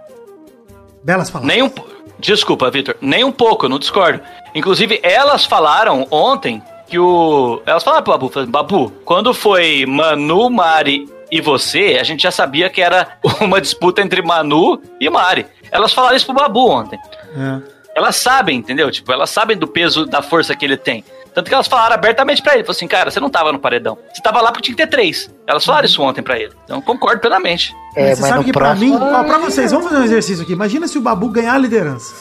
Belas 1.04 1.30
palavras. 1.30 1.56
Nem 1.56 1.64
um. 1.64 1.72
Desculpa, 2.20 2.70
Vitor. 2.70 2.96
Nem 3.00 3.24
um 3.24 3.32
pouco, 3.32 3.66
eu 3.66 3.70
não 3.70 3.80
discordo. 3.80 4.22
Inclusive, 4.54 5.00
elas 5.04 5.46
falaram 5.46 6.06
ontem 6.12 6.62
que 6.88 7.00
o. 7.00 7.62
Elas 7.66 7.84
falaram 7.84 8.04
pro 8.04 8.14
Babu, 8.14 8.30
falaram, 8.30 8.52
Babu, 8.52 8.92
quando 9.06 9.34
foi 9.34 9.86
Manu, 9.86 10.50
Mari 10.50 11.08
e 11.32 11.40
você, 11.40 11.98
a 12.00 12.04
gente 12.04 12.24
já 12.24 12.32
sabia 12.32 12.70
que 12.70 12.82
era 12.82 13.20
uma 13.40 13.62
disputa 13.62 14.02
entre 14.02 14.22
Manu 14.22 14.82
e 15.00 15.10
Mari. 15.10 15.46
Elas 15.72 15.94
falaram 15.94 16.16
isso 16.16 16.26
pro 16.26 16.36
Babu 16.36 16.68
ontem. 16.70 17.00
É. 17.38 17.80
Elas 17.96 18.16
sabem, 18.16 18.58
entendeu? 18.58 18.90
Tipo, 18.92 19.12
elas 19.12 19.30
sabem 19.30 19.58
do 19.58 19.68
peso, 19.68 20.06
da 20.06 20.22
força 20.22 20.56
que 20.56 20.66
ele 20.66 20.78
tem. 20.78 21.04
Tanto 21.34 21.48
que 21.48 21.54
elas 21.54 21.68
falaram 21.68 21.94
abertamente 21.96 22.42
pra 22.42 22.54
ele. 22.54 22.64
Falaram 22.64 22.78
assim, 22.78 22.88
cara, 22.88 23.12
você 23.12 23.20
não 23.20 23.30
tava 23.30 23.52
no 23.52 23.60
paredão. 23.60 23.98
Você 24.14 24.22
tava 24.22 24.42
lá 24.42 24.52
porque 24.52 24.64
tinha 24.66 24.76
que 24.76 24.84
ter 24.84 24.90
três. 24.90 25.34
Elas 25.48 25.64
falaram 25.66 25.86
isso 25.86 26.02
ontem 26.02 26.22
pra 26.22 26.38
ele. 26.40 26.54
Então, 26.66 26.82
concordo 26.82 27.22
plenamente. 27.22 27.74
É, 27.96 28.16
Você 28.16 28.22
mas 28.22 28.30
sabe 28.30 28.44
que 28.46 28.52
próximo. 28.52 28.98
pra 28.98 29.08
mim, 29.10 29.14
ó, 29.16 29.24
pra 29.24 29.38
vocês, 29.38 29.72
vamos 29.72 29.88
fazer 29.88 30.02
um 30.02 30.06
exercício 30.06 30.44
aqui. 30.44 30.54
Imagina 30.54 30.88
se 30.88 30.98
o 30.98 31.02
Babu 31.02 31.30
ganhar 31.30 31.54
a 31.54 31.58
liderança. 31.58 32.14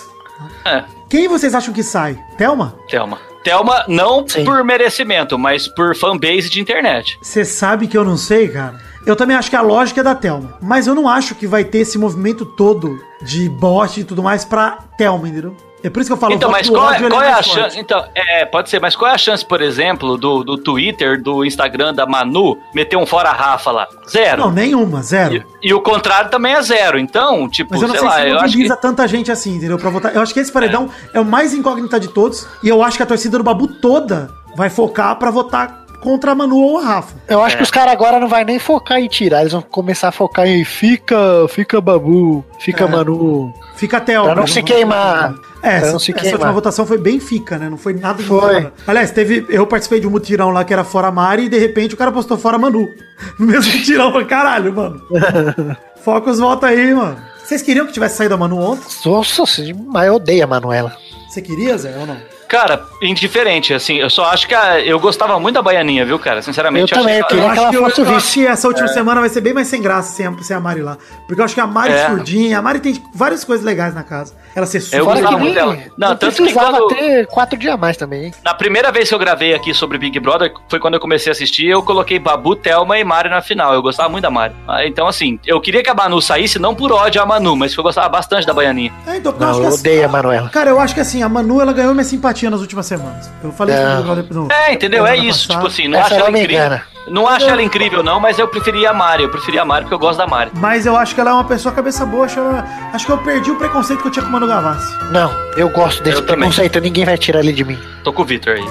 É, 0.64 0.85
Quem 1.11 1.27
vocês 1.29 1.55
acham 1.55 1.75
que 1.75 1.83
sai? 1.83 2.18
Thelma? 2.37 2.75
Thelma. 2.88 3.18
Thelma, 3.42 3.85
não 3.88 4.27
Sim. 4.29 4.44
por 4.44 4.62
merecimento, 4.62 5.38
mas 5.38 5.66
por 5.68 5.94
fanbase 5.97 6.51
de 6.51 6.61
internet. 6.61 7.18
Você 7.23 7.44
sabe 7.44 7.87
que 7.87 7.97
eu 7.97 8.05
não 8.05 8.16
sei, 8.16 8.49
cara. 8.49 8.79
Eu 9.07 9.16
também 9.16 9.37
acho 9.37 9.49
que 9.49 9.57
a 9.57 9.62
lógica 9.62 10.01
é 10.01 10.05
da 10.05 10.14
Thelma. 10.14 10.59
Mas 10.61 10.87
eu 10.87 10.94
não 10.94 11.09
acho 11.09 11.35
que 11.35 11.47
vai 11.47 11.64
ter 11.64 11.79
esse 11.79 11.97
movimento 11.97 12.44
todo 12.44 13.01
de 13.23 13.49
bot 13.49 13.99
e 14.01 14.05
tudo 14.05 14.23
mais 14.23 14.44
pra 14.44 14.79
Thelma, 14.99 15.29
entendeu? 15.29 15.57
É 15.83 15.88
por 15.91 16.01
isso 16.01 16.09
que 16.09 16.12
eu 16.14 16.17
falo 16.17 16.35
Então, 16.35 16.51
mas 16.51 16.69
qual, 16.69 16.93
é, 16.93 16.99
ele 16.99 17.09
qual 17.09 17.23
é 17.23 17.31
a 17.31 17.43
forte. 17.43 17.51
chance? 17.51 17.79
Então, 17.79 18.05
é, 18.14 18.45
pode 18.45 18.69
ser, 18.69 18.81
mas 18.81 18.97
qual 18.97 19.11
é 19.11 19.14
a 19.14 19.19
chance, 19.19 19.45
por 19.45 19.61
exemplo, 19.61 20.17
do, 20.17 20.43
do 20.43 20.59
Twitter, 20.59 21.23
do 21.23 21.45
Instagram 21.45 21.95
da 21.95 22.07
Manu 22.07 22.59
meter 22.75 22.97
um 22.97 23.07
fora 23.07 23.31
Rafa 23.31 23.71
lá? 23.71 23.88
Zero. 24.09 24.43
Não, 24.43 24.51
nenhuma, 24.51 25.03
zero. 25.03 25.45
E, 25.62 25.69
e 25.69 25.75
o 25.75 25.81
contrário 25.81 26.31
também 26.31 26.55
é 26.55 26.62
zero. 26.62 26.99
Então, 26.99 27.49
tipo, 27.49 27.75
Mas 27.75 27.83
eu 27.83 27.88
não 27.88 27.95
sei 27.95 28.01
sei 28.01 28.09
lá, 28.09 28.14
se 28.14 28.29
eu 28.29 28.35
acho 28.37 28.45
que. 28.45 28.51
mobiliza 28.51 28.77
tanta 28.77 29.07
gente 29.07 29.31
assim, 29.31 29.57
entendeu? 29.57 29.79
Pra 29.79 29.91
votar. 29.91 30.14
Eu 30.14 30.21
acho 30.21 30.35
que 30.35 30.41
esse 30.41 30.51
paredão 30.53 30.88
é. 31.14 31.21
o 31.21 31.25
mais 31.25 31.55
incógnita 31.55 32.01
de 32.01 32.09
todos. 32.09 32.47
E 32.62 32.69
eu 32.69 32.83
acho 32.83 32.97
que 32.97 33.03
a 33.03 33.07
torcida 33.07 33.38
do 33.38 33.45
Babu 33.45 33.69
toda 33.69 34.31
vai 34.57 34.69
focar 34.71 35.17
pra 35.17 35.31
votar 35.31 35.85
contra 36.03 36.33
a 36.33 36.35
Manu 36.35 36.57
ou 36.57 36.79
a 36.79 36.83
Rafa. 36.83 37.15
Eu 37.29 37.43
acho 37.43 37.55
É. 37.55 37.59
que 37.59 37.63
os 37.63 37.71
caras 37.71 37.93
agora 37.93 38.19
não 38.21 38.29
vai 38.29 38.45
nem 38.45 38.59
focar 38.59 38.99
em 38.99 39.09
tirar, 39.09 39.41
eles 39.41 39.53
vão 39.53 39.63
começar 39.63 40.09
a 40.09 40.13
focar 40.13 40.47
em 40.47 40.65
fica, 40.65 41.17
fica 41.49 41.81
Babu, 41.81 42.45
fica 42.59 42.85
É. 42.85 42.89
Manu. 42.89 43.53
Fica 43.77 43.99
a 43.99 44.01
Thelma. 44.01 44.27
Pra 44.33 44.41
não 44.41 44.47
se 44.47 44.61
queimar. 44.63 45.35
É, 45.59 45.61
Pra 45.61 45.71
essa, 45.71 45.93
não 45.93 45.99
se 46.01 46.13
essa 46.13 46.31
última 46.33 46.53
votação 46.53 46.85
foi 46.87 46.99
bem 46.99 47.21
fica, 47.21 47.59
né? 47.59 47.69
Não 47.69 47.77
foi 47.77 47.95
nada 47.95 48.21
de 48.23 48.29
Foi. 48.29 48.41
fora. 48.41 48.73
Aliás, 48.87 49.11
teve. 49.13 49.47
Eu 49.49 49.67
participei 49.67 50.01
de 50.01 50.07
um 50.07 50.11
mutirão 50.11 50.51
lá 50.51 50.65
que 50.65 50.73
era 50.73 50.83
fora 50.83 51.11
Mari 51.13 51.45
e 51.45 51.49
de 51.49 51.59
repente 51.59 51.95
o 51.95 51.97
cara 51.97 52.11
postou 52.11 52.37
fora 52.39 52.59
Manu. 52.59 52.89
No 53.39 53.47
mesmo 53.47 53.73
mutirão. 53.73 54.07
Eu 54.07 54.13
falei, 54.13 54.27
caralho, 54.27 54.73
mano. 54.75 55.01
Foca 56.05 56.31
os 56.31 56.39
votos 56.39 56.69
aí, 56.69 56.93
mano. 56.95 57.17
Vocês 57.45 57.63
queriam 57.63 57.87
que 57.87 57.93
tivesse 57.93 58.17
saído 58.17 58.35
a 58.35 58.37
Manu 58.37 58.59
ontem? 58.61 58.85
Nossa, 59.07 59.43
mas 59.87 60.07
eu 60.07 60.15
odeio 60.15 60.45
a 60.45 60.47
Manuela. 60.47 60.97
Você 61.29 61.41
queria, 61.43 61.77
Zé, 61.79 61.97
ou 61.99 62.07
não? 62.07 62.17
Cara, 62.49 62.83
indiferente, 63.03 63.75
assim, 63.75 63.97
eu 63.97 64.09
só 64.09 64.25
acho 64.25 64.49
que 64.49 64.55
a- 64.55 64.81
eu 64.81 64.99
gostava 64.99 65.39
muito 65.39 65.57
da 65.57 65.63
Baianinha, 65.63 66.05
viu, 66.07 66.19
cara? 66.19 66.41
Sinceramente, 66.41 66.93
Eu 66.93 66.99
também, 67.01 67.21
achei 67.21 67.23
eu 67.23 67.27
queria 67.27 67.53
que 67.53 67.59
ela 67.59 67.75
eu, 67.75 67.85
fosse 67.85 68.01
eu 68.01 68.05
vice. 68.07 68.17
acho 68.17 68.33
que 68.35 68.47
essa 68.47 68.69
última 68.69 68.89
semana 68.89 69.21
vai 69.21 69.29
ser 69.29 69.41
bem 69.43 69.53
mais 69.53 69.69
sem 69.69 69.83
graça 69.83 70.15
sem 70.15 70.27
a, 70.27 70.33
sem 70.43 70.57
a 70.57 70.61
Mari 70.61 70.81
lá. 70.81 70.97
Porque 71.27 71.41
eu 71.41 71.45
acho 71.45 71.55
que 71.55 71.61
a 71.61 71.67
Mari 71.67 71.93
É. 71.93 72.07
surdinha, 72.09 72.59
a 72.59 72.63
Mari 72.63 72.81
tem 72.81 73.03
várias 73.15 73.45
coisas 73.45 73.65
legais 73.65 73.95
na 73.95 74.03
casa. 74.03 74.35
Ela 74.55 74.65
ser 74.65 74.79
Eu 74.79 74.83
surda. 74.83 75.05
Fora 75.05 75.15
gostava 75.21 75.37
que 75.37 75.41
muito 75.43 75.55
dela. 75.55 75.79
Não, 75.99 76.09
tanto 76.17 76.35
que 76.37 76.43
precisava 76.43 76.79
quando- 76.79 76.89
ter 76.89 77.27
quatro 77.27 77.59
dias 77.59 77.75
a 77.75 77.77
mais 77.77 77.97
também, 77.99 78.25
hein? 78.27 78.35
Na 78.43 78.55
primeira 78.55 78.91
vez 78.91 79.09
que 79.11 79.15
eu 79.15 79.19
gravei 79.19 79.55
aqui 79.55 79.75
sobre 79.75 79.99
Big 79.99 80.19
Brother, 80.19 80.53
foi 80.71 80.79
quando 80.81 80.95
eu 80.95 81.01
comecei 81.01 81.31
a 81.31 81.33
assistir, 81.33 81.67
eu 81.67 81.83
coloquei 81.83 82.19
Babu, 82.19 82.57
Thelma 82.57 82.99
e 82.99 83.05
Mari 83.05 83.29
na 83.29 83.43
final. 83.43 83.75
Eu 83.75 83.83
gostava 83.83 84.09
muito 84.09 84.23
da 84.23 84.31
Mari. 84.31 84.55
Ah, 84.67 84.87
Então, 84.87 85.07
assim, 85.07 85.39
eu 85.47 85.61
queria 85.61 85.83
que 85.83 85.91
a 85.91 85.95
Manu 85.95 86.21
saísse, 86.23 86.59
não 86.59 86.75
por 86.75 86.93
ódio 86.93 87.21
a 87.21 87.27
Manu, 87.27 87.55
mas 87.55 87.73
porque 87.73 87.81
eu 87.81 87.85
gostava 87.85 88.09
bastante 88.09 88.47
da 88.47 88.55
Baianinha. 88.55 88.91
É, 89.07 89.17
então, 89.17 89.33
eu 89.33 89.39
Não, 89.39 89.49
acho 89.51 89.59
eu 89.59 89.63
que 89.63 89.69
assim- 89.69 89.81
odeio 89.81 90.05
a 90.07 90.09
Manuela. 90.09 90.49
Cara, 90.49 90.71
eu 90.71 90.81
acho 90.81 90.95
que 90.95 91.01
assim, 91.01 91.23
a 91.23 91.29
Manu 91.29 91.61
ela 91.61 91.73
ganhou 91.75 91.93
minha 91.93 92.05
simpatia 92.05 92.38
nas 92.51 92.61
últimas 92.61 92.87
semanas. 92.87 93.31
Eu 93.42 93.53
falei 93.53 93.74
isso 93.74 93.83
É. 93.85 93.88
no 93.88 93.96
Big 93.96 94.05
Brother 94.05 94.24
no- 94.31 94.53
É, 94.53 94.72
entendeu? 94.72 95.07
É 95.07 95.16
isso, 95.16 95.48
passada. 95.48 95.55
tipo 95.55 95.66
assim, 95.66 95.88
não 95.88 95.98
Essa 95.98 96.07
acho 96.14 96.14
ela 96.20 96.31
incrível. 96.31 96.57
engana. 96.57 96.83
Não 97.09 97.27
acho 97.27 97.46
ela 97.48 97.62
incrível, 97.62 98.03
não, 98.03 98.20
mas 98.20 98.38
eu 98.38 98.46
preferia 98.48 98.90
a 98.90 98.94
Mari. 98.94 99.22
Eu 99.22 99.31
preferia 99.31 99.62
a 99.62 99.64
Mari 99.64 99.85
porque 99.85 99.94
eu 99.94 99.98
gosto 99.98 100.18
da 100.18 100.27
Mari. 100.27 100.51
Mas 100.55 100.85
eu 100.85 100.94
acho 100.94 101.14
que 101.14 101.20
ela 101.20 101.31
é 101.31 101.33
uma 101.33 101.44
pessoa 101.44 101.74
cabeça 101.74 102.05
boa. 102.05 102.27
Acho, 102.27 102.38
ela- 102.38 102.64
acho 102.92 103.07
que 103.07 103.12
eu 103.12 103.18
perdi 103.18 103.51
o 103.51 103.57
preconceito 103.57 104.03
que 104.03 104.09
eu 104.09 104.12
tinha 104.12 104.22
com 104.22 104.29
o 104.29 104.33
Manu 104.33 104.46
Gavassi. 104.46 104.94
Não, 105.11 105.31
eu 105.57 105.70
gosto 105.70 106.03
desse 106.03 106.18
Eu 106.18 106.22
também. 106.27 106.51
preconceito, 106.51 106.79
ninguém 106.81 107.05
vai 107.07 107.16
tirar 107.16 107.40
ele 107.40 107.53
de 107.53 107.64
mim. 107.64 107.79
Tô 108.05 108.12
com 108.12 108.22
o 108.22 108.24
Victor 108.27 108.55
aí. 108.57 108.64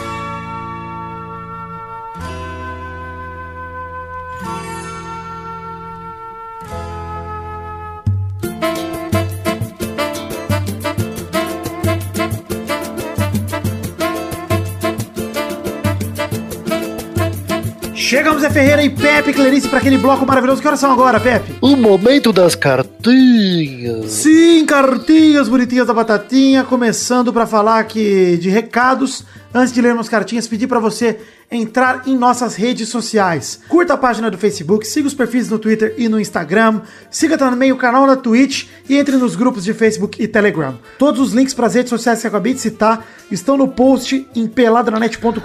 Chegamos, 18.08 18.41
Zé 18.41 18.50
Ferreira 18.50 18.82
e 18.82 18.89
Pepe 18.89 19.34
Clarice 19.34 19.67
para 19.67 19.80
aquele 19.80 19.98
bloco 19.98 20.26
maravilhoso. 20.26 20.62
Que 20.62 20.67
horas 20.70 20.80
são 20.80 20.93
agora, 20.93 21.20
Pepe? 21.20 21.56
O 21.60 21.76
momento 21.76 22.32
das 22.32 22.56
cartinhas. 22.56 24.10
Sim, 24.10 24.65
cartinhas 24.65 25.50
bonitinhas 25.50 25.88
da 25.88 25.93
batatinha, 25.93 26.63
começando 26.63 27.34
para 27.34 27.46
falar 27.46 27.80
aqui 27.80 28.38
de 28.38 28.50
recados. 28.50 29.26
Antes 29.54 29.74
de 29.74 29.82
lermos 29.82 30.08
cartinhas, 30.08 30.48
pedir 30.48 30.67
para 30.67 30.80
você 30.80 31.20
entrar 31.50 32.04
em 32.06 32.16
nossas 32.16 32.56
redes 32.56 32.90
sociais. 32.90 33.62
Curta 33.70 33.94
a 33.94 33.98
página 33.98 34.30
do 34.30 34.38
Facebook, 34.38 34.86
siga 34.86 35.08
os 35.08 35.14
perfis 35.14 35.50
no 35.50 35.58
Twitter 35.58 35.94
e 35.98 36.10
no 36.10 36.20
Instagram, 36.20 36.82
siga 37.10 37.38
também 37.38 37.72
o 37.72 37.78
canal 37.78 38.06
da 38.06 38.18
Twitch 38.18 38.68
e 38.90 38.98
entre 38.98 39.16
nos 39.16 39.36
grupos 39.36 39.64
de 39.64 39.74
Facebook 39.74 40.22
e 40.22 40.28
Telegram. 40.28 40.78
Todos 40.98 41.22
os 41.22 41.34
links 41.34 41.54
para 41.54 41.68
as 41.68 41.76
redes 41.76 41.90
sociais 41.90 42.20
que 42.20 42.28
eu 42.28 42.30
acabei 42.30 42.54
de 42.54 42.60
citar 42.60 43.06
estão 43.32 43.58
no 43.58 43.68
post 43.68 44.28
em 44.36 44.48
peladranet.com.br, 44.48 45.42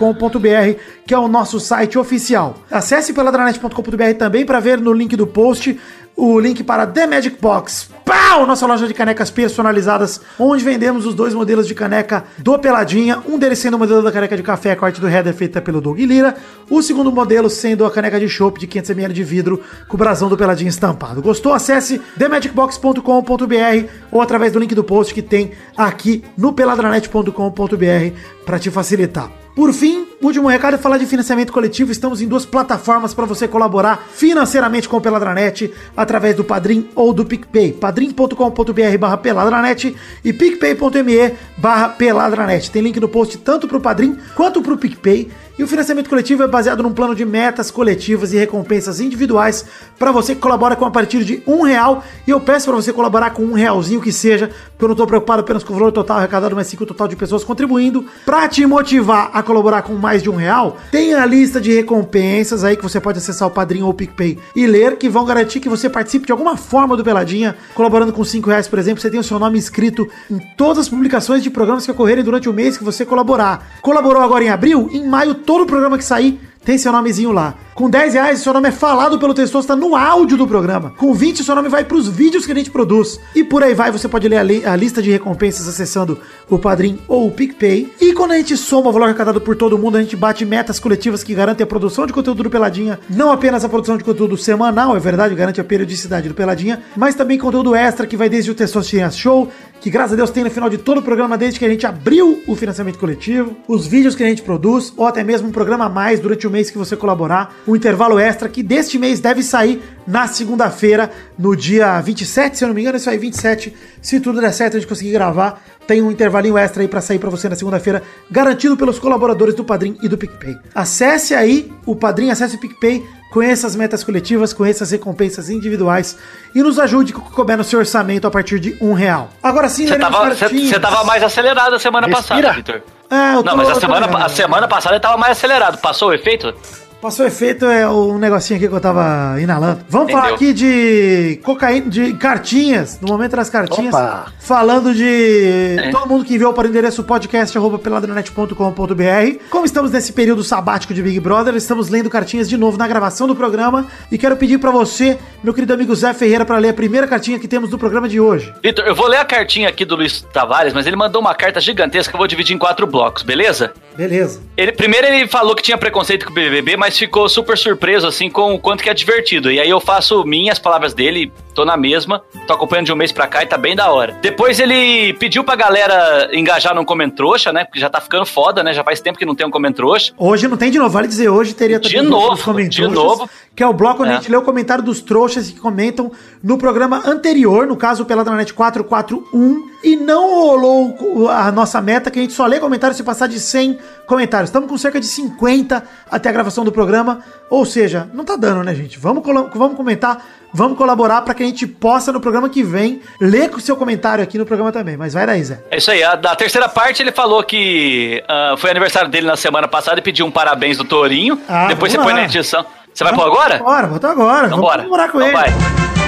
que 1.07 1.15
é 1.15 1.19
o 1.19 1.29
nosso 1.29 1.61
site 1.61 1.99
oficial. 1.99 2.57
Acesse 2.71 3.12
peladranet.com.br 3.12 4.19
também 4.19 4.45
para 4.45 4.61
ver 4.61 4.79
no 4.79 4.93
link 4.93 5.17
do 5.17 5.27
post 5.27 5.79
o 6.16 6.38
link 6.38 6.62
para 6.62 6.87
The 6.87 7.07
Magic 7.07 7.37
Box. 7.40 7.88
Pau! 8.05 8.46
Nossa 8.46 8.66
loja 8.66 8.87
de 8.87 8.94
canecas 8.94 9.31
personalizadas, 9.31 10.20
onde 10.38 10.64
vendemos 10.64 11.07
os 11.07 11.14
dois 11.14 11.35
modelos 11.35 11.66
de 11.66 11.75
caneca 11.75 12.25
do 12.38 12.59
Peladinha. 12.59 13.22
Um 13.29 13.38
deles 13.38 13.59
sendo 13.59 13.75
o 13.75 13.79
modelo 13.79 14.03
da 14.03 14.12
caneca 14.12 14.37
de 14.37 14.42
café, 14.42 14.75
com 14.75 14.85
a 14.85 14.88
arte 14.88 15.01
do 15.01 15.09
header 15.09 15.35
feita 15.35 15.61
pelo 15.61 15.81
Doug 15.81 15.98
Lira. 15.98 16.37
O 16.68 16.83
segundo 16.83 17.12
modelo 17.12 17.48
sendo 17.48 17.85
a 17.85 17.90
caneca 17.90 18.18
de 18.18 18.29
chopp 18.29 18.59
de 18.59 18.66
500ml 18.66 19.12
de 19.12 19.25
vidro 19.25 19.62
com 19.88 19.96
o 19.96 19.98
brasão 19.98 20.29
do 20.29 20.37
Peladinha 20.37 20.68
estampado. 20.68 21.22
Gostou? 21.22 21.53
Acesse 21.53 22.01
themagicbox.com.br 22.18 23.88
ou 24.11 24.20
através 24.20 24.53
do 24.53 24.59
link 24.59 24.75
do 24.75 24.85
post 24.85 25.14
que 25.14 25.22
tem 25.22 25.53
aqui 25.77 26.25
no 26.37 26.53
peladranet.com.br 26.53 28.16
para 28.44 28.59
te 28.59 28.70
facilitar. 28.70 29.31
Por 29.55 29.72
fim, 29.72 30.07
último 30.26 30.48
recado 30.48 30.74
é 30.74 30.78
falar 30.78 30.98
de 30.98 31.06
financiamento 31.06 31.52
coletivo. 31.52 31.90
Estamos 31.90 32.20
em 32.20 32.28
duas 32.28 32.46
plataformas 32.46 33.12
para 33.12 33.26
você 33.26 33.48
colaborar 33.48 34.08
financeiramente 34.12 34.88
com 34.88 34.96
o 34.96 35.00
Peladranet 35.00 35.72
através 35.96 36.37
do 36.37 36.44
Padrim 36.44 36.88
ou 36.94 37.12
do 37.12 37.24
PicPay. 37.24 37.72
padrim.com.br 37.72 38.98
barra 38.98 39.16
peladranet 39.16 39.96
e 40.24 40.32
picpay.me 40.32 41.35
barra 41.56 41.88
peladranet. 41.88 42.70
Tem 42.70 42.82
link 42.82 43.00
no 43.00 43.08
post 43.08 43.38
tanto 43.38 43.66
para 43.66 43.78
o 43.78 43.80
Padrim 43.80 44.18
quanto 44.35 44.61
para 44.61 44.74
o 44.74 44.78
PicPay. 44.78 45.30
E 45.58 45.62
o 45.62 45.68
financiamento 45.68 46.08
coletivo 46.11 46.42
é 46.42 46.48
baseado 46.48 46.82
num 46.82 46.92
plano 46.92 47.14
de 47.14 47.24
metas 47.24 47.70
coletivas 47.70 48.32
e 48.32 48.37
recompensas 48.37 48.98
individuais 48.98 49.64
para 49.96 50.11
você 50.11 50.35
que 50.35 50.40
colabora 50.40 50.74
com 50.74 50.85
a 50.85 50.90
partir 50.90 51.22
de 51.22 51.40
um 51.46 51.62
real. 51.62 52.02
E 52.26 52.32
eu 52.32 52.40
peço 52.40 52.66
para 52.66 52.74
você 52.74 52.92
colaborar 52.92 53.30
com 53.30 53.44
um 53.44 53.52
realzinho 53.52 54.00
que 54.00 54.11
seja, 54.11 54.48
porque 54.48 54.85
eu 54.85 54.88
não 54.88 54.94
estou 54.94 55.06
preocupado 55.06 55.42
apenas 55.42 55.62
com 55.62 55.72
o 55.72 55.76
valor 55.76 55.92
total 55.92 56.18
arrecadado, 56.18 56.56
mas 56.56 56.66
sim 56.66 56.76
com 56.76 56.82
o 56.82 56.87
total 56.87 57.06
de 57.06 57.14
pessoas 57.14 57.44
contribuindo. 57.44 58.04
Para 58.26 58.48
te 58.48 58.66
motivar 58.66 59.30
a 59.32 59.40
colaborar 59.40 59.82
com 59.82 59.92
mais 59.94 60.12
de 60.20 60.29
um 60.29 60.35
real, 60.35 60.77
tem 60.90 61.14
a 61.14 61.25
lista 61.25 61.61
de 61.61 61.72
recompensas 61.72 62.64
aí 62.64 62.77
que 62.77 62.83
você 62.83 63.01
pode 63.01 63.18
acessar 63.18 63.46
o 63.46 63.51
Padrinho 63.51 63.87
ou 63.87 63.92
o 63.92 63.94
PicPay 63.94 64.38
e 64.57 64.66
ler, 64.66 64.98
que 64.98 65.09
vão 65.09 65.25
garantir 65.25 65.61
que 65.61 65.68
você 65.68 65.88
participe 65.88 66.27
de 66.27 66.33
alguma 66.33 66.57
forma 66.57 66.96
do 66.96 67.05
Peladinha, 67.05 67.57
colaborando 67.75 68.12
com 68.12 68.25
cinco 68.25 68.51
reais, 68.51 68.66
por 68.66 68.79
exemplo, 68.79 69.01
você 69.01 69.09
tem 69.09 69.20
o 69.20 69.25
seu 69.25 69.38
nome 69.38 69.59
escrito 69.59 70.09
em 70.29 70.40
todas 70.57 70.79
as 70.79 70.88
publicações 70.88 71.42
de 71.42 71.51
programas 71.51 71.85
que 71.85 71.92
ocorrerem 71.92 72.25
durante 72.25 72.48
o 72.48 72.53
mês 72.53 72.77
que 72.77 72.85
você 72.85 73.07
colaborar. 73.07 73.79
Colaborou 73.81 74.22
agora 74.22 74.42
em 74.42 74.51
abril? 74.51 74.88
Em 74.92 75.07
maio, 75.07 75.35
todo 75.35 75.64
programa 75.64 75.96
que 75.96 76.05
sair 76.05 76.40
tem 76.64 76.79
seu 76.79 76.92
nomezinho 76.92 77.33
lá. 77.33 77.55
Com 77.75 77.88
10 77.88 78.14
reais, 78.14 78.40
seu 78.40 78.53
nome 78.53 78.68
é 78.68 78.72
falado 78.72 79.18
pelo 79.18 79.33
Testosta 79.33 79.75
no 79.75 79.96
áudio 79.96 80.37
do 80.37 80.46
programa. 80.46 80.92
Com 80.96 81.14
20, 81.14 81.42
seu 81.42 81.55
nome 81.55 81.68
vai 81.70 81.85
para 81.85 81.96
os 81.96 82.07
vídeos 82.07 82.44
que 82.44 82.53
a 82.53 82.55
gente 82.55 82.70
produz. 82.70 83.18
E 83.35 83.42
por 83.42 83.62
aí 83.62 83.72
vai, 83.75 83.90
você 83.90 84.07
pode 84.09 84.29
ler 84.29 84.37
a, 84.37 84.42
li- 84.42 84.64
a 84.64 84.77
lista 84.77 85.01
de 85.03 85.11
recompensas 85.11 85.66
acessando 85.66 86.18
o 86.51 86.59
Padrim 86.59 86.98
ou 87.09 87.27
o 87.27 87.31
PicPay. 87.31 87.90
E 88.01 88.12
quando 88.12 88.33
a 88.33 88.37
gente 88.37 88.57
soma 88.59 88.90
o 88.90 88.92
valor 88.92 89.07
arrecadado 89.07 89.40
por 89.40 89.57
todo 89.57 89.79
mundo, 89.79 89.96
a 89.96 90.03
gente 90.03 90.14
bate 90.14 90.44
metas 90.44 90.79
coletivas 90.79 91.25
que 91.25 91.35
garantem 91.35 91.64
a 91.64 91.66
produção 91.66 92.07
de 92.07 92.12
conteúdo 92.12 92.42
do 92.42 92.51
Peladinha. 92.51 93.01
Não 93.09 93.33
apenas 93.33 93.64
a 93.64 93.68
produção 93.68 93.96
de 93.96 94.05
conteúdo 94.05 94.37
semanal, 94.37 94.94
é 94.94 95.01
verdade, 95.01 95.35
garante 95.35 95.61
a 95.61 95.64
periodicidade 95.64 96.29
do 96.29 96.35
Peladinha, 96.35 96.83
mas 96.94 97.14
também 97.14 97.38
conteúdo 97.38 97.75
extra 97.75 98.07
que 98.07 98.16
vai 98.18 98.29
desde 98.29 98.51
o 98.51 98.55
Testosteria 98.55 99.11
Show, 99.11 99.48
que 99.83 99.90
graças 99.90 100.12
a 100.12 100.16
Deus 100.16 100.31
tem 100.31 100.45
no 100.45 100.51
final 100.51 100.71
de 100.71 100.79
todo 100.79 100.99
o 100.99 101.03
programa 101.03 101.37
desde 101.37 101.59
que 101.59 101.64
a 101.64 101.68
gente 101.68 101.85
abriu 101.85 102.40
o 102.47 102.55
financiamento 102.55 103.01
coletivo, 103.01 103.57
os 103.66 103.85
vídeos 103.85 104.14
que 104.14 104.23
a 104.23 104.27
gente 104.29 104.40
produz, 104.40 104.92
ou 104.97 105.09
até 105.09 105.25
mesmo 105.25 105.49
um 105.49 105.51
programa 105.51 105.87
a 105.87 105.88
mais 105.88 106.21
durante 106.21 106.47
o 106.47 106.51
mês 106.51 106.71
que 106.71 106.79
você 106.79 106.97
colaborar, 106.97 107.57
um 107.66 107.75
intervalo 107.75 108.16
extra 108.16 108.49
que 108.49 108.62
deste 108.62 108.97
mês 108.97 109.18
deve 109.18 109.42
sair 109.42 109.83
na 110.07 110.29
segunda-feira, 110.29 111.11
no 111.37 111.57
dia 111.57 112.01
27, 112.01 112.59
se 112.59 112.64
eu 112.64 112.68
não 112.68 112.75
me 112.77 112.81
engano, 112.81 112.97
isso 112.97 113.11
aí 113.11 113.18
27, 113.18 113.75
se 114.01 114.21
tudo 114.21 114.40
der 114.40 114.53
certo 114.53 114.77
a 114.77 114.81
gente 114.81 114.88
conseguir 114.88 115.11
gravar, 115.11 115.61
tem 115.85 116.01
um 116.01 116.12
intervalinho 116.12 116.57
extra 116.57 116.83
aí 116.83 116.88
pra 116.88 117.01
sair 117.01 117.18
pra 117.18 117.29
você 117.29 117.49
na 117.49 117.57
segunda-feira, 117.57 118.05
garantido 118.31 118.77
pelos 118.77 119.01
colaboradores 119.01 119.55
do 119.55 119.64
Padrim 119.64 119.99
e 120.01 120.09
do 120.09 120.16
PicPay. 120.16 120.57
Acesse 120.73 121.35
aí 121.35 121.73
o 121.85 121.97
Padrim, 121.97 122.31
acesse 122.31 122.55
o 122.55 122.61
PicPay, 122.61 123.03
conheça 123.33 123.66
as 123.66 123.75
metas 123.75 124.05
coletivas, 124.05 124.53
conheça 124.53 124.85
as 124.85 124.90
recompensas 124.90 125.49
individuais 125.51 126.16
e 126.55 126.62
nos 126.62 126.79
ajude 126.79 127.12
com 127.12 127.21
o 127.21 127.25
que 127.25 127.33
couber 127.33 127.57
no 127.57 127.64
seu 127.64 127.79
orçamento 127.79 128.27
a 128.27 128.31
partir 128.31 128.61
de 128.61 128.77
um 128.81 128.92
real. 128.92 129.31
Agora 129.42 129.68
sim, 129.68 129.87
Você 129.87 129.97
leremos 129.97 130.38
tava, 130.38 130.81
tava 130.81 131.05
mais 131.05 131.23
acelerado 131.23 131.75
a 131.75 131.79
semana 131.79 132.07
Respira. 132.07 132.29
passada, 132.49 132.53
Vitor. 132.53 132.83
É, 133.11 133.35
eu 133.35 133.42
tô- 133.42 133.51
Não, 133.51 133.57
mas 133.57 133.66
eu 133.68 133.73
a 133.73 133.75
tô 133.75 133.81
semana, 133.81 134.25
a 134.25 134.29
semana 134.29 134.68
passada 134.68 134.95
ele 134.95 135.03
tava 135.03 135.16
mais 135.16 135.33
acelerado. 135.33 135.79
Passou 135.79 136.11
o 136.11 136.14
efeito? 136.14 136.55
Passou 137.03 137.27
efeito 137.27 137.67
é 137.67 137.88
um 137.91 138.17
negocinho 138.17 138.59
aqui 138.59 138.69
que 138.69 138.75
eu 138.75 138.81
tava 138.81 139.35
inalando. 139.41 139.81
Vamos 139.88 140.05
Entendeu. 140.09 140.23
falar 140.23 140.35
aqui 140.37 140.53
de 140.53 141.41
cocaína, 141.43 141.91
de 141.91 142.12
cartinhas, 142.12 143.01
no 143.01 143.09
momento 143.09 143.35
das 143.35 143.51
cartinhas. 143.51 143.93
Opa. 143.93 144.27
Falando 144.38 144.95
de 144.95 145.79
É. 145.83 145.91
todo 145.91 146.09
mundo 146.09 146.25
que 146.25 146.37
enviou 146.37 146.53
para 146.53 146.69
o 146.69 146.71
endereço 146.71 147.03
podcast.peladranet.com.br. 147.03 149.38
Como 149.51 149.67
estamos 149.67 149.91
nesse 149.91 150.12
período 150.12 150.45
sabático 150.45 150.95
de 150.95 151.03
Big 151.03 151.19
Brother, 151.19 151.57
estamos 151.57 151.88
lendo 151.88 152.09
cartinhas 152.09 152.49
de 152.49 152.57
novo 152.57 152.79
na 152.79 152.87
gravação 152.87 153.27
do 153.27 153.35
programa. 153.35 153.85
E 154.09 154.17
quero 154.17 154.37
pedir 154.37 154.59
para 154.59 154.71
você, 154.71 155.19
meu 155.43 155.53
querido 155.53 155.75
amigo 155.75 155.93
Zé 155.97 156.15
Ferreira, 156.15 156.45
para 156.45 156.59
ler 156.59 156.69
a 156.69 156.75
primeira 156.75 157.09
cartinha 157.09 157.37
que 157.37 157.49
temos 157.49 157.69
do 157.69 157.77
programa 157.79 158.09
de 158.09 158.21
hoje. 158.21 158.55
Vitor, 158.62 158.87
eu 158.87 158.95
vou 158.95 159.09
ler 159.09 159.19
a 159.19 159.25
cartinha 159.25 159.69
aqui 159.69 159.85
do 159.85 159.97
Luiz 159.97 160.21
Tavares, 160.33 160.73
mas 160.73 160.87
ele 160.87 160.95
mandou 160.95 161.21
uma 161.21 161.35
carta 161.35 161.61
gigantesca 161.61 162.12
que 162.12 162.17
eu 162.17 162.19
vou 162.19 162.29
dividir 162.29 162.55
em 162.55 162.59
quatro 162.59 162.87
blocos, 162.87 163.25
beleza? 163.25 163.73
Beleza. 163.96 164.40
Ele, 164.57 164.72
primeiro 164.72 165.07
ele 165.07 165.26
falou 165.28 165.55
que 165.55 165.62
tinha 165.62 165.76
preconceito 165.78 166.24
com 166.26 166.33
o 166.33 166.35
BBB, 166.35 166.76
mas 166.76 166.96
ficou 166.98 167.28
super 167.28 167.57
surpreso, 167.59 168.07
assim, 168.07 168.31
com 168.31 168.55
o 168.55 168.59
quanto 168.59 168.83
que 168.83 168.88
é 168.90 168.94
divertido. 168.94 169.50
E 169.50 169.61
aí 169.61 169.68
eu 169.68 169.81
faço 169.81 170.24
minhas 170.24 170.59
palavras 170.59 170.94
dele, 170.94 171.33
tô 171.55 171.64
na 171.64 171.76
mesma, 171.76 172.22
tô 172.46 172.52
acompanhando 172.55 172.87
de 172.87 172.92
um 172.92 172.96
mês 172.96 173.12
pra 173.12 173.26
cá 173.26 173.42
e 173.42 173.46
tá 173.46 173.59
bem 173.59 173.76
da 173.76 173.90
hora. 173.90 174.16
Depois 174.22 174.59
ele 174.61 175.12
pediu 175.14 175.44
pra 175.44 175.55
galera 175.57 176.28
engajar 176.33 176.74
num 176.74 176.85
Comentrouxa, 176.85 177.52
né? 177.52 177.64
Porque 177.64 177.81
já 177.81 177.90
tá 177.90 178.00
ficando 178.00 178.24
foda, 178.26 178.62
né? 178.62 178.72
Já 178.72 178.83
faz 178.85 179.00
tempo 179.00 179.18
que 179.18 179.26
não 179.26 179.35
tem 179.35 179.46
um 179.46 179.50
Comentrouxa. 179.50 180.12
Hoje 180.16 180.48
não 180.48 180.57
tem 180.57 180.70
de 180.70 180.78
novo, 180.78 180.90
vale 180.90 181.09
dizer, 181.09 181.28
hoje 181.28 181.55
teria 181.55 181.78
De 181.78 181.98
o 181.98 182.05
bloco 182.05 182.28
novo, 182.52 182.68
de 182.68 182.87
novo. 182.88 183.31
Que 183.55 183.62
é 183.62 183.66
o 183.66 183.72
bloco 183.72 184.02
onde 184.02 184.12
É. 184.12 184.14
a 184.14 184.18
gente 184.18 184.31
lê 184.31 184.37
o 184.37 184.42
comentário 184.42 184.83
dos 184.83 185.00
trouxas 185.02 185.50
que 185.50 185.61
comentam 185.61 186.11
no 186.42 186.57
programa 186.57 187.02
anterior, 187.07 187.66
no 187.66 187.76
caso 187.76 188.05
pela 188.07 188.24
Dranet 188.24 188.52
441, 188.55 189.71
e 189.83 189.97
não 189.97 190.31
rolou 190.35 191.29
a 191.31 191.51
nossa 191.51 191.81
meta, 191.81 192.11
que 192.11 192.18
a 192.18 192.23
gente 192.23 192.33
só 192.35 192.47
lê 192.47 192.61
comentários 192.61 192.97
se 192.97 193.03
passar 193.03 193.27
de 193.27 193.40
100 193.40 193.79
comentários. 194.07 194.49
Estamos 194.49 194.68
com 194.68 194.79
cerca 194.79 195.01
de 195.01 195.07
50 195.07 195.83
até 196.11 196.29
a 196.29 196.33
gravação 196.33 196.64
do 196.64 196.71
programa, 196.73 197.21
ou 197.51 197.64
seja, 197.64 198.09
não 198.14 198.25
tá 198.25 198.37
dando, 198.37 198.62
né, 198.62 198.75
gente? 198.75 198.99
Vamos, 198.99 199.23
vamos 199.55 199.77
comentar, 199.77 200.25
vamos 200.53 200.77
colaborar 200.79 201.23
para 201.23 201.35
que 201.35 201.42
a 201.42 201.47
gente 201.47 201.66
possa 201.66 202.12
no 202.12 202.21
programa 202.21 202.49
que 202.49 202.62
vem 202.62 203.01
ler 203.21 203.51
com 203.51 203.57
o 203.57 203.61
seu 203.61 203.77
comentário 203.77 204.23
aqui 204.23 204.38
no 204.38 204.47
programa 204.47 204.71
também. 204.71 204.97
Mas 204.97 205.14
vai 205.14 205.27
daí, 205.27 205.42
Zé. 205.42 205.61
É 205.71 205.79
isso 205.79 205.90
aí. 205.90 206.02
A, 206.02 206.15
da 206.15 206.37
terceira 206.37 206.69
parte 206.69 207.02
ele 207.02 207.13
falou 207.13 207.42
que 207.42 208.23
ah, 208.29 208.54
foi 208.56 208.71
aniversário 208.71 209.11
dele 209.11 209.27
na 209.27 209.37
semana 209.37 209.67
passada 209.67 209.98
e 209.98 210.02
pediu 210.02 210.27
um 210.27 210.31
parabéns 210.31 210.77
do 210.77 210.85
Tourinho. 210.85 211.40
Ah, 211.48 211.67
Depois 211.67 211.90
você 211.90 211.98
vamos 211.98 212.13
põe 212.13 212.21
lá. 212.21 212.27
na 212.27 212.33
edição. 212.33 212.65
Você 212.94 213.04
vai 213.04 213.15
pôr 213.15 213.25
agora? 213.27 213.59
Bora, 213.59 213.87
bota 213.87 214.09
agora. 214.11 214.46
Então 214.46 214.50
vamos 214.59 214.65
bora. 214.67 214.79
comemorar 214.83 215.11
com 215.11 215.19
Então 215.23 215.29
ele. 215.29 215.50
vai. 215.50 216.02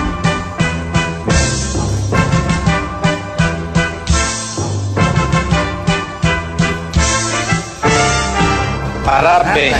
Parabéns. 9.15 9.77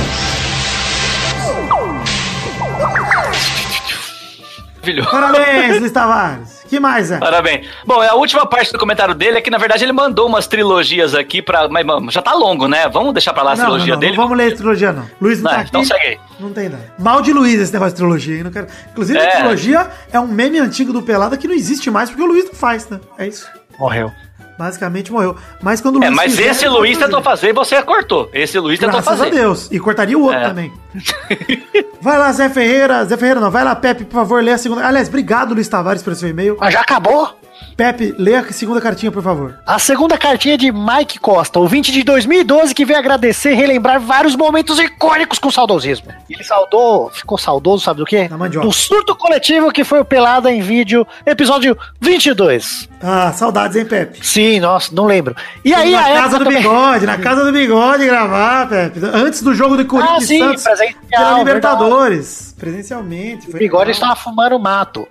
Maravilhoso. 4.77 5.11
Parabéns, 5.11 5.81
Luiz 5.81 5.93
Tavares. 5.93 6.65
Que 6.69 6.79
mais, 6.79 7.11
é? 7.11 7.19
Parabéns. 7.19 7.67
Bom, 7.85 8.01
a 8.01 8.15
última 8.15 8.47
parte 8.47 8.73
do 8.73 8.79
comentário 8.79 9.13
dele 9.13 9.39
é 9.39 9.41
que, 9.41 9.51
na 9.51 9.59
verdade, 9.59 9.83
ele 9.85 9.93
mandou 9.93 10.29
umas 10.29 10.47
trilogias 10.47 11.17
aqui 11.17 11.43
pra. 11.43 11.69
Mas 11.69 11.85
mano, 11.85 12.11
já 12.13 12.23
tá 12.23 12.33
longo, 12.33 12.69
né? 12.69 12.89
Vamos 12.89 13.13
deixar 13.13 13.33
pra 13.33 13.43
lá 13.43 13.53
a 13.53 13.57
Não, 13.57 13.65
não, 13.65 13.71
trilogia 13.73 13.95
não, 13.95 14.01
dele? 14.01 14.17
não 14.17 14.23
vamos 14.23 14.39
ler 14.39 14.53
a 14.53 14.57
trilogia, 14.57 14.93
não. 14.93 15.05
Luiz 15.21 15.43
não 15.43 15.51
Não, 15.51 15.57
tá 15.57 15.61
aqui. 15.63 15.69
então 15.71 15.85
segue 15.85 16.07
aí. 16.07 16.19
Não 16.39 16.53
tem 16.53 16.69
nada. 16.69 16.93
Mal 16.97 17.21
de 17.21 17.33
Luiz 17.33 17.61
esse 17.61 17.73
negócio 17.73 17.93
de 17.95 17.97
trilogia. 17.97 18.37
hein? 18.37 18.45
Não 18.45 18.53
quero... 18.53 18.69
Inclusive, 18.93 19.19
a 19.19 19.23
É. 19.23 19.31
trilogia 19.33 19.91
é 20.13 20.21
um 20.21 20.29
meme 20.29 20.61
antigo 20.61 20.93
do 20.93 21.03
Pelada 21.03 21.37
que 21.37 21.49
não 21.49 21.55
existe 21.57 21.91
mais 21.91 22.09
porque 22.09 22.23
o 22.23 22.27
Luiz 22.27 22.45
não 22.45 22.55
faz, 22.55 22.89
né? 22.89 23.01
É 23.19 23.27
isso. 23.27 23.49
Morreu. 23.79 24.13
Basicamente 24.59 25.11
morreu. 25.13 25.37
Mas 25.61 25.81
quando 25.81 25.97
o 25.99 26.05
É, 26.05 26.07
Luiz 26.09 26.17
mas 26.17 26.37
fizer, 26.37 26.51
esse 26.51 26.69
Luiz 26.69 26.97
tentou 26.97 27.21
fazer 27.23 27.49
e 27.49 27.53
você 27.53 27.83
cortou. 27.83 28.31
Esse 28.33 28.59
Luiz 28.59 28.79
tentou 28.79 29.01
Graças 29.01 29.19
fazer. 29.19 29.31
a 29.31 29.35
Deus. 29.35 29.69
E 29.71 29.81
cortaria 29.81 30.17
o 30.17 30.23
outro 30.23 30.39
É. 30.39 30.49
também. 30.49 30.73
Vai 32.01 32.19
lá, 32.19 32.31
Zé 32.33 32.49
Ferreira. 32.49 33.05
Zé 33.05 33.17
Ferreira 33.17 33.41
não. 33.41 33.51
Vai 33.51 33.65
lá, 33.65 33.75
Pepe, 33.75 34.05
por 34.05 34.15
favor, 34.15 34.43
lê 34.43 34.53
a 34.53 34.59
segunda. 34.59 34.87
Aliás, 34.87 35.09
obrigado, 35.09 35.55
Luiz 35.55 35.67
Tavares, 35.69 36.03
pelo 36.03 36.15
seu 36.15 36.29
e-mail. 36.29 36.57
Mas 36.61 36.73
já 36.73 36.81
acabou? 36.81 37.37
Pepe, 37.77 38.15
lê 38.19 38.35
a 38.37 38.53
segunda 38.53 38.81
cartinha, 38.81 39.11
por 39.11 39.23
favor. 39.23 39.59
A 39.67 39.79
segunda 39.79 40.17
cartinha 40.17 40.55
é 40.55 40.57
de 40.57 40.71
Mike 40.71 41.19
Costa, 41.19 41.59
ouvinte 41.59 41.91
de 41.91 42.03
2012, 42.05 42.75
que 42.75 42.85
veio 42.85 42.99
agradecer 42.99 43.53
e 43.53 43.55
relembrar 43.55 44.01
vários 44.01 44.37
momentos 44.37 44.79
icônicos 44.79 45.39
com 45.39 45.51
saudosismo. 45.51 46.09
Ele 46.31 46.45
saudou, 46.45 47.11
ficou 47.11 47.37
saudoso, 47.37 47.85
sabe 47.85 47.99
do 48.01 48.07
quê? 48.07 48.29
Da 48.29 48.37
mandioca. 48.39 48.67
Do 48.67 48.73
surto 48.73 49.17
coletivo 49.17 49.73
que 49.73 49.83
foi 49.85 50.01
o 50.01 50.05
Pelada 50.05 50.51
em 50.53 50.61
Vídeo, 50.61 51.07
episódio 51.27 51.77
22. 52.01 52.89
Ah, 53.03 53.33
saudades, 53.33 53.77
hein, 53.77 53.85
Pepe? 53.85 54.25
Sim, 54.25 54.61
nossa, 54.61 54.95
não 54.95 55.05
lembro. 55.07 55.35
E 55.65 55.75
aí, 55.75 55.91
na 55.93 56.01
a 56.01 56.15
casa 56.23 56.39
do 56.39 56.45
também- 56.45 56.63
bigode, 56.63 57.07
na 57.07 57.19
casa 57.19 57.45
do 57.45 57.53
bigode 57.53 58.07
gravar, 58.07 58.69
Pepe. 58.69 59.01
Antes 59.13 59.43
do 59.43 59.55
jogo 59.55 59.77
do 59.77 59.85
Corinthians 59.85 60.23
Ah, 60.23 60.27
sim, 60.27 60.39
Santos 60.57 60.65
pela 61.11 61.39
Libertadores. 61.39 62.55
Presencialmente. 62.59 63.51
O 63.51 63.53
bigode 63.53 63.87
legal. 63.87 63.91
estava 63.91 64.17
fumando 64.17 64.59
mato. 64.59 65.07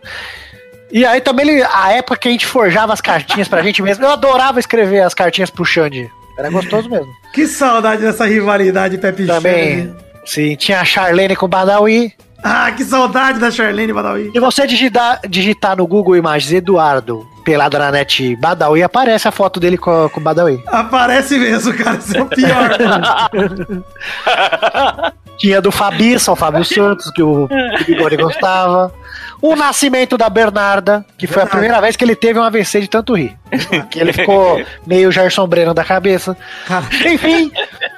E 0.94 1.04
aí 1.06 1.20
também, 1.20 1.50
ele, 1.50 1.64
a 1.64 1.92
época 1.92 2.18
que 2.18 2.28
a 2.28 2.32
gente 2.32 2.46
forjava 2.46 2.94
as 2.94 3.02
cartinhas 3.02 3.48
pra 3.48 3.64
gente 3.64 3.82
mesmo, 3.82 4.06
eu 4.06 4.12
adorava 4.12 4.60
escrever 4.60 5.02
as 5.02 5.16
cartinhas 5.16 5.50
pro 5.50 5.66
Xande. 5.66 6.10
Era 6.38 6.52
gostoso 6.52 6.88
mesmo. 6.88 7.12
Que 7.34 7.48
saudade 7.48 8.04
dessa 8.04 8.26
rivalidade, 8.26 9.00
Pepe 9.00 9.26
Também, 9.26 9.88
Xande. 9.88 9.96
sim, 10.24 10.56
tinha 10.56 10.82
a 10.82 10.86
Charlene 10.86 11.36
com 11.36 11.48
o 11.48 11.50
Badawi. 11.50 12.14
Ah, 12.44 12.72
que 12.72 12.84
saudade 12.84 13.40
da 13.40 13.50
Charlene 13.50 13.92
Badawi. 13.92 14.32
Se 14.32 14.40
você 14.40 14.68
digitar, 14.68 15.20
digitar 15.28 15.76
no 15.76 15.88
Google 15.88 16.16
Imagens 16.16 16.54
Eduardo 16.54 17.28
pelado 17.44 17.78
na 17.78 17.92
net 17.92 18.36
Badawi, 18.38 18.84
aparece 18.84 19.28
a 19.28 19.32
foto 19.32 19.60
dele 19.60 19.78
com, 19.78 20.10
com 20.10 20.20
o 20.20 20.24
Badawi. 20.24 20.64
Aparece 20.68 21.38
mesmo, 21.38 21.74
cara. 21.74 21.98
Isso 21.98 22.18
é 22.18 22.22
o 22.22 22.26
pior. 22.26 22.70
Tinha 25.38 25.62
do 25.62 25.72
Fabiça, 25.72 26.32
o 26.32 26.36
Fábio 26.36 26.64
Santos, 26.64 27.12
que 27.12 27.22
o, 27.22 27.48
que 27.48 27.84
o 27.84 27.86
Bigode 27.86 28.18
gostava. 28.18 28.94
O 29.46 29.58
nascimento 29.58 30.18
da 30.18 30.30
Bernarda, 30.30 31.06
que 31.18 31.28
foi 31.28 31.44
a 31.44 31.46
primeira 31.46 31.82
vez 31.82 31.98
que 31.98 32.06
ele 32.06 32.16
teve 32.16 32.40
um 32.40 32.44
AVC 32.44 32.80
de 32.80 32.88
tanto 32.88 33.14
rir. 33.14 33.38
Que 33.92 34.00
ele 34.00 34.14
ficou 34.14 34.64
meio 34.88 35.12
Gerson 35.12 35.46
Breno 35.46 35.74
da 35.74 35.84
cabeça. 35.84 36.38
Cara. 36.66 36.86
Enfim, 37.06 37.52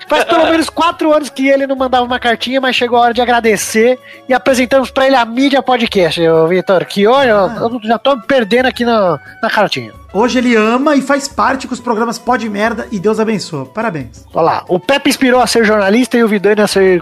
faz 0.08 0.24
pelo 0.24 0.50
menos 0.50 0.72
quatro 0.72 1.14
anos 1.14 1.30
que 1.30 1.48
ele 1.48 1.68
não 1.68 1.76
mandava 1.76 2.04
uma 2.04 2.18
cartinha, 2.18 2.60
mas 2.60 2.76
chegou 2.76 2.98
a 2.98 3.02
hora 3.04 3.14
de 3.14 3.22
agradecer 3.22 4.00
e 4.28 4.34
apresentamos 4.34 4.90
pra 4.90 5.06
ele 5.06 5.16
a 5.16 5.24
mídia 5.24 5.62
podcast, 5.62 6.20
Vitor. 6.50 6.84
Que 6.84 7.06
olha, 7.06 7.30
eu, 7.30 7.70
eu 7.74 7.80
já 7.84 8.00
tô 8.00 8.16
me 8.16 8.24
perdendo 8.24 8.66
aqui 8.66 8.84
na, 8.84 9.20
na 9.40 9.48
cartinha. 9.48 9.94
Hoje 10.16 10.38
ele 10.38 10.56
ama 10.56 10.96
e 10.96 11.02
faz 11.02 11.28
parte 11.28 11.68
com 11.68 11.74
os 11.74 11.80
programas 11.82 12.18
Pode 12.18 12.48
Merda 12.50 12.88
e 12.90 12.98
Deus 13.00 13.20
abençoa. 13.20 13.66
Parabéns. 13.66 14.26
Olha 14.34 14.44
lá, 14.46 14.66
o 14.70 14.80
Pepe 14.80 15.10
inspirou 15.10 15.42
a 15.42 15.46
ser 15.48 15.66
jornalista 15.66 16.18
e 16.18 16.24
o 16.24 16.28
Vidani 16.28 16.62
a 16.62 16.68
ser. 16.68 17.02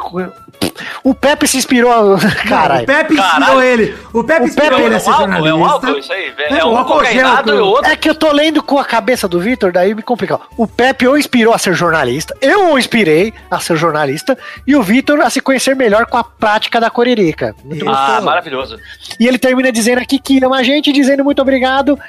O 1.04 1.14
Pepe 1.14 1.48
se 1.48 1.58
inspirou. 1.58 1.92
o 2.16 2.48
Caralho. 2.50 2.88
Pepe 2.88 3.14
inspirou 3.14 3.40
Caralho. 3.40 3.62
ele. 3.62 3.96
O 4.12 4.24
Pepe 4.24 4.42
O 4.42 4.46
inspirou 4.48 4.70
Pepe 4.72 4.82
ele 4.82 4.94
é 4.96 4.98
a 4.98 5.00
ser 5.00 5.10
um 5.10 5.14
álcool, 5.14 5.22
jornalista. 5.32 5.50
é 5.50 5.54
um 5.54 5.66
álcool 5.66 5.98
isso 6.00 6.14
aí, 6.14 6.32
velho. 6.32 6.54
É, 6.56 6.60
É, 6.60 6.66
o 6.66 6.70
um 6.72 6.78
álcool 6.78 7.00
que 7.04 7.14
e 7.14 7.18
eu- 7.20 7.64
o 7.64 7.68
outro. 7.68 7.92
É 7.92 7.96
que 7.96 8.10
eu 8.10 8.16
tô 8.16 8.32
lendo 8.32 8.64
com 8.64 8.80
a 8.80 8.86
cabeça 8.86 9.28
do 9.28 9.40
Vitor, 9.40 9.72
daí 9.72 9.94
me 9.94 10.02
complica. 10.02 10.40
O 10.58 10.66
Pepe 10.66 11.08
o 11.08 11.16
inspirou 11.16 11.54
a 11.54 11.60
ser 11.60 11.76
jornalista, 11.76 12.36
eu 12.42 12.74
o 12.74 12.80
inspirei 12.80 13.32
a 13.52 13.60
ser 13.60 13.76
jornalista, 13.78 14.36
e 14.66 14.76
o 14.76 14.82
Vitor 14.82 15.22
a 15.22 15.30
se 15.30 15.40
conhecer 15.40 15.76
melhor 15.76 16.08
com 16.08 16.18
a 16.18 16.24
prática 16.24 16.80
da 16.80 16.90
corerica. 16.90 17.56
Muito 17.64 17.88
Ah, 17.88 18.06
gostoso. 18.08 18.26
maravilhoso. 18.26 18.80
E 19.20 19.28
ele 19.28 19.38
termina 19.38 19.72
dizendo 19.72 20.00
aqui 20.00 20.18
que 20.18 20.44
ama 20.44 20.58
a 20.58 20.64
gente, 20.64 20.92
dizendo 20.92 21.24
muito 21.24 21.42
obrigado. 21.44 22.00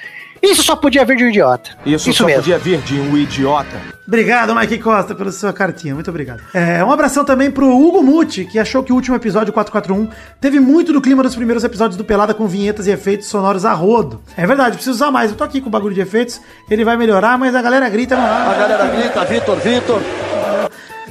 Isso 0.42 0.62
só 0.62 0.76
podia 0.76 1.04
vir 1.04 1.16
de 1.16 1.24
um 1.24 1.28
idiota. 1.28 1.70
Isso, 1.86 2.12
só 2.12 2.26
mesmo. 2.26 2.42
podia 2.42 2.58
vir 2.58 2.78
de 2.82 3.00
um 3.00 3.16
idiota. 3.16 3.76
Obrigado, 4.06 4.54
Mike 4.54 4.78
Costa, 4.78 5.14
pela 5.14 5.32
sua 5.32 5.52
cartinha. 5.52 5.94
Muito 5.94 6.10
obrigado. 6.10 6.42
É, 6.52 6.84
um 6.84 6.92
abração 6.92 7.24
também 7.24 7.50
pro 7.50 7.74
Hugo 7.74 8.02
Muti, 8.02 8.44
que 8.44 8.58
achou 8.58 8.82
que 8.82 8.92
o 8.92 8.94
último 8.94 9.16
episódio 9.16 9.52
441 9.52 10.10
teve 10.40 10.60
muito 10.60 10.92
do 10.92 11.00
clima 11.00 11.22
dos 11.22 11.34
primeiros 11.34 11.64
episódios 11.64 11.96
do 11.96 12.04
Pelada 12.04 12.34
com 12.34 12.46
vinhetas 12.46 12.86
e 12.86 12.90
efeitos 12.90 13.28
sonoros 13.28 13.64
a 13.64 13.72
rodo. 13.72 14.20
É 14.36 14.46
verdade, 14.46 14.76
preciso 14.76 14.96
usar 14.96 15.10
mais. 15.10 15.30
Eu 15.30 15.36
tô 15.36 15.44
aqui 15.44 15.60
com 15.60 15.68
o 15.68 15.70
bagulho 15.70 15.94
de 15.94 16.02
efeitos, 16.02 16.40
ele 16.70 16.84
vai 16.84 16.96
melhorar, 16.98 17.38
mas 17.38 17.54
a 17.54 17.62
galera 17.62 17.88
grita. 17.88 18.14
Não, 18.14 18.22
A 18.24 18.54
galera 18.54 18.86
grita, 18.88 19.24
Vitor, 19.24 19.56
Vitor. 19.56 20.00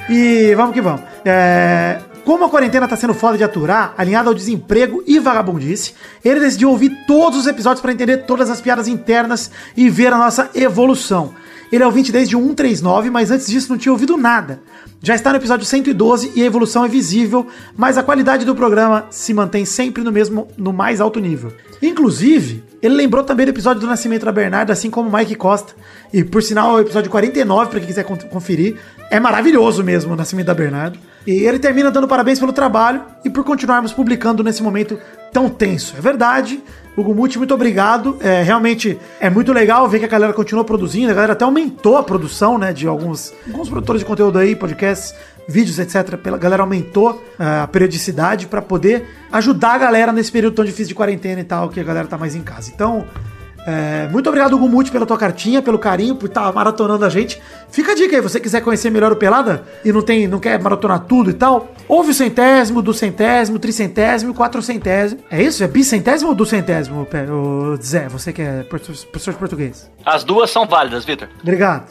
E 0.10 0.54
vamos 0.56 0.74
que 0.74 0.82
vamos. 0.82 1.02
É, 1.26 2.00
Como 2.24 2.46
a 2.46 2.50
quarentena 2.50 2.88
tá 2.88 2.96
sendo 2.96 3.14
foda 3.14 3.38
de 3.38 3.44
aturar, 3.44 3.94
alinhado 3.98 4.30
ao 4.30 4.36
desemprego 4.36 5.04
e 5.06 5.20
vagabundice, 5.20 5.94
ele 6.24 6.40
decidiu 6.40 6.70
ouvir 6.70 6.90
todos 7.06 7.40
os 7.40 7.48
episódios 7.48 7.82
para 7.82 7.92
entender 7.92 8.20
todas 8.20 8.50
as 8.50 8.62
piadas 8.62 8.88
internas 8.88 9.52
e 9.76 9.90
ver 9.90 10.14
a 10.14 10.18
nossa 10.18 10.50
evolução. 10.56 11.34
Ele 11.70 11.84
é 11.84 11.86
ouvinte 11.86 12.12
desde 12.12 12.36
o 12.36 12.40
139, 12.40 13.10
mas 13.10 13.30
antes 13.32 13.48
disso 13.48 13.70
não 13.72 13.78
tinha 13.78 13.92
ouvido 13.92 14.16
nada. 14.16 14.62
Já 15.02 15.16
está 15.16 15.32
no 15.32 15.38
episódio 15.38 15.66
112 15.66 16.32
e 16.36 16.42
a 16.42 16.46
evolução 16.46 16.86
é 16.86 16.88
visível, 16.88 17.48
mas 17.76 17.98
a 17.98 18.04
qualidade 18.04 18.46
do 18.46 18.56
programa 18.56 19.08
se 19.10 19.34
mantém 19.34 19.66
sempre 19.66 20.02
no 20.04 20.12
mesmo, 20.12 20.48
no 20.58 20.72
mais 20.72 21.02
alto 21.02 21.20
nível. 21.20 21.52
Inclusive, 21.82 22.64
ele 22.82 22.96
lembrou 22.96 23.24
também 23.24 23.46
do 23.46 23.50
episódio 23.50 23.82
do 23.82 23.88
Nascimento 23.88 24.24
da 24.24 24.32
Bernarda, 24.32 24.72
assim 24.72 24.90
como 24.90 25.12
Mike 25.16 25.36
Costa. 25.36 25.74
E 26.14 26.24
por 26.24 26.42
sinal, 26.42 26.72
é 26.72 26.76
o 26.76 26.80
episódio 26.86 27.12
49, 27.12 27.70
para 27.70 27.80
quem 27.80 27.88
quiser 27.88 28.04
con- 28.04 28.16
conferir. 28.18 28.78
É 29.10 29.20
maravilhoso 29.20 29.84
mesmo 29.84 30.14
o 30.14 30.16
Nascimento 30.16 30.48
da 30.48 30.54
Bernarda. 30.54 30.98
E 31.26 31.32
ele 31.46 31.60
termina 31.60 31.90
dando 31.90 32.08
parabéns 32.08 32.40
pelo 32.40 32.52
trabalho 32.52 33.02
e 33.24 33.30
por 33.30 33.44
continuarmos 33.44 33.94
publicando 33.94 34.44
nesse 34.44 34.62
momento 34.62 35.00
tão 35.32 35.50
tenso. 35.50 35.96
É 35.98 36.02
verdade. 36.02 36.62
Hugo 36.96 37.14
Muti, 37.16 37.38
muito 37.38 37.54
obrigado. 37.54 38.18
É, 38.22 38.44
realmente 38.44 39.00
é 39.20 39.30
muito 39.30 39.52
legal 39.52 39.88
ver 39.90 40.00
que 40.00 40.06
a 40.06 40.08
galera 40.08 40.34
continuou 40.34 40.64
produzindo. 40.64 41.12
A 41.12 41.14
galera 41.14 41.34
até 41.34 41.44
aumentou 41.44 41.98
a 41.98 42.04
produção, 42.04 42.58
né? 42.58 42.72
De 42.72 42.88
alguns, 42.88 43.34
alguns 43.48 43.68
produtores 43.68 44.02
de 44.02 44.06
conteúdo 44.06 44.38
aí, 44.38 44.56
podcasts, 44.56 45.16
vídeos, 45.48 45.80
etc. 45.80 46.18
Pela 46.18 46.38
a 46.38 46.40
galera 46.40 46.62
aumentou 46.62 47.24
é, 47.40 47.62
a 47.62 47.68
periodicidade 47.68 48.46
para 48.48 48.62
poder 48.62 49.06
ajudar 49.32 49.74
a 49.74 49.78
galera 49.78 50.12
nesse 50.12 50.32
período 50.32 50.56
tão 50.56 50.66
difícil 50.66 50.90
de 50.90 50.96
quarentena 50.96 51.42
e 51.42 51.44
tal, 51.44 51.70
que 51.70 51.80
a 51.80 51.84
galera 51.84 52.08
tá 52.08 52.18
mais 52.18 52.36
em 52.36 52.44
casa. 52.44 52.72
Então, 52.74 53.06
é, 53.66 54.07
muito 54.11 54.28
obrigado, 54.28 54.53
Hugo 54.55 54.68
Muti, 54.68 54.91
pela 54.91 55.05
tua 55.05 55.18
cartinha, 55.18 55.61
pelo 55.61 55.80
carinho, 55.80 56.16
por 56.16 56.26
estar 56.28 56.51
maratonando 56.53 57.05
a 57.05 57.09
gente. 57.09 57.41
Fica 57.72 57.93
a 57.93 57.95
dica 57.95 58.16
aí, 58.16 58.22
você 58.22 58.39
quiser 58.39 58.61
conhecer 58.61 58.89
melhor 58.89 59.11
o 59.11 59.16
Pelada 59.16 59.64
e 59.86 59.91
não 59.91 60.01
tem, 60.01 60.28
não 60.28 60.39
quer 60.39 60.61
maratonar 60.61 60.99
tudo 61.01 61.30
e 61.30 61.34
tal, 61.34 61.72
ouve 61.88 62.11
o 62.11 62.14
centésimo, 62.14 62.82
do 62.82 62.93
centésimo, 62.93 63.57
tricentésimo, 63.59 64.34
quatrocentésimo. 64.34 65.22
É 65.32 65.41
isso? 65.41 65.64
É 65.64 65.68
bicentésimo 65.68 66.30
ou 66.30 67.05
Pe- 67.05 67.30
ô, 67.32 67.76
Zé? 67.82 68.07
Você 68.09 68.34
que 68.34 68.41
é 68.41 68.64
professor 68.64 69.32
de 69.34 69.39
português. 69.39 69.89
As 70.05 70.24
duas 70.24 70.51
são 70.51 70.66
válidas, 70.68 71.05
Vitor. 71.05 71.30
Obrigado. 71.41 71.86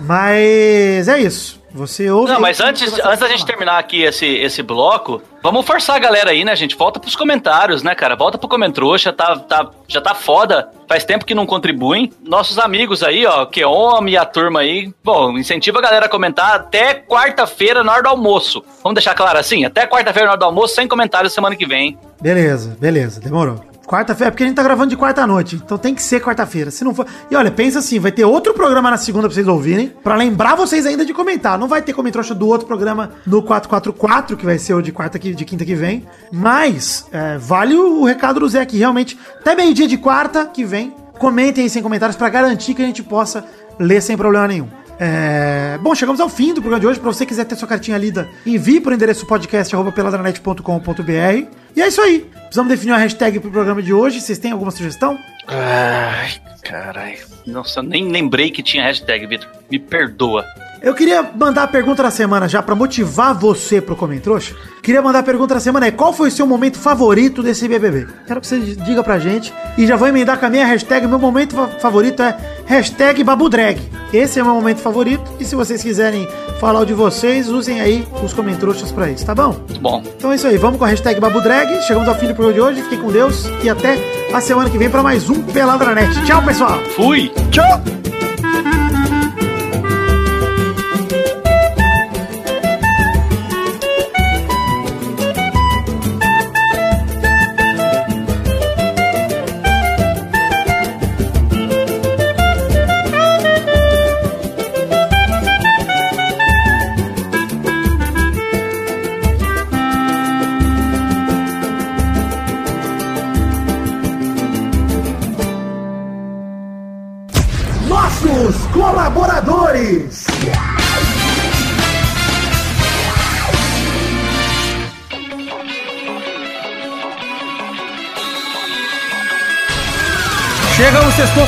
Mas 0.00 1.08
é 1.08 1.20
isso. 1.20 1.61
Você 1.74 2.10
ouve. 2.10 2.30
Não, 2.32 2.40
mas 2.40 2.60
antes, 2.60 2.98
antes 3.00 3.20
da 3.20 3.28
gente 3.28 3.46
terminar 3.46 3.78
aqui 3.78 4.02
esse, 4.02 4.26
esse 4.26 4.62
bloco, 4.62 5.22
vamos 5.42 5.66
forçar 5.66 5.96
a 5.96 5.98
galera 5.98 6.30
aí, 6.30 6.44
né, 6.44 6.54
gente? 6.54 6.76
Volta 6.76 7.00
pros 7.00 7.16
comentários, 7.16 7.82
né, 7.82 7.94
cara? 7.94 8.14
Volta 8.14 8.36
pro 8.36 8.48
Comentrouxa, 8.48 9.12
tá, 9.12 9.38
tá, 9.38 9.70
já 9.88 10.00
tá 10.00 10.14
foda. 10.14 10.70
Faz 10.86 11.04
tempo 11.04 11.24
que 11.24 11.34
não 11.34 11.46
contribuem. 11.46 12.12
Nossos 12.22 12.58
amigos 12.58 13.02
aí, 13.02 13.24
ó, 13.24 13.46
que 13.46 13.64
homem 13.64 14.14
e 14.14 14.16
a 14.16 14.24
turma 14.26 14.60
aí, 14.60 14.92
bom, 15.02 15.38
incentiva 15.38 15.78
a 15.78 15.82
galera 15.82 16.06
a 16.06 16.08
comentar 16.08 16.54
até 16.54 16.94
quarta-feira 16.94 17.82
na 17.82 17.92
hora 17.92 18.02
do 18.02 18.08
almoço. 18.10 18.62
Vamos 18.82 18.94
deixar 18.94 19.14
claro 19.14 19.38
assim? 19.38 19.64
Até 19.64 19.86
quarta-feira 19.86 20.26
na 20.26 20.32
hora 20.32 20.40
do 20.40 20.44
almoço, 20.44 20.74
sem 20.74 20.86
comentários 20.86 21.32
semana 21.32 21.56
que 21.56 21.66
vem. 21.66 21.98
Beleza, 22.20 22.76
beleza, 22.78 23.20
demorou. 23.20 23.71
Quarta-feira, 23.86 24.28
é 24.28 24.30
porque 24.30 24.44
a 24.44 24.46
gente 24.46 24.56
tá 24.56 24.62
gravando 24.62 24.90
de 24.90 24.96
quarta 24.96 25.26
noite, 25.26 25.56
então 25.56 25.76
tem 25.76 25.94
que 25.94 26.02
ser 26.02 26.20
quarta-feira. 26.20 26.70
Se 26.70 26.84
não 26.84 26.94
for. 26.94 27.06
E 27.30 27.36
olha, 27.36 27.50
pensa 27.50 27.80
assim: 27.80 27.98
vai 27.98 28.12
ter 28.12 28.24
outro 28.24 28.54
programa 28.54 28.90
na 28.90 28.96
segunda 28.96 29.26
pra 29.26 29.34
vocês 29.34 29.46
ouvirem, 29.48 29.88
pra 30.02 30.14
lembrar 30.14 30.54
vocês 30.54 30.86
ainda 30.86 31.04
de 31.04 31.12
comentar. 31.12 31.58
Não 31.58 31.68
vai 31.68 31.82
ter 31.82 31.92
comentário 31.92 32.34
do 32.34 32.46
outro 32.46 32.66
programa 32.66 33.10
no 33.26 33.42
444, 33.42 34.36
que 34.36 34.44
vai 34.44 34.58
ser 34.58 34.74
o 34.74 34.82
de 34.82 34.92
quarta 34.92 35.18
que, 35.18 35.34
de 35.34 35.44
quinta 35.44 35.64
que 35.64 35.74
vem. 35.74 36.06
Mas 36.30 37.06
é, 37.12 37.36
vale 37.38 37.74
o, 37.74 38.04
recado 38.04 38.40
do 38.40 38.48
Zé 38.48 38.60
aqui, 38.60 38.78
realmente. 38.78 39.18
Até 39.40 39.54
meio-dia 39.54 39.88
de 39.88 39.98
quarta 39.98 40.46
que 40.46 40.64
vem, 40.64 40.94
comentem 41.18 41.64
aí 41.64 41.70
sem 41.70 41.82
comentários 41.82 42.16
pra 42.16 42.28
garantir 42.28 42.74
que 42.74 42.82
a 42.82 42.86
gente 42.86 43.02
possa 43.02 43.44
ler 43.78 44.00
sem 44.00 44.16
problema 44.16 44.46
nenhum. 44.48 44.81
É, 45.04 45.78
Bom, 45.78 45.96
chegamos 45.96 46.20
ao 46.20 46.28
fim 46.28 46.54
do 46.54 46.60
programa 46.60 46.78
de 46.78 46.86
hoje. 46.86 47.00
Pra 47.00 47.12
você 47.12 47.26
quiser 47.26 47.44
ter 47.44 47.56
sua 47.56 47.66
cartinha 47.66 47.98
lida, 47.98 48.28
envie 48.46 48.80
para 48.80 48.92
o 48.92 48.94
endereço 48.94 49.26
podcast.peladranet.com.br. 49.26 51.48
E 51.74 51.82
é 51.82 51.88
isso 51.88 52.00
aí. 52.00 52.20
Precisamos 52.20 52.70
definir 52.70 52.92
uma 52.92 52.98
hashtag 52.98 53.40
pro 53.40 53.50
programa 53.50 53.82
de 53.82 53.92
hoje. 53.92 54.20
Vocês 54.20 54.38
têm 54.38 54.52
alguma 54.52 54.70
sugestão? 54.70 55.18
Ai, 55.48 56.30
Caralho. 56.62 57.18
Nossa, 57.44 57.82
nem 57.82 58.12
lembrei 58.12 58.52
que 58.52 58.62
tinha 58.62 58.84
hashtag, 58.84 59.26
Vitor. 59.26 59.48
Me 59.68 59.80
perdoa. 59.80 60.44
Eu 60.82 60.94
queria 60.94 61.22
mandar 61.38 61.62
a 61.62 61.66
pergunta 61.68 62.02
da 62.02 62.10
semana 62.10 62.48
já 62.48 62.60
pra 62.60 62.74
motivar 62.74 63.32
você 63.34 63.80
pro 63.80 63.94
Comentrouxa. 63.94 64.54
Queria 64.82 65.00
mandar 65.00 65.20
a 65.20 65.22
pergunta 65.22 65.54
da 65.54 65.60
semana 65.60 65.86
é 65.86 65.90
qual 65.92 66.12
foi 66.12 66.28
o 66.28 66.32
seu 66.32 66.44
momento 66.44 66.76
favorito 66.76 67.40
desse 67.40 67.68
BBB? 67.68 68.08
Quero 68.26 68.40
que 68.40 68.46
você 68.48 68.58
diga 68.58 69.00
pra 69.02 69.16
gente 69.18 69.54
e 69.78 69.86
já 69.86 69.94
vou 69.94 70.08
emendar 70.08 70.38
com 70.38 70.46
a 70.46 70.50
minha 70.50 70.66
hashtag. 70.66 71.06
Meu 71.06 71.20
momento 71.20 71.54
fa- 71.54 71.68
favorito 71.78 72.20
é 72.20 72.36
hashtag 72.66 73.22
babudrag. 73.22 73.80
Esse 74.12 74.40
é 74.40 74.42
o 74.42 74.46
meu 74.46 74.54
momento 74.56 74.78
favorito 74.80 75.22
e 75.38 75.44
se 75.44 75.54
vocês 75.54 75.80
quiserem 75.82 76.26
falar 76.58 76.80
o 76.80 76.84
de 76.84 76.94
vocês, 76.94 77.48
usem 77.48 77.80
aí 77.80 78.04
os 78.22 78.32
Comentrouxas 78.32 78.90
pra 78.90 79.08
isso, 79.08 79.24
tá 79.24 79.36
bom? 79.36 79.52
Muito 79.52 79.80
bom. 79.80 80.02
Então 80.16 80.32
é 80.32 80.34
isso 80.34 80.48
aí, 80.48 80.56
vamos 80.58 80.78
com 80.80 80.84
a 80.84 80.88
hashtag 80.88 81.20
babudrag. 81.20 81.80
Chegamos 81.86 82.08
ao 82.08 82.16
fim 82.16 82.26
do 82.26 82.34
programa 82.34 82.54
de 82.54 82.60
hoje. 82.60 82.82
Fiquem 82.82 82.98
com 83.00 83.12
Deus 83.12 83.44
e 83.62 83.70
até 83.70 83.96
a 84.34 84.40
semana 84.40 84.68
que 84.68 84.76
vem 84.78 84.90
pra 84.90 85.00
mais 85.02 85.30
um 85.30 85.40
Peladranet. 85.42 86.10
Tchau, 86.24 86.42
pessoal! 86.42 86.80
Fui! 86.96 87.30
Tchau! 87.52 88.01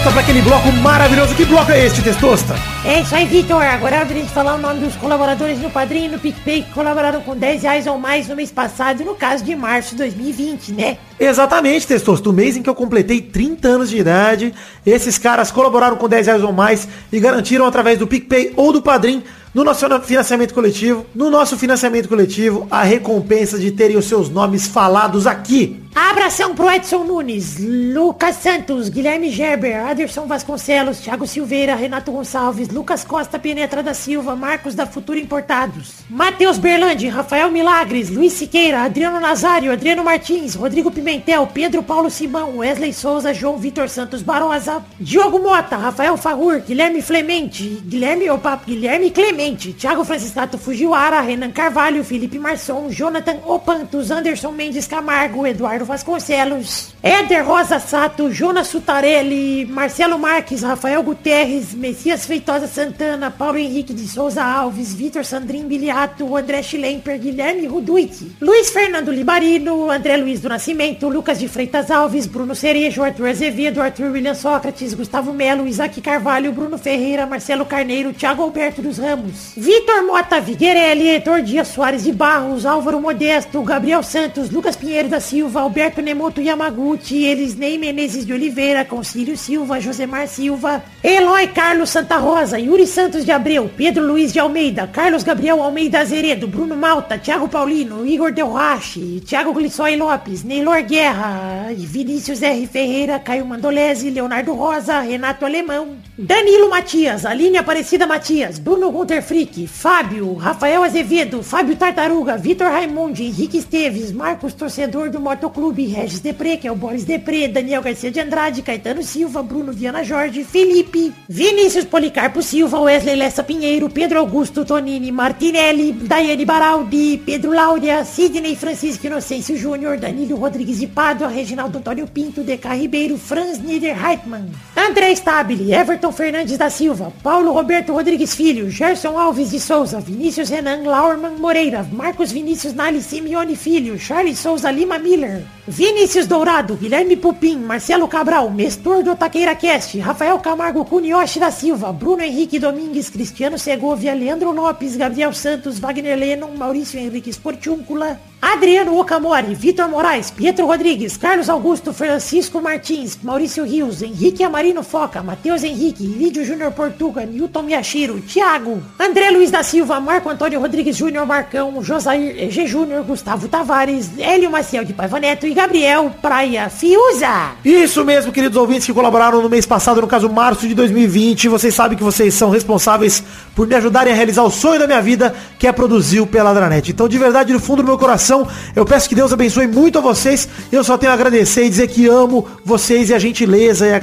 Testosta, 0.04 0.10
para 0.10 0.20
aquele 0.20 0.42
bloco 0.42 0.70
maravilhoso. 0.72 1.34
Que 1.34 1.44
bloco 1.46 1.72
é 1.72 1.86
este, 1.86 2.02
Testosta? 2.02 2.54
É 2.84 3.00
isso 3.00 3.14
aí, 3.14 3.24
Vitor. 3.24 3.62
Agora 3.62 3.96
é 3.96 4.04
de 4.04 4.14
gente 4.14 4.30
falar 4.30 4.56
o 4.56 4.58
nome 4.58 4.80
dos 4.80 4.94
colaboradores 4.96 5.58
no 5.60 5.70
Padrinho 5.70 6.06
e 6.06 6.08
no 6.08 6.18
PicPay 6.18 6.62
que 6.62 6.72
colaboraram 6.72 7.22
com 7.22 7.34
10 7.34 7.62
reais 7.62 7.86
ou 7.86 7.98
mais 7.98 8.28
no 8.28 8.36
mês 8.36 8.50
passado, 8.50 9.02
no 9.02 9.14
caso 9.14 9.42
de 9.42 9.56
março 9.56 9.92
de 9.92 9.96
2020, 9.98 10.72
né? 10.72 10.98
Exatamente, 11.18 11.86
Testosta. 11.86 12.28
O 12.28 12.32
mês 12.32 12.56
em 12.56 12.62
que 12.62 12.68
eu 12.68 12.74
completei 12.74 13.20
30 13.22 13.66
anos 13.66 13.88
de 13.88 13.96
idade, 13.96 14.52
esses 14.84 15.16
caras 15.16 15.50
colaboraram 15.50 15.96
com 15.96 16.08
10 16.08 16.26
reais 16.26 16.42
ou 16.42 16.52
mais 16.52 16.86
e 17.10 17.18
garantiram 17.18 17.64
através 17.64 17.98
do 17.98 18.06
PicPay 18.06 18.52
ou 18.56 18.72
do 18.72 18.82
Padrim 18.82 19.22
no 19.54 19.62
nosso 19.62 19.88
financiamento 20.02 20.52
coletivo, 20.52 21.06
no 21.14 21.30
nosso 21.30 21.56
financiamento 21.56 22.08
coletivo, 22.08 22.66
a 22.68 22.82
recompensa 22.82 23.56
de 23.56 23.70
terem 23.70 23.96
os 23.96 24.06
seus 24.06 24.28
nomes 24.28 24.66
falados 24.66 25.28
aqui. 25.28 25.80
Abração 25.94 26.56
pro 26.56 26.68
Edson 26.68 27.04
Nunes, 27.04 27.56
Lucas 27.60 28.34
Santos, 28.36 28.88
Guilherme 28.88 29.30
Gerber, 29.30 29.78
Aderson 29.78 30.26
Vasconcelos, 30.26 30.98
Thiago 30.98 31.24
Silveira, 31.24 31.76
Renato 31.76 32.10
Gonçalves, 32.10 32.68
Lucas 32.68 33.04
Costa 33.04 33.38
Penetra 33.38 33.80
da 33.80 33.94
Silva, 33.94 34.34
Marcos 34.34 34.74
da 34.74 34.86
Futura 34.86 35.20
Importados, 35.20 35.98
Matheus 36.10 36.58
Berlandi, 36.58 37.06
Rafael 37.06 37.48
Milagres, 37.52 38.10
Luiz 38.10 38.32
Siqueira, 38.32 38.82
Adriano 38.82 39.20
Nazário, 39.20 39.70
Adriano 39.70 40.02
Martins, 40.02 40.56
Rodrigo 40.56 40.90
Pimentel, 40.90 41.46
Pedro 41.54 41.80
Paulo 41.80 42.10
Simão, 42.10 42.56
Wesley 42.56 42.92
Souza, 42.92 43.32
João 43.32 43.56
Vitor 43.56 43.88
Santos 43.88 44.20
Barosa, 44.20 44.84
Diogo 44.98 45.38
Mota, 45.38 45.76
Rafael 45.76 46.16
Farrur, 46.16 46.58
Guilherme 46.66 47.00
Clemente, 47.04 47.80
Guilherme, 47.86 48.28
opa, 48.30 48.60
Guilherme 48.66 49.12
Clemente, 49.12 49.72
Thiago 49.72 50.04
Franciscato 50.04 50.58
Fujiwara, 50.58 51.20
Renan 51.20 51.52
Carvalho, 51.52 52.02
Felipe 52.02 52.36
Marçom, 52.36 52.88
Jonathan 52.90 53.36
Opantos, 53.46 54.10
Anderson 54.10 54.50
Mendes 54.50 54.88
Camargo, 54.88 55.46
Eduardo 55.46 55.83
Vasconcelos, 55.84 56.94
Éder 57.02 57.44
Rosa 57.44 57.78
Sato, 57.78 58.30
Jonas 58.30 58.68
Sutarelli, 58.68 59.66
Marcelo 59.66 60.18
Marques, 60.18 60.62
Rafael 60.62 61.02
Guterres, 61.02 61.74
Messias 61.74 62.24
Feitosa 62.26 62.66
Santana, 62.66 63.30
Paulo 63.30 63.58
Henrique 63.58 63.92
de 63.92 64.08
Souza 64.08 64.44
Alves, 64.44 64.94
Vitor 64.94 65.24
Sandrin 65.24 65.64
Biliato, 65.68 66.36
André 66.36 66.62
Schlemper, 66.62 67.18
Guilherme 67.18 67.66
Ruduit, 67.68 68.12
Luiz 68.40 68.70
Fernando 68.70 69.10
Libarino, 69.10 69.90
André 69.90 70.16
Luiz 70.16 70.40
do 70.40 70.48
Nascimento, 70.48 71.10
Lucas 71.10 71.38
de 71.38 71.48
Freitas 71.48 71.90
Alves, 71.90 72.26
Bruno 72.26 72.54
Cerejo, 72.54 73.02
Arthur 73.02 73.28
Azevedo, 73.28 73.82
Arthur 73.82 74.10
William 74.10 74.34
Sócrates, 74.34 74.94
Gustavo 74.94 75.32
Melo, 75.32 75.66
Isaac 75.66 76.00
Carvalho, 76.00 76.52
Bruno 76.52 76.78
Ferreira, 76.78 77.26
Marcelo 77.26 77.66
Carneiro, 77.66 78.12
Thiago 78.12 78.44
Alberto 78.44 78.80
dos 78.80 78.98
Ramos, 78.98 79.52
Vitor 79.56 80.04
Mota 80.06 80.40
Viguerelli, 80.40 81.08
Heitor 81.08 81.42
Dias 81.42 81.68
Soares 81.68 82.04
de 82.04 82.12
Barros, 82.12 82.64
Álvaro 82.64 83.00
Modesto, 83.00 83.62
Gabriel 83.62 84.02
Santos, 84.02 84.50
Lucas 84.50 84.76
Pinheiro 84.76 85.08
da 85.08 85.20
Silva, 85.20 85.62
Alberto 85.74 86.00
Nemoto 86.00 86.40
Yamaguchi, 86.40 87.24
Elisnei 87.24 87.76
Menezes 87.76 88.24
de 88.24 88.32
Oliveira, 88.32 88.84
Concílio 88.84 89.36
Silva, 89.36 89.80
Josemar 89.80 90.28
Silva, 90.28 90.84
Eloy 91.02 91.48
Carlos 91.48 91.90
Santa 91.90 92.16
Rosa, 92.16 92.60
Yuri 92.60 92.86
Santos 92.86 93.24
de 93.24 93.32
Abreu, 93.32 93.68
Pedro 93.76 94.06
Luiz 94.06 94.32
de 94.32 94.38
Almeida, 94.38 94.86
Carlos 94.86 95.24
Gabriel 95.24 95.60
Almeida 95.60 95.98
Azeredo, 95.98 96.46
Bruno 96.46 96.76
Malta, 96.76 97.18
Thiago 97.18 97.48
Paulino, 97.48 98.06
Igor 98.06 98.30
Delrache, 98.30 99.20
Thiago 99.26 99.52
Glissói 99.52 99.96
Lopes, 99.96 100.44
Neylor 100.44 100.80
Guerra, 100.84 101.66
Vinícius 101.76 102.40
R. 102.40 102.68
Ferreira, 102.68 103.18
Caio 103.18 103.44
Mandolese, 103.44 104.10
Leonardo 104.10 104.54
Rosa, 104.54 105.00
Renato 105.00 105.44
Alemão, 105.44 105.96
Danilo 106.16 106.70
Matias, 106.70 107.26
Aline 107.26 107.58
Aparecida 107.58 108.06
Matias, 108.06 108.60
Bruno 108.60 108.88
Gunter 108.92 109.20
Frick, 109.20 109.66
Fábio, 109.66 110.34
Rafael 110.34 110.84
Azevedo, 110.84 111.42
Fábio 111.42 111.74
Tartaruga, 111.74 112.36
Vitor 112.36 112.68
Raimundi, 112.68 113.26
Henrique 113.26 113.58
Esteves, 113.58 114.12
Marcos 114.12 114.54
Torcedor 114.54 115.10
do 115.10 115.18
Motoclube, 115.18 115.84
Regis 115.86 116.20
Depré, 116.20 116.56
que 116.56 116.68
é 116.68 116.70
o 116.70 116.76
Boris 116.76 117.02
Depré, 117.04 117.48
Daniel 117.48 117.82
Garcia 117.82 118.12
de 118.12 118.20
Andrade, 118.20 118.62
Caetano 118.62 119.02
Silva, 119.02 119.42
Bruno 119.42 119.72
Viana 119.72 120.04
Jorge, 120.04 120.44
Felipe, 120.44 121.12
Vinícius 121.28 121.84
Policarpo 121.84 122.40
Silva, 122.42 122.78
Wesley 122.78 123.16
Lessa 123.16 123.42
Pinheiro, 123.42 123.90
Pedro 123.90 124.20
Augusto 124.20 124.64
Tonini 124.64 125.10
Martinelli, 125.10 125.90
Daiane 125.94 126.44
Baraldi, 126.44 127.20
Pedro 127.26 127.50
Láurea, 127.50 128.04
Sidney 128.04 128.54
Francisco 128.54 129.08
Inocêncio 129.08 129.56
Júnior, 129.56 129.98
Danilo 129.98 130.36
Rodrigues 130.36 130.78
de 130.78 130.86
Pádua, 130.86 131.26
Reginaldo 131.26 131.78
Antônio 131.78 132.06
Pinto, 132.06 132.44
Deca 132.44 132.72
Ribeiro, 132.72 133.18
Franz 133.18 133.58
Niederheitmann, 133.58 134.48
André 134.76 135.10
Stabile, 135.16 135.74
Everton 135.74 136.03
Fernandes 136.12 136.56
da 136.58 136.70
Silva, 136.70 137.12
Paulo 137.22 137.52
Roberto 137.52 137.92
Rodrigues 137.92 138.34
Filho, 138.34 138.70
Gerson 138.70 139.18
Alves 139.18 139.50
de 139.50 139.60
Souza, 139.60 140.00
Vinícius 140.00 140.48
Renan 140.50 140.82
Laurman 140.82 141.36
Moreira, 141.38 141.86
Marcos 141.92 142.32
Vinícius 142.32 142.74
Nali 142.74 143.00
Simeone 143.02 143.56
Filho, 143.56 143.98
Charles 143.98 144.38
Souza 144.38 144.70
Lima 144.70 144.98
Miller, 144.98 145.44
Vinícius 145.66 146.26
Dourado, 146.26 146.74
Guilherme 146.74 147.16
Pupim, 147.16 147.56
Marcelo 147.56 148.06
Cabral, 148.06 148.50
Mestor 148.50 149.02
do 149.02 149.16
Taqueira 149.16 149.54
Cast, 149.54 149.98
Rafael 149.98 150.38
Camargo 150.38 150.84
Cunioche 150.84 151.40
da 151.40 151.50
Silva, 151.50 151.90
Bruno 151.90 152.22
Henrique 152.22 152.58
Domingues, 152.58 153.08
Cristiano 153.08 153.56
Segovia, 153.56 154.12
Leandro 154.12 154.52
Lopes, 154.52 154.94
Gabriel 154.94 155.32
Santos, 155.32 155.78
Wagner 155.78 156.18
Lennon, 156.18 156.54
Maurício 156.54 157.00
Henrique 157.00 157.32
Sportiúncula, 157.32 158.20
Adriano 158.42 159.00
Okamori, 159.00 159.54
Vitor 159.54 159.88
Moraes, 159.88 160.30
Pietro 160.30 160.66
Rodrigues, 160.66 161.16
Carlos 161.16 161.48
Augusto, 161.48 161.94
Francisco 161.94 162.60
Martins, 162.60 163.18
Maurício 163.22 163.64
Rios, 163.64 164.02
Henrique 164.02 164.44
Amarino 164.44 164.82
Foca, 164.82 165.22
Matheus 165.22 165.64
Henrique, 165.64 166.04
Lídio 166.04 166.44
Júnior 166.44 166.72
Portuga, 166.72 167.24
Newton 167.24 167.62
Miyashiro, 167.62 168.20
Thiago, 168.20 168.82
André 168.98 169.30
Luiz 169.30 169.50
da 169.50 169.62
Silva, 169.62 169.98
Marco 169.98 170.28
Antônio 170.28 170.60
Rodrigues 170.60 170.94
Júnior 170.94 171.24
Marcão, 171.24 171.82
Josair 171.82 172.50
G. 172.50 172.66
Júnior, 172.66 173.02
Gustavo 173.04 173.48
Tavares, 173.48 174.10
Hélio 174.18 174.50
Maciel 174.50 174.84
de 174.84 174.92
Paiva 174.92 175.18
Neto 175.18 175.46
e 175.46 175.53
Gabriel 175.54 176.12
Praia 176.20 176.68
Fiuza. 176.68 177.52
Isso 177.64 178.04
mesmo, 178.04 178.32
queridos 178.32 178.58
ouvintes 178.58 178.84
que 178.84 178.92
colaboraram 178.92 179.40
no 179.40 179.48
mês 179.48 179.64
passado, 179.64 180.00
no 180.00 180.06
caso 180.06 180.28
março 180.28 180.66
de 180.66 180.74
2020. 180.74 181.48
Vocês 181.48 181.74
sabem 181.74 181.96
que 181.96 182.02
vocês 182.02 182.34
são 182.34 182.50
responsáveis 182.50 183.22
por 183.54 183.66
me 183.66 183.74
ajudarem 183.74 184.12
a 184.12 184.16
realizar 184.16 184.42
o 184.42 184.50
sonho 184.50 184.80
da 184.80 184.86
minha 184.86 185.00
vida, 185.00 185.34
que 185.58 185.66
é 185.66 185.72
produzir 185.72 186.20
o 186.20 186.26
Peladranet. 186.26 186.90
Então, 186.90 187.08
de 187.08 187.16
verdade, 187.16 187.52
no 187.52 187.60
fundo 187.60 187.82
do 187.82 187.86
meu 187.86 187.96
coração, 187.96 188.46
eu 188.74 188.84
peço 188.84 189.08
que 189.08 189.14
Deus 189.14 189.32
abençoe 189.32 189.68
muito 189.68 189.98
a 189.98 190.02
vocês. 190.02 190.48
Eu 190.72 190.82
só 190.82 190.98
tenho 190.98 191.12
a 191.12 191.14
agradecer 191.14 191.64
e 191.64 191.70
dizer 191.70 191.88
que 191.88 192.08
amo 192.08 192.46
vocês 192.64 193.08
e 193.08 193.14
a 193.14 193.18
gentileza 193.18 193.86
e 193.86 193.94
a 193.94 194.02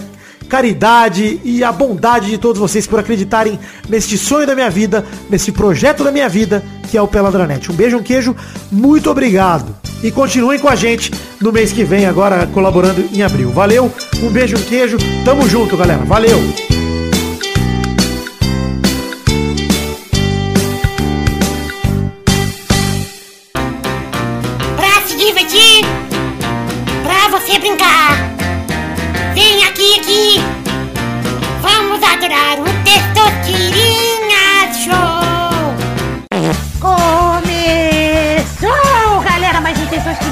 caridade 0.51 1.39
e 1.45 1.63
a 1.63 1.71
bondade 1.71 2.29
de 2.29 2.37
todos 2.37 2.59
vocês 2.59 2.85
por 2.85 2.99
acreditarem 2.99 3.57
neste 3.87 4.17
sonho 4.17 4.45
da 4.45 4.53
minha 4.53 4.69
vida, 4.69 5.05
nesse 5.29 5.49
projeto 5.49 6.03
da 6.03 6.11
minha 6.11 6.27
vida, 6.27 6.61
que 6.89 6.97
é 6.97 7.01
o 7.01 7.07
Peladranet. 7.07 7.71
Um 7.71 7.73
beijo, 7.73 7.97
um 7.97 8.03
queijo, 8.03 8.35
muito 8.69 9.09
obrigado. 9.09 9.73
E 10.03 10.11
continuem 10.11 10.59
com 10.59 10.67
a 10.67 10.75
gente 10.75 11.09
no 11.39 11.53
mês 11.53 11.71
que 11.71 11.85
vem, 11.85 12.05
agora 12.05 12.45
colaborando 12.47 13.01
em 13.13 13.21
abril. 13.21 13.49
Valeu, 13.51 13.89
um 14.21 14.29
beijo, 14.29 14.57
um 14.57 14.63
queijo, 14.63 14.97
tamo 15.23 15.47
junto, 15.47 15.77
galera. 15.77 16.03
Valeu! 16.03 16.70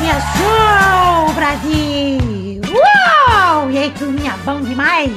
Show, 0.09 1.33
Brasil! 1.35 2.61
Uou! 2.73 3.69
E 3.69 3.77
aí, 3.77 3.91
turminha, 3.91 4.33
bom 4.43 4.59
demais? 4.61 5.11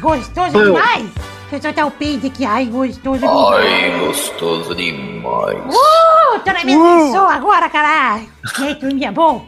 Gostoso 0.00 0.50
demais? 0.52 1.06
Eu 1.50 1.62
soltar 1.62 1.86
o 1.86 1.90
peito 1.90 2.26
aqui, 2.26 2.44
ai, 2.44 2.66
gostoso 2.66 3.20
demais! 3.20 3.64
Ai, 3.64 3.98
gostoso 4.00 4.74
demais. 4.74 5.58
Uh, 5.74 6.38
tô 6.44 6.52
na 6.52 6.62
minha 6.64 6.78
pessoa 7.06 7.32
agora, 7.32 7.70
caralho! 7.70 8.28
E 8.58 8.62
aí, 8.64 8.74
turminha, 8.74 9.10
bom? 9.10 9.46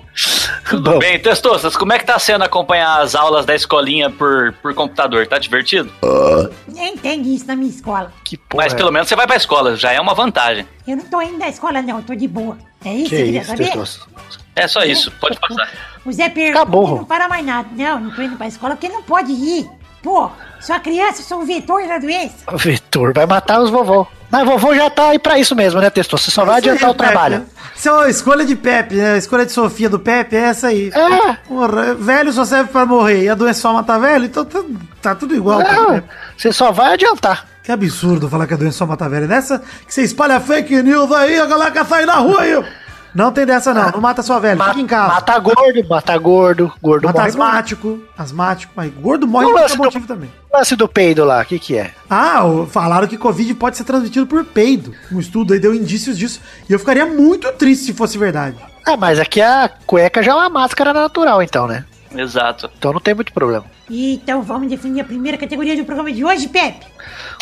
Tudo 0.70 0.98
bem, 0.98 1.18
Testoças, 1.20 1.76
como 1.76 1.92
é 1.92 1.98
que 1.98 2.06
tá 2.06 2.18
sendo 2.18 2.42
acompanhar 2.44 3.00
as 3.00 3.14
aulas 3.14 3.44
da 3.44 3.54
escolinha 3.54 4.08
por, 4.08 4.54
por 4.62 4.72
computador? 4.74 5.26
Tá 5.26 5.38
divertido? 5.38 5.92
Nem 6.68 6.96
tem 6.96 7.20
isso 7.34 7.46
na 7.46 7.54
minha 7.54 7.70
escola. 7.70 8.10
Que 8.24 8.36
porra. 8.38 8.64
Mas 8.64 8.72
pelo 8.74 8.90
menos 8.90 9.08
você 9.08 9.14
vai 9.14 9.26
pra 9.26 9.36
escola, 9.36 9.76
já 9.76 9.92
é 9.92 10.00
uma 10.00 10.14
vantagem. 10.14 10.66
Eu 10.88 10.96
não 10.96 11.04
tô 11.04 11.20
indo 11.20 11.38
na 11.38 11.48
escola, 11.48 11.82
não, 11.82 11.98
eu 11.98 12.02
tô 12.02 12.14
de 12.14 12.26
boa. 12.26 12.56
É 12.84 12.94
isso 12.94 13.10
Que 13.10 13.16
que 13.16 13.22
queria 13.24 13.40
isso, 13.40 13.50
saber? 13.50 13.72
É 14.56 14.66
só 14.66 14.82
isso, 14.82 15.12
pode 15.20 15.38
passar. 15.38 15.68
O 16.04 16.12
Zé 16.12 16.28
pergunta 16.28 16.60
Acabou. 16.62 16.96
não 16.96 17.04
para 17.04 17.28
mais 17.28 17.44
nada. 17.44 17.68
Não, 17.76 18.00
não 18.00 18.10
tô 18.10 18.22
indo 18.22 18.36
pra 18.36 18.46
escola 18.46 18.74
porque 18.74 18.88
não 18.88 19.02
pode 19.02 19.30
ir. 19.32 19.68
Pô, 20.02 20.30
sua 20.60 20.78
criança, 20.80 21.22
sou 21.22 21.40
um 21.40 21.44
vetor 21.44 21.86
da 21.86 21.98
doença. 21.98 22.36
O 22.52 22.56
Vitor 22.56 23.12
vai 23.12 23.26
matar 23.26 23.60
os 23.60 23.70
vovô. 23.70 24.06
Mas 24.30 24.44
vovô 24.44 24.74
já 24.74 24.88
tá 24.88 25.08
aí 25.10 25.18
pra 25.18 25.38
isso 25.38 25.54
mesmo, 25.54 25.80
né, 25.80 25.90
Testoso? 25.90 26.22
Você 26.24 26.30
só 26.30 26.44
vai 26.44 26.60
Isso 26.60 26.68
adiantar 26.68 26.90
o 26.90 26.94
Pepe. 26.94 27.08
trabalho. 27.10 27.46
Isso 27.74 27.88
é 27.88 27.92
uma 27.92 28.08
escolha 28.08 28.44
de 28.44 28.54
Pepe, 28.56 28.94
né? 28.94 29.14
A 29.14 29.16
escolha 29.16 29.44
de 29.44 29.52
Sofia 29.52 29.88
do 29.88 29.98
Pepe 29.98 30.36
é 30.36 30.40
essa 30.40 30.68
aí. 30.68 30.90
É. 30.94 31.32
Porra, 31.48 31.94
velho 31.94 32.32
só 32.32 32.44
serve 32.44 32.70
pra 32.70 32.86
morrer 32.86 33.24
e 33.24 33.28
a 33.28 33.34
doença 33.34 33.60
só 33.60 33.72
mata 33.72 33.98
velho, 33.98 34.24
então 34.26 34.44
tá, 34.44 34.62
tá 35.02 35.14
tudo 35.14 35.34
igual. 35.34 35.58
Não, 35.60 36.02
você 36.36 36.52
só 36.52 36.70
vai 36.72 36.94
adiantar. 36.94 37.46
Que 37.64 37.72
absurdo 37.72 38.28
falar 38.30 38.46
que 38.46 38.54
a 38.54 38.56
doença 38.56 38.78
só 38.78 38.86
mata 38.86 39.08
velho. 39.08 39.26
Nessa 39.26 39.58
que 39.84 39.92
você 39.92 40.02
espalha 40.02 40.38
fake 40.40 40.82
news 40.82 41.10
aí, 41.12 41.38
a 41.38 41.46
galera 41.46 41.70
quer 41.72 41.84
sair 41.84 42.06
na 42.06 42.14
rua 42.14 42.42
aí. 42.42 42.64
Não 43.16 43.32
tem 43.32 43.46
dessa 43.46 43.72
não, 43.72 43.90
não 43.92 44.00
mata 44.00 44.22
só 44.22 44.38
velho, 44.38 44.58
Ma- 44.58 44.68
fica 44.68 44.80
em 44.80 44.86
casa. 44.86 45.14
Mata 45.14 45.38
gordo, 45.38 45.88
mata 45.88 46.18
gordo, 46.18 46.72
gordo 46.82 47.04
Mata 47.06 47.18
morre. 47.18 47.28
asmático, 47.30 48.00
asmático, 48.16 48.72
mas 48.76 48.92
gordo 48.92 49.26
morre 49.26 49.46
por 49.46 49.60
outro 49.60 49.76
do- 49.76 49.82
motivo 49.84 50.06
também. 50.06 50.30
O 50.52 50.56
lance 50.58 50.76
do 50.76 50.86
peido 50.86 51.24
lá, 51.24 51.40
o 51.40 51.44
que 51.46 51.58
que 51.58 51.76
é? 51.76 51.92
Ah, 52.10 52.42
falaram 52.70 53.06
que 53.08 53.16
Covid 53.16 53.54
pode 53.54 53.76
ser 53.76 53.84
transmitido 53.84 54.26
por 54.26 54.44
peido. 54.44 54.92
Um 55.10 55.18
estudo 55.18 55.54
aí 55.54 55.58
deu 55.58 55.74
indícios 55.74 56.16
disso. 56.18 56.40
E 56.68 56.72
eu 56.72 56.78
ficaria 56.78 57.06
muito 57.06 57.50
triste 57.52 57.86
se 57.86 57.94
fosse 57.94 58.18
verdade. 58.18 58.56
Ah, 58.86 58.96
mas 58.96 59.18
aqui 59.18 59.40
a 59.40 59.70
cueca 59.86 60.22
já 60.22 60.32
é 60.32 60.34
uma 60.34 60.48
máscara 60.50 60.92
natural, 60.92 61.42
então, 61.42 61.66
né? 61.66 61.84
Exato. 62.14 62.70
Então 62.78 62.92
não 62.92 63.00
tem 63.00 63.14
muito 63.14 63.32
problema. 63.32 63.64
Então 63.90 64.42
vamos 64.42 64.68
definir 64.68 65.00
a 65.00 65.04
primeira 65.04 65.36
categoria 65.38 65.76
do 65.76 65.84
programa 65.84 66.12
de 66.12 66.24
hoje, 66.24 66.48
Pepe. 66.48 66.86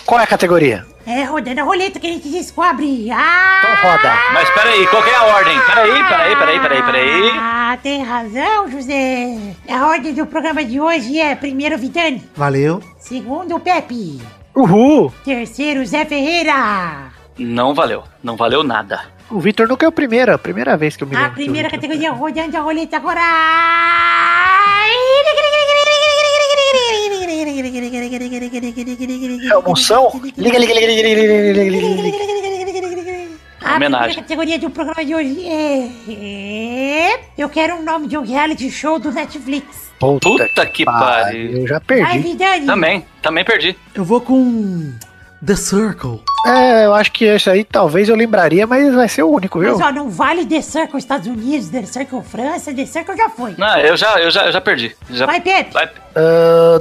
Qual 0.07 0.21
é 0.21 0.25
a 0.25 0.27
categoria? 0.27 0.85
É 1.07 1.25
rodando 1.25 1.61
a 1.61 1.65
roleta 1.65 1.99
que 2.01 2.07
a 2.07 2.11
gente 2.11 2.29
descobre. 2.29 3.11
Ah! 3.11 3.61
Então 3.61 3.91
roda. 3.91 4.13
Mas 4.33 4.51
peraí, 4.51 4.87
qual 4.87 5.03
que 5.03 5.11
é 5.11 5.17
a 5.17 5.25
ordem? 5.25 5.59
Peraí, 5.61 5.91
peraí, 6.09 6.37
peraí, 6.37 6.61
peraí, 6.61 6.83
peraí. 6.83 7.31
Ah, 7.39 7.79
tem 7.83 8.03
razão, 8.03 8.71
José. 8.71 9.37
A 9.69 9.87
ordem 9.87 10.15
do 10.15 10.27
programa 10.27 10.65
de 10.65 10.81
hoje 10.81 11.19
é 11.21 11.35
primeiro 11.35 11.77
Vitani, 11.79 12.23
Valeu. 12.37 12.83
segundo 12.99 13.59
Pepe, 13.61 14.21
Uhul! 14.55 15.13
terceiro 15.25 15.85
Zé 15.87 16.05
Ferreira. 16.05 17.13
Não 17.39 17.75
valeu, 17.75 18.05
não 18.23 18.37
valeu 18.37 18.63
nada. 18.63 19.01
O 19.31 19.41
Vitor 19.41 19.67
nunca 19.67 19.85
é 19.85 19.89
o 19.89 19.93
primeiro, 19.93 20.33
a 20.33 20.39
primeira 20.39 20.77
vez 20.77 20.97
que 20.97 21.03
eu 21.03 21.09
me 21.09 21.17
A 21.17 21.21
lembro. 21.21 21.33
o 21.33 21.35
primeira 21.37 21.69
categoria 21.71 22.13
rodando 22.13 22.57
a 22.57 22.61
roleta 22.61 22.97
agora. 22.99 23.21
É 29.45 29.57
Liga, 30.37 30.59
liga, 30.59 30.75
Liga, 30.75 30.87
liga, 30.87 31.03
liga, 31.03 31.23
liga, 31.23 31.53
liga, 31.53 31.83
liga, 31.83 32.95
liga, 32.95 33.13
liga. 33.13 33.45
A 33.65 33.77
homenagem. 33.77 34.17
categoria 34.17 34.59
do 34.59 34.69
programa 34.69 35.05
de 35.05 35.15
hoje 35.15 35.49
é... 35.49 37.19
Eu 37.37 37.49
quero 37.49 37.77
um 37.77 37.83
nome 37.83 38.09
de 38.09 38.19
um 38.19 38.23
reality 38.23 38.71
show 38.71 38.99
do 38.99 39.11
Netflix. 39.11 39.91
Puta, 39.99 40.29
Puta 40.29 40.67
que, 40.67 40.73
que 40.73 40.85
pariu. 40.85 41.63
Eu 41.63 41.67
já 41.67 41.81
perdi. 41.81 42.45
Ai, 42.45 42.61
Também, 42.67 43.07
também 43.23 43.45
perdi. 43.45 43.75
Eu 43.95 44.05
vou 44.05 44.21
com... 44.21 44.93
The 45.45 45.57
Circle. 45.57 46.23
É, 46.47 46.87
eu 46.87 46.95
acho 46.95 47.13
que 47.13 47.25
esse 47.25 47.51
aí 47.51 47.65
talvez 47.65 48.09
eu 48.09 48.17
lembraria, 48.17 48.67
mas 48.67 48.95
vai 48.95 49.09
ser 49.09 49.23
o 49.23 49.31
único, 49.31 49.61
viu? 49.61 49.77
Mas 49.77 49.87
ó, 49.87 49.93
não 49.93 50.09
vale 50.09 50.47
The 50.47 50.63
Circle 50.63 50.99
Estados 50.99 51.27
Unidos, 51.27 51.69
The 51.69 51.85
Circle 51.85 52.23
França, 52.23 52.73
The 52.73 52.87
Circle 52.87 53.17
já 53.17 53.29
foi. 53.29 53.55
Não, 53.59 53.79
eu 53.79 53.97
já, 53.97 54.19
eu 54.21 54.31
já, 54.31 54.47
eu 54.47 54.53
já 54.53 54.61
perdi. 54.61 54.97
Já... 55.11 55.27
Vai, 55.27 55.41
Pepe. 55.41 55.73
Vai. 55.73 55.91
Ah, 56.17 56.81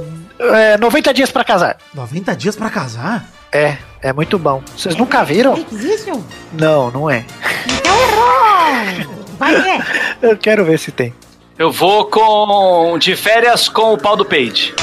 é, 0.56 0.78
90 0.78 1.12
dias 1.12 1.30
pra 1.30 1.44
casar. 1.44 1.76
90 1.94 2.36
dias 2.36 2.56
pra 2.56 2.70
casar? 2.70 3.24
É, 3.52 3.76
é 4.02 4.12
muito 4.12 4.38
bom. 4.38 4.62
Vocês 4.76 4.96
nunca 4.96 5.24
viram? 5.24 5.54
Isso? 5.72 6.24
Não, 6.52 6.90
não 6.90 7.10
é. 7.10 7.24
Então 7.66 8.00
errou. 8.00 9.24
Vai, 9.38 9.62
Pepe. 9.62 9.84
Eu 10.22 10.36
quero 10.36 10.64
ver 10.64 10.78
se 10.78 10.90
tem. 10.90 11.14
Eu 11.58 11.70
vou 11.70 12.06
com. 12.06 12.98
De 12.98 13.14
férias 13.14 13.68
com 13.68 13.92
o 13.92 13.98
pau 13.98 14.16
do 14.16 14.24
Page. 14.24 14.74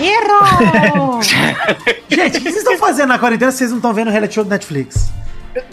Errou. 0.00 1.20
Gente, 2.08 2.38
o 2.38 2.40
que 2.40 2.50
vocês 2.50 2.56
estão 2.56 2.78
fazendo 2.78 3.08
na 3.08 3.18
quarentena 3.18 3.50
se 3.50 3.58
vocês 3.58 3.70
não 3.70 3.78
estão 3.78 3.92
vendo 3.92 4.08
o 4.08 4.10
reality 4.10 4.34
show 4.34 4.44
do 4.44 4.50
Netflix? 4.50 5.10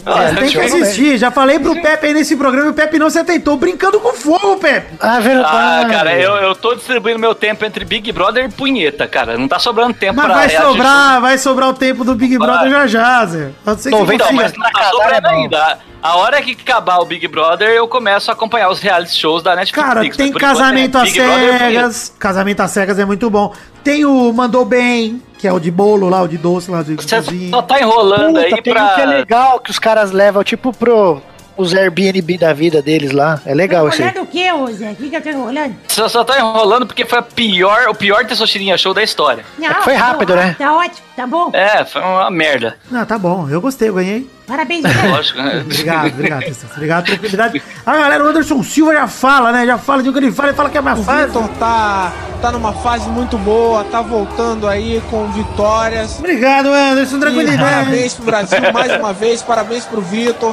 Ah, 0.04 0.30
Tem 0.34 0.48
que 0.48 0.50
show. 0.50 0.62
assistir. 0.62 1.16
Já 1.16 1.30
falei 1.30 1.58
pro 1.58 1.80
Pepe 1.80 2.08
aí 2.08 2.12
nesse 2.12 2.36
programa 2.36 2.66
e 2.68 2.70
o 2.70 2.74
Pepe 2.74 2.98
não 2.98 3.08
se 3.08 3.18
atentou. 3.18 3.56
Brincando 3.56 3.98
com 3.98 4.12
fogo, 4.12 4.56
Pepe. 4.58 4.94
Ah, 5.00 5.20
verdade. 5.20 5.56
Ah, 5.56 5.88
cara, 5.90 6.18
eu, 6.18 6.34
eu 6.36 6.54
tô 6.54 6.74
distribuindo 6.74 7.18
meu 7.18 7.34
tempo 7.34 7.64
entre 7.64 7.84
Big 7.84 8.12
Brother 8.12 8.44
e 8.44 8.48
punheta, 8.50 9.08
cara. 9.08 9.38
Não 9.38 9.48
tá 9.48 9.58
sobrando 9.58 9.94
tempo 9.94 10.16
Mas 10.16 10.26
pra 10.26 10.34
vai 10.34 10.48
reality 10.48 10.70
sobrar, 10.70 11.20
vai 11.20 11.38
sobrar 11.38 11.68
o 11.70 11.74
tempo 11.74 12.04
do 12.04 12.14
Big 12.14 12.36
Brother 12.36 12.70
já 12.70 12.86
já, 12.86 13.26
Zé. 13.26 13.50
Pode 13.64 13.80
ser 13.80 13.90
que 13.90 13.96
Então, 13.96 14.32
mas 14.32 14.52
não 14.52 14.70
tá 14.70 14.90
sobrando 14.90 15.26
é 15.26 15.30
ainda. 15.30 15.78
A 16.02 16.16
hora 16.16 16.40
que 16.40 16.52
acabar 16.52 16.98
o 16.98 17.04
Big 17.04 17.28
Brother, 17.28 17.68
eu 17.68 17.86
começo 17.86 18.30
a 18.30 18.34
acompanhar 18.34 18.70
os 18.70 18.80
reality 18.80 19.14
shows 19.14 19.42
da 19.42 19.54
Netflix. 19.54 19.86
Cara, 19.86 20.02
mas 20.02 20.16
tem 20.16 20.28
enquanto 20.28 20.40
casamento 20.40 20.96
é 20.96 21.02
às 21.02 21.10
cegas. 21.10 22.14
Casamento 22.18 22.60
às 22.60 22.70
cegas 22.70 22.98
é 22.98 23.04
muito 23.04 23.28
bom. 23.28 23.52
Tem 23.82 24.04
o 24.04 24.32
Mandou 24.32 24.64
Bem, 24.64 25.22
que 25.38 25.48
é 25.48 25.52
o 25.52 25.58
de 25.58 25.70
bolo 25.70 26.08
lá, 26.08 26.22
o 26.22 26.28
de 26.28 26.36
doce 26.36 26.70
lá, 26.70 26.82
de 26.82 26.94
Você 26.96 27.16
cozinha. 27.16 27.50
só 27.50 27.62
tá 27.62 27.80
enrolando 27.80 28.34
Puta, 28.34 28.40
aí 28.40 28.62
tem 28.62 28.72
pra. 28.74 28.84
um 28.92 28.94
que 28.94 29.00
é 29.00 29.06
legal 29.06 29.60
que 29.60 29.70
os 29.70 29.78
caras 29.78 30.10
levam, 30.10 30.44
tipo, 30.44 30.72
pro 30.72 31.20
os 31.60 31.74
Airbnb 31.74 32.38
da 32.38 32.52
vida 32.52 32.80
deles 32.82 33.12
lá. 33.12 33.40
É 33.44 33.54
legal 33.54 33.88
isso 33.88 34.02
aí. 34.02 34.08
Enrolando 34.08 34.24
o 34.24 34.26
que, 34.30 34.52
ô 34.52 34.66
Zé? 34.72 34.90
O 34.92 34.96
que 34.96 35.10
que 35.10 35.16
eu 35.16 35.22
tô 35.22 35.28
enrolando? 35.28 35.76
Você 35.88 36.08
só 36.08 36.24
tá 36.24 36.38
enrolando 36.38 36.86
porque 36.86 37.04
foi 37.04 37.18
a 37.18 37.22
pior, 37.22 37.88
o 37.88 37.94
pior 37.94 38.24
Testosterinha 38.24 38.76
Show 38.78 38.94
da 38.94 39.02
história. 39.02 39.44
Não, 39.58 39.68
É 39.68 39.74
foi 39.82 39.94
tá 39.94 40.00
rápido, 40.00 40.34
né? 40.34 40.56
Tá 40.58 40.74
ótimo, 40.76 41.06
tá 41.16 41.26
bom. 41.26 41.50
É, 41.52 41.84
foi 41.84 42.00
uma 42.02 42.30
merda. 42.30 42.76
Não, 42.90 43.04
tá 43.04 43.18
bom. 43.18 43.48
Eu 43.48 43.60
gostei, 43.60 43.88
eu 43.88 43.94
ganhei. 43.94 44.28
Parabéns, 44.46 44.82
Zé. 44.88 45.08
Lógico. 45.08 45.38
né? 45.40 45.60
Obrigado, 45.64 46.06
obrigado, 46.08 46.40
Testas. 46.40 46.70
Obrigado, 46.72 47.04
tranquilidade. 47.06 47.62
A 47.86 47.96
galera, 47.96 48.24
o 48.24 48.28
Anderson 48.28 48.62
Silva 48.62 48.92
já 48.92 49.06
fala, 49.06 49.52
né? 49.52 49.64
Já 49.66 49.78
fala 49.78 50.02
de 50.02 50.08
o 50.08 50.12
que 50.12 50.18
ele 50.18 50.32
fala, 50.32 50.48
ele 50.48 50.56
fala 50.56 50.70
que 50.70 50.78
é 50.78 50.80
mais 50.80 50.98
O 50.98 51.04
fácil. 51.04 51.26
Vitor 51.26 51.48
tá, 51.58 52.12
tá 52.42 52.50
numa 52.50 52.72
fase 52.72 53.08
muito 53.10 53.38
boa, 53.38 53.84
tá 53.84 54.00
voltando 54.02 54.66
aí 54.66 55.00
com 55.10 55.30
vitórias. 55.30 56.18
Obrigado, 56.18 56.68
Anderson, 56.72 57.16
E 57.16 57.20
tranquilidade. 57.20 57.58
parabéns 57.62 58.14
pro 58.14 58.24
Brasil 58.24 58.58
mais 58.72 58.96
uma 58.96 59.12
vez, 59.12 59.42
parabéns 59.42 59.84
pro 59.84 60.00
Vitor. 60.00 60.52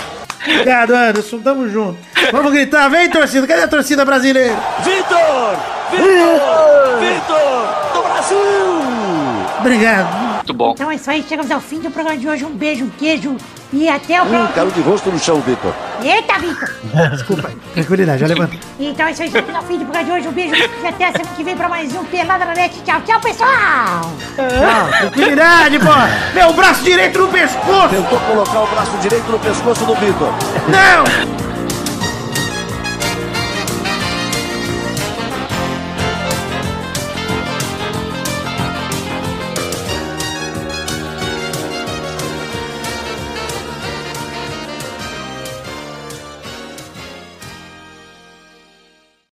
Obrigado, 0.49 0.95
Anderson, 0.95 1.39
tamo 1.39 1.67
junto. 1.69 1.97
Vamos 2.31 2.51
gritar, 2.51 2.89
vem 2.89 3.09
torcida, 3.09 3.45
cadê 3.47 3.63
a 3.63 3.67
torcida 3.67 4.05
brasileira? 4.05 4.55
Obrigado. 9.59 10.26
Muito 10.47 10.53
bom. 10.53 10.71
Então 10.71 10.89
é 10.89 10.95
isso 10.95 11.11
aí, 11.11 11.25
chegamos 11.27 11.51
ao 11.51 11.59
fim 11.59 11.79
do 11.79 11.91
programa 11.91 12.17
de 12.17 12.27
hoje. 12.27 12.45
Um 12.45 12.55
beijo, 12.55 12.85
um 12.85 12.89
queijo 12.89 13.35
e 13.73 13.89
até 13.89 14.21
o 14.21 14.25
próximo. 14.25 14.53
Caiu 14.53 14.71
de 14.71 14.81
rosto 14.81 15.11
no 15.11 15.19
chão, 15.19 15.41
Vitor. 15.41 15.73
Eita, 16.01 16.39
Vitor! 16.39 16.69
Desculpa. 17.11 17.51
Tranquilidade, 17.73 18.21
já 18.21 18.27
levantei. 18.27 18.59
Então 18.79 19.07
é 19.07 19.11
isso 19.11 19.23
aí, 19.23 19.29
chegamos 19.29 19.55
ao 19.55 19.63
fim 19.63 19.77
do 19.77 19.83
programa 19.83 20.05
de 20.05 20.11
hoje. 20.11 20.27
Um 20.29 20.31
beijo 20.31 20.55
e 20.55 20.87
até 20.87 21.07
a 21.07 21.11
semana 21.11 21.35
que 21.35 21.43
vem 21.43 21.57
pra 21.57 21.67
mais 21.67 21.93
um 21.93 22.05
Pelada 22.05 22.45
na 22.45 22.53
Net. 22.53 22.81
Tchau, 22.85 23.01
tchau, 23.01 23.19
pessoal! 23.19 24.13
Tchau, 24.37 24.99
tranquilidade, 25.01 25.79
pô. 25.79 26.33
Meu 26.33 26.53
braço 26.53 26.83
direito 26.83 27.19
no 27.19 27.27
pescoço. 27.27 27.89
Tentou 27.89 28.19
colocar 28.21 28.61
o 28.61 28.67
braço 28.67 28.97
direito 28.99 29.29
no 29.29 29.39
pescoço 29.39 29.85
do 29.85 29.95
Vitor. 29.95 30.31
Não! 30.69 31.46